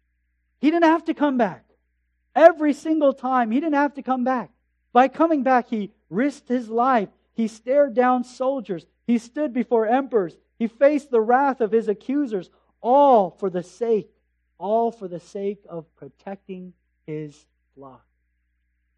He 0.59 0.71
didn't 0.71 0.89
have 0.89 1.05
to 1.05 1.13
come 1.13 1.37
back. 1.37 1.65
Every 2.35 2.73
single 2.73 3.13
time, 3.13 3.51
he 3.51 3.59
didn't 3.59 3.75
have 3.75 3.93
to 3.95 4.01
come 4.01 4.23
back. 4.23 4.49
By 4.91 5.07
coming 5.07 5.43
back, 5.43 5.69
he 5.69 5.91
risked 6.09 6.47
his 6.47 6.69
life. 6.69 7.09
He 7.33 7.47
stared 7.47 7.93
down 7.93 8.23
soldiers. 8.23 8.85
He 9.05 9.17
stood 9.17 9.53
before 9.53 9.85
emperors. 9.85 10.37
He 10.57 10.67
faced 10.67 11.11
the 11.11 11.21
wrath 11.21 11.61
of 11.61 11.71
his 11.71 11.87
accusers, 11.87 12.49
all 12.81 13.31
for 13.31 13.49
the 13.49 13.63
sake, 13.63 14.09
all 14.57 14.91
for 14.91 15.07
the 15.07 15.19
sake 15.19 15.63
of 15.69 15.93
protecting 15.95 16.73
his 17.05 17.45
flock. 17.75 18.05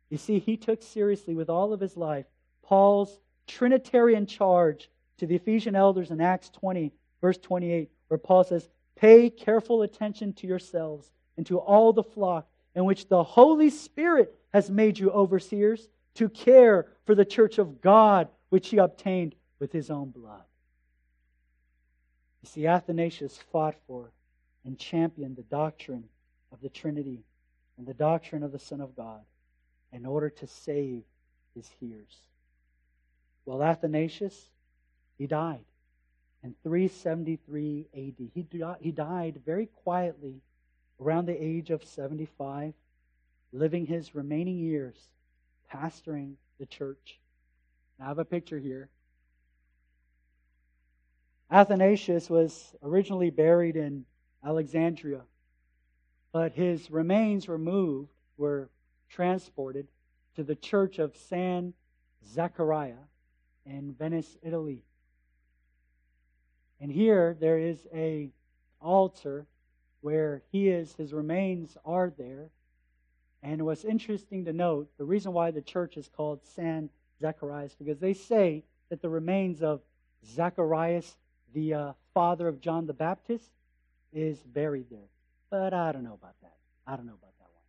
You 0.10 0.18
see, 0.18 0.40
he 0.40 0.58
took 0.58 0.84
seriously 0.84 1.34
with 1.36 1.50
all 1.50 1.74
of 1.74 1.80
his 1.80 1.98
life 1.98 2.26
Paul's 2.62 3.20
Trinitarian 3.48 4.26
charge 4.26 4.90
to 5.18 5.28
the 5.28 5.36
Ephesian 5.36 5.76
elders 5.76 6.12
in 6.12 6.22
Acts 6.22 6.50
20, 6.50 6.92
verse 7.22 7.38
28, 7.38 7.90
where 8.08 8.18
Paul 8.18 8.44
says, 8.44 8.70
Pay 8.96 9.30
careful 9.30 9.82
attention 9.82 10.34
to 10.34 10.48
yourselves 10.48 11.12
and 11.38 11.46
to 11.48 11.58
all 11.58 11.94
the 11.94 12.04
flock 12.04 12.48
in 12.76 12.86
which 12.86 13.08
the 13.08 13.24
Holy 13.24 13.70
Spirit 13.70 14.34
has 14.54 14.70
made 14.70 14.98
you 14.98 15.12
overseers 15.12 15.90
to 16.16 16.30
care 16.30 16.88
for 17.06 17.16
the 17.16 17.26
church 17.26 17.58
of 17.58 17.82
God, 17.82 18.28
which 18.50 18.70
he 18.70 18.78
obtained 18.78 19.36
with 19.60 19.72
his 19.72 19.90
own 19.90 20.10
blood. 20.10 20.44
You 22.42 22.50
see, 22.50 22.68
Athanasius 22.68 23.38
fought 23.52 23.76
for 23.88 24.12
and 24.64 24.78
championed 24.78 25.36
the 25.36 25.44
doctrine 25.44 26.06
of 26.52 26.62
the 26.62 26.70
Trinity 26.70 27.24
and 27.78 27.88
the 27.88 27.94
doctrine 27.94 28.44
of 28.44 28.52
the 28.52 28.60
Son 28.60 28.82
of 28.82 28.96
God 28.96 29.22
in 29.92 30.06
order 30.06 30.30
to 30.30 30.48
save 30.48 31.04
his 31.56 31.70
hearers. 31.80 32.18
Well, 33.46 33.64
Athanasius, 33.64 34.50
he 35.18 35.28
died 35.28 35.66
in 36.44 36.56
373 36.64 37.88
AD. 37.94 38.80
He, 38.82 38.92
died 38.92 39.42
very 39.46 39.68
quietly 39.84 40.42
around 41.02 41.26
the 41.26 41.44
age 41.44 41.70
of 41.70 41.84
75, 41.84 42.74
living 43.52 43.86
his 43.86 44.16
remaining 44.16 44.58
years 44.58 44.96
pastoring 45.74 46.34
the 46.60 46.66
church. 46.66 47.20
I 48.00 48.06
have 48.06 48.20
a 48.20 48.26
picture 48.26 48.60
here. 48.60 48.90
Athanasius 51.52 52.30
was 52.30 52.76
originally 52.82 53.30
buried 53.30 53.76
in 53.76 54.06
Alexandria, 54.44 55.22
but 56.32 56.54
his 56.54 56.90
remains 56.90 57.48
were 57.48 57.58
moved, 57.58 58.12
were 58.38 58.70
transported 59.10 59.88
to 60.36 60.44
the 60.44 60.56
church 60.56 61.00
of 61.00 61.16
San 61.16 61.74
Zachariah 62.26 63.06
in 63.66 63.94
Venice, 63.94 64.38
Italy. 64.42 64.84
And 66.82 66.92
here 66.92 67.38
there 67.40 67.58
is 67.58 67.88
a 67.94 68.32
altar 68.82 69.46
where 70.02 70.44
he 70.52 70.70
is, 70.70 70.94
his 70.96 71.14
remains 71.14 71.78
are 71.86 72.12
there. 72.18 72.50
And 73.42 73.64
what's 73.66 73.86
interesting 73.86 74.46
to 74.46 74.54
note, 74.54 74.90
the 74.98 75.06
reason 75.06 75.32
why 75.32 75.52
the 75.52 75.62
church 75.62 75.98
is 75.98 76.10
called 76.10 76.44
San 76.44 76.90
Zacharias, 77.22 77.76
because 77.76 78.00
they 78.00 78.14
say 78.14 78.64
that 78.90 79.02
the 79.02 79.10
remains 79.10 79.64
of 79.64 79.82
Zacharias, 80.26 81.18
the 81.56 81.74
uh, 81.74 81.94
father 82.14 82.48
of 82.48 82.62
John 82.62 82.86
the 82.86 82.94
Baptist, 82.94 83.50
is 84.14 84.38
buried 84.44 84.86
there. 84.92 85.10
But 85.50 85.74
I 85.74 85.92
don't 85.92 86.04
know 86.04 86.14
about 86.14 86.36
that. 86.42 86.58
I 86.86 86.96
don't 86.96 87.08
know 87.08 87.18
about 87.20 87.34
that 87.40 87.50
one. 87.52 87.64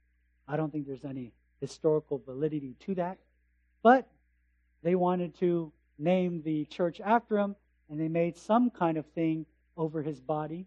I 0.46 0.56
don't 0.56 0.70
think 0.70 0.86
there's 0.86 1.04
any 1.04 1.32
historical 1.60 2.22
validity 2.26 2.74
to 2.80 2.94
that. 2.96 3.18
But 3.82 4.06
they 4.82 4.94
wanted 4.94 5.38
to 5.38 5.72
name 5.98 6.42
the 6.42 6.64
church 6.66 7.00
after 7.00 7.38
him, 7.38 7.56
and 7.88 7.98
they 7.98 8.08
made 8.08 8.36
some 8.36 8.70
kind 8.70 8.98
of 8.98 9.06
thing 9.06 9.46
over 9.76 10.02
his 10.02 10.20
body. 10.20 10.66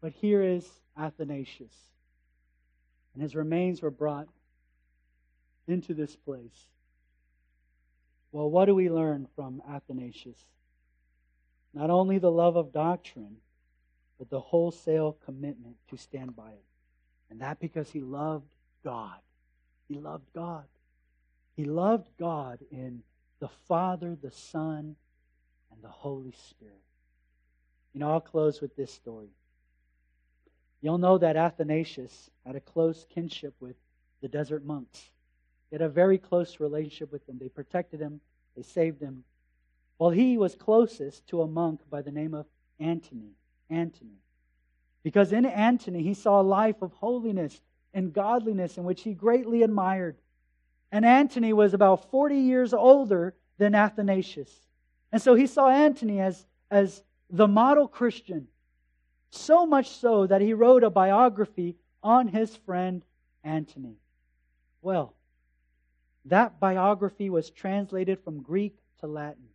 But 0.00 0.12
here 0.12 0.42
is 0.42 0.68
Athanasius. 0.98 1.74
And 3.14 3.22
his 3.22 3.34
remains 3.34 3.82
were 3.82 3.90
brought 3.90 4.28
into 5.66 5.94
this 5.94 6.16
place. 6.16 6.66
Well, 8.32 8.50
what 8.50 8.66
do 8.66 8.74
we 8.74 8.90
learn 8.90 9.26
from 9.34 9.62
Athanasius? 9.68 10.38
Not 11.74 11.90
only 11.90 12.18
the 12.18 12.30
love 12.30 12.56
of 12.56 12.72
doctrine, 12.72 13.36
but 14.18 14.30
the 14.30 14.40
wholesale 14.40 15.16
commitment 15.24 15.76
to 15.90 15.96
stand 15.96 16.34
by 16.34 16.50
it. 16.50 16.64
And 17.30 17.40
that 17.40 17.60
because 17.60 17.90
he 17.90 18.00
loved 18.00 18.50
God. 18.84 19.18
He 19.88 19.98
loved 19.98 20.32
God. 20.34 20.64
He 21.56 21.64
loved 21.64 22.08
God 22.18 22.58
in 22.70 23.02
the 23.40 23.48
Father, 23.68 24.16
the 24.20 24.30
Son, 24.30 24.96
and 25.70 25.82
the 25.82 25.88
Holy 25.88 26.34
Spirit. 26.48 26.74
You 27.92 28.00
know, 28.00 28.10
I'll 28.10 28.20
close 28.20 28.60
with 28.60 28.76
this 28.76 28.92
story. 28.92 29.30
You'll 30.80 30.98
know 30.98 31.18
that 31.18 31.36
Athanasius 31.36 32.30
had 32.46 32.56
a 32.56 32.60
close 32.60 33.06
kinship 33.12 33.54
with 33.60 33.76
the 34.20 34.28
desert 34.28 34.64
monks. 34.64 35.10
He 35.70 35.74
had 35.74 35.82
a 35.82 35.88
very 35.88 36.18
close 36.18 36.60
relationship 36.60 37.12
with 37.12 37.26
them. 37.26 37.38
They 37.38 37.48
protected 37.48 38.00
him, 38.00 38.20
they 38.56 38.62
saved 38.62 39.00
him. 39.00 39.24
Well, 39.98 40.10
he 40.10 40.38
was 40.38 40.54
closest 40.54 41.26
to 41.28 41.42
a 41.42 41.46
monk 41.46 41.80
by 41.90 42.02
the 42.02 42.12
name 42.12 42.34
of 42.34 42.46
Antony. 42.78 43.32
Antony. 43.68 44.20
Because 45.02 45.32
in 45.32 45.44
Antony, 45.44 46.02
he 46.02 46.14
saw 46.14 46.40
a 46.40 46.42
life 46.42 46.82
of 46.82 46.92
holiness 46.92 47.60
and 47.92 48.12
godliness 48.12 48.78
in 48.78 48.84
which 48.84 49.02
he 49.02 49.12
greatly 49.12 49.62
admired. 49.62 50.16
And 50.92 51.04
Antony 51.04 51.52
was 51.52 51.74
about 51.74 52.10
40 52.10 52.36
years 52.36 52.72
older 52.72 53.34
than 53.58 53.74
Athanasius. 53.74 54.50
And 55.10 55.20
so 55.20 55.34
he 55.34 55.46
saw 55.46 55.68
Antony 55.68 56.20
as, 56.20 56.46
as 56.70 57.02
the 57.30 57.48
model 57.48 57.88
Christian. 57.88 58.46
So 59.30 59.66
much 59.66 59.90
so 59.90 60.26
that 60.26 60.40
he 60.40 60.54
wrote 60.54 60.84
a 60.84 60.90
biography 60.90 61.76
on 62.02 62.28
his 62.28 62.54
friend 62.56 63.04
Antony. 63.42 63.96
Well, 64.80 65.14
that 66.26 66.60
biography 66.60 67.30
was 67.30 67.50
translated 67.50 68.20
from 68.22 68.42
Greek 68.42 68.76
to 69.00 69.06
Latin 69.06 69.48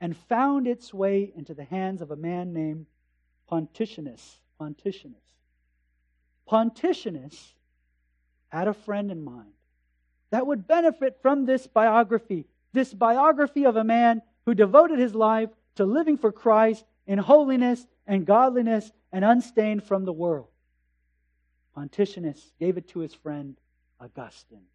and 0.00 0.16
found 0.16 0.66
its 0.66 0.94
way 0.94 1.32
into 1.36 1.54
the 1.54 1.64
hands 1.64 2.00
of 2.00 2.10
a 2.10 2.16
man 2.16 2.52
named. 2.52 2.86
Pontianus. 3.48 4.40
Pontianus 6.46 7.54
had 8.48 8.68
a 8.68 8.74
friend 8.74 9.10
in 9.10 9.22
mind 9.22 9.52
that 10.30 10.46
would 10.46 10.66
benefit 10.66 11.18
from 11.22 11.46
this 11.46 11.66
biography, 11.66 12.46
this 12.72 12.92
biography 12.92 13.64
of 13.64 13.76
a 13.76 13.84
man 13.84 14.22
who 14.44 14.54
devoted 14.54 14.98
his 14.98 15.14
life 15.14 15.50
to 15.76 15.86
living 15.86 16.18
for 16.18 16.32
Christ 16.32 16.84
in 17.06 17.18
holiness 17.18 17.86
and 18.06 18.26
godliness 18.26 18.90
and 19.12 19.24
unstained 19.24 19.84
from 19.84 20.04
the 20.04 20.12
world. 20.12 20.48
Pontianus 21.74 22.52
gave 22.58 22.76
it 22.76 22.88
to 22.88 22.98
his 23.00 23.14
friend 23.14 23.56
Augustine. 24.00 24.66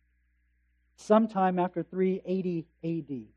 Sometime 0.96 1.60
after 1.60 1.84
380 1.84 2.66
AD, 2.84 3.28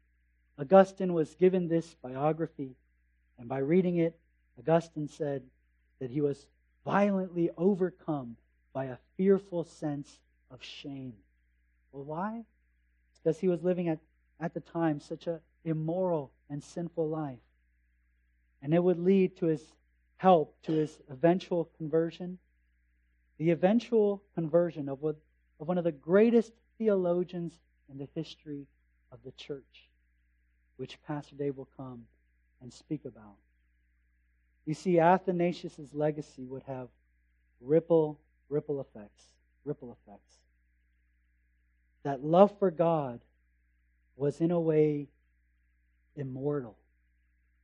Augustine 0.58 1.12
was 1.12 1.34
given 1.34 1.68
this 1.68 1.94
biography, 2.02 2.76
and 3.38 3.48
by 3.48 3.58
reading 3.58 3.96
it, 3.98 4.18
Augustine 4.58 5.08
said 5.08 5.42
that 5.98 6.10
he 6.10 6.20
was 6.20 6.46
violently 6.84 7.50
overcome 7.56 8.36
by 8.72 8.86
a 8.86 8.96
fearful 9.16 9.64
sense 9.64 10.18
of 10.50 10.62
shame. 10.62 11.14
Well, 11.92 12.04
why? 12.04 12.44
Because 13.14 13.38
he 13.38 13.48
was 13.48 13.62
living 13.62 13.88
at, 13.88 13.98
at 14.40 14.54
the 14.54 14.60
time 14.60 15.00
such 15.00 15.26
an 15.26 15.40
immoral 15.64 16.30
and 16.48 16.62
sinful 16.62 17.08
life. 17.08 17.38
And 18.62 18.72
it 18.72 18.82
would 18.82 18.98
lead 18.98 19.36
to 19.38 19.46
his 19.46 19.62
help, 20.16 20.54
to 20.62 20.72
his 20.72 20.98
eventual 21.10 21.68
conversion. 21.76 22.38
The 23.38 23.50
eventual 23.50 24.22
conversion 24.34 24.88
of, 24.88 25.02
what, 25.02 25.16
of 25.60 25.68
one 25.68 25.78
of 25.78 25.84
the 25.84 25.92
greatest 25.92 26.52
theologians 26.78 27.58
in 27.90 27.98
the 27.98 28.08
history 28.14 28.66
of 29.12 29.18
the 29.24 29.32
church, 29.32 29.88
which 30.76 30.98
Pastor 31.06 31.34
Dave 31.36 31.56
will 31.56 31.68
come 31.76 32.04
and 32.60 32.72
speak 32.72 33.04
about. 33.04 33.36
You 34.64 34.74
see, 34.74 34.98
Athanasius' 34.98 35.92
legacy 35.92 36.44
would 36.44 36.64
have 36.64 36.88
ripple, 37.60 38.18
ripple 38.48 38.80
effects, 38.80 39.22
ripple 39.64 39.96
effects. 40.00 40.34
That 42.02 42.24
love 42.24 42.56
for 42.58 42.70
God 42.70 43.20
was 44.16 44.40
in 44.40 44.50
a 44.50 44.60
way 44.60 45.08
immortal. 46.16 46.76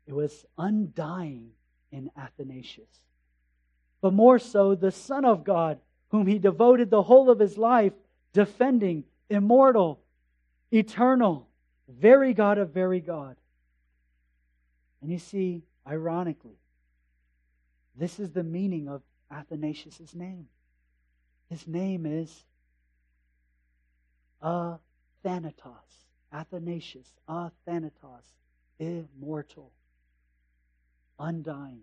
It 0.06 0.12
was 0.12 0.44
undying 0.58 1.50
in 1.90 2.10
Athanasius. 2.16 3.00
But 4.00 4.12
more 4.12 4.38
so, 4.38 4.74
the 4.74 4.90
Son 4.90 5.24
of 5.24 5.44
God, 5.44 5.78
whom 6.08 6.26
he 6.26 6.38
devoted 6.38 6.90
the 6.90 7.02
whole 7.02 7.30
of 7.30 7.38
his 7.38 7.56
life 7.56 7.92
defending, 8.32 9.04
immortal, 9.30 10.00
eternal, 10.70 11.46
very 11.98 12.34
God 12.34 12.58
of 12.58 12.70
very 12.70 13.00
God. 13.00 13.36
And 15.00 15.10
you 15.10 15.18
see, 15.18 15.62
ironically, 15.86 16.58
this 17.96 18.18
is 18.18 18.30
the 18.30 18.44
meaning 18.44 18.88
of 18.88 19.02
Athanasius' 19.30 20.14
name. 20.14 20.46
His 21.50 21.66
name 21.66 22.06
is 22.06 22.44
Athanatos. 24.42 26.02
Athanasius, 26.32 27.12
Athanatos, 27.28 28.24
immortal, 28.78 29.70
undying. 31.18 31.82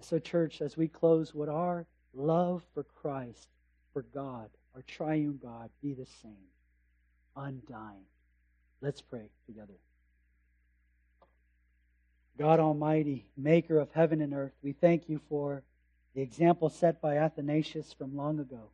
So, 0.00 0.18
church, 0.18 0.60
as 0.60 0.76
we 0.76 0.88
close, 0.88 1.32
would 1.34 1.48
our 1.48 1.86
love 2.12 2.62
for 2.74 2.82
Christ, 2.82 3.48
for 3.94 4.02
God, 4.02 4.50
our 4.74 4.82
triune 4.82 5.38
God, 5.42 5.70
be 5.80 5.94
the 5.94 6.06
same, 6.20 6.50
undying? 7.34 8.04
Let's 8.84 9.00
pray 9.00 9.30
together. 9.46 9.72
God 12.38 12.60
Almighty, 12.60 13.24
maker 13.34 13.78
of 13.78 13.90
heaven 13.92 14.20
and 14.20 14.34
earth, 14.34 14.52
we 14.62 14.72
thank 14.72 15.08
you 15.08 15.22
for 15.30 15.62
the 16.14 16.20
example 16.20 16.68
set 16.68 17.00
by 17.00 17.16
Athanasius 17.16 17.94
from 17.94 18.14
long 18.14 18.40
ago 18.40 18.68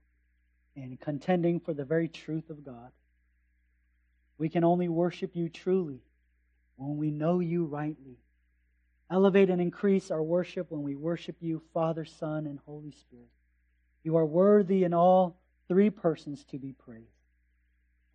in 0.74 0.96
contending 0.96 1.60
for 1.60 1.74
the 1.74 1.84
very 1.84 2.08
truth 2.08 2.50
of 2.50 2.64
God. 2.64 2.90
We 4.36 4.48
can 4.48 4.64
only 4.64 4.88
worship 4.88 5.36
you 5.36 5.48
truly 5.48 6.00
when 6.74 6.96
we 6.96 7.12
know 7.12 7.38
you 7.38 7.66
rightly. 7.66 8.18
Elevate 9.12 9.48
and 9.48 9.62
increase 9.62 10.10
our 10.10 10.24
worship 10.24 10.72
when 10.72 10.82
we 10.82 10.96
worship 10.96 11.36
you, 11.38 11.62
Father, 11.72 12.04
Son, 12.04 12.46
and 12.46 12.58
Holy 12.66 12.90
Spirit. 12.90 13.30
You 14.02 14.16
are 14.16 14.26
worthy 14.26 14.82
in 14.82 14.92
all 14.92 15.36
three 15.68 15.90
persons 15.90 16.44
to 16.46 16.58
be 16.58 16.72
praised. 16.72 17.19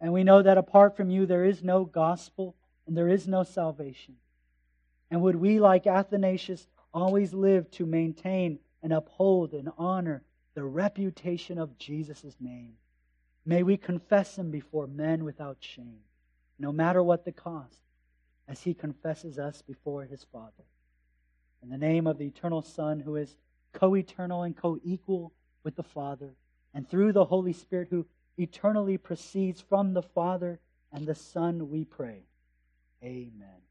And 0.02 0.12
we 0.14 0.24
know 0.24 0.42
that 0.42 0.58
apart 0.58 0.96
from 0.96 1.10
you, 1.10 1.26
there 1.26 1.46
is 1.46 1.64
no 1.64 1.86
gospel 1.86 2.56
and 2.88 2.98
there 2.98 3.10
is 3.10 3.28
no 3.28 3.44
salvation. 3.44 4.16
And 5.10 5.22
would 5.22 5.36
we, 5.36 5.60
like 5.60 5.88
Athanasius, 5.88 6.68
always 6.94 7.34
live 7.34 7.70
to 7.72 7.86
maintain 7.86 8.60
and 8.84 8.94
uphold 8.94 9.54
and 9.54 9.72
honor 9.78 10.24
the 10.54 10.64
reputation 10.64 11.58
of 11.58 11.78
Jesus' 11.78 12.36
name? 12.40 12.74
May 13.46 13.64
we 13.64 13.78
confess 13.78 14.38
him 14.38 14.52
before 14.52 14.88
men 14.88 15.24
without 15.24 15.58
shame, 15.60 16.02
no 16.58 16.72
matter 16.72 17.04
what 17.04 17.26
the 17.26 17.32
cost, 17.32 17.80
as 18.48 18.62
he 18.62 18.74
confesses 18.74 19.38
us 19.38 19.62
before 19.62 20.04
his 20.04 20.24
Father. 20.32 20.64
In 21.62 21.70
the 21.70 21.78
name 21.78 22.08
of 22.08 22.18
the 22.18 22.26
eternal 22.26 22.62
Son, 22.62 23.00
who 23.00 23.16
is 23.16 23.38
co 23.74 23.96
eternal 23.96 24.44
and 24.44 24.56
co 24.56 24.80
equal 24.84 25.32
with 25.64 25.76
the 25.76 25.84
Father, 25.84 26.32
and 26.74 26.88
through 26.88 27.14
the 27.14 27.26
Holy 27.26 27.54
Spirit, 27.54 27.88
who 27.90 28.06
eternally 28.38 28.98
proceeds 28.98 29.62
from 29.62 29.94
the 29.94 30.02
Father 30.02 30.60
and 30.92 31.06
the 31.06 31.16
Son, 31.16 31.70
we 31.70 31.86
pray. 31.86 32.24
Amen. 33.04 33.62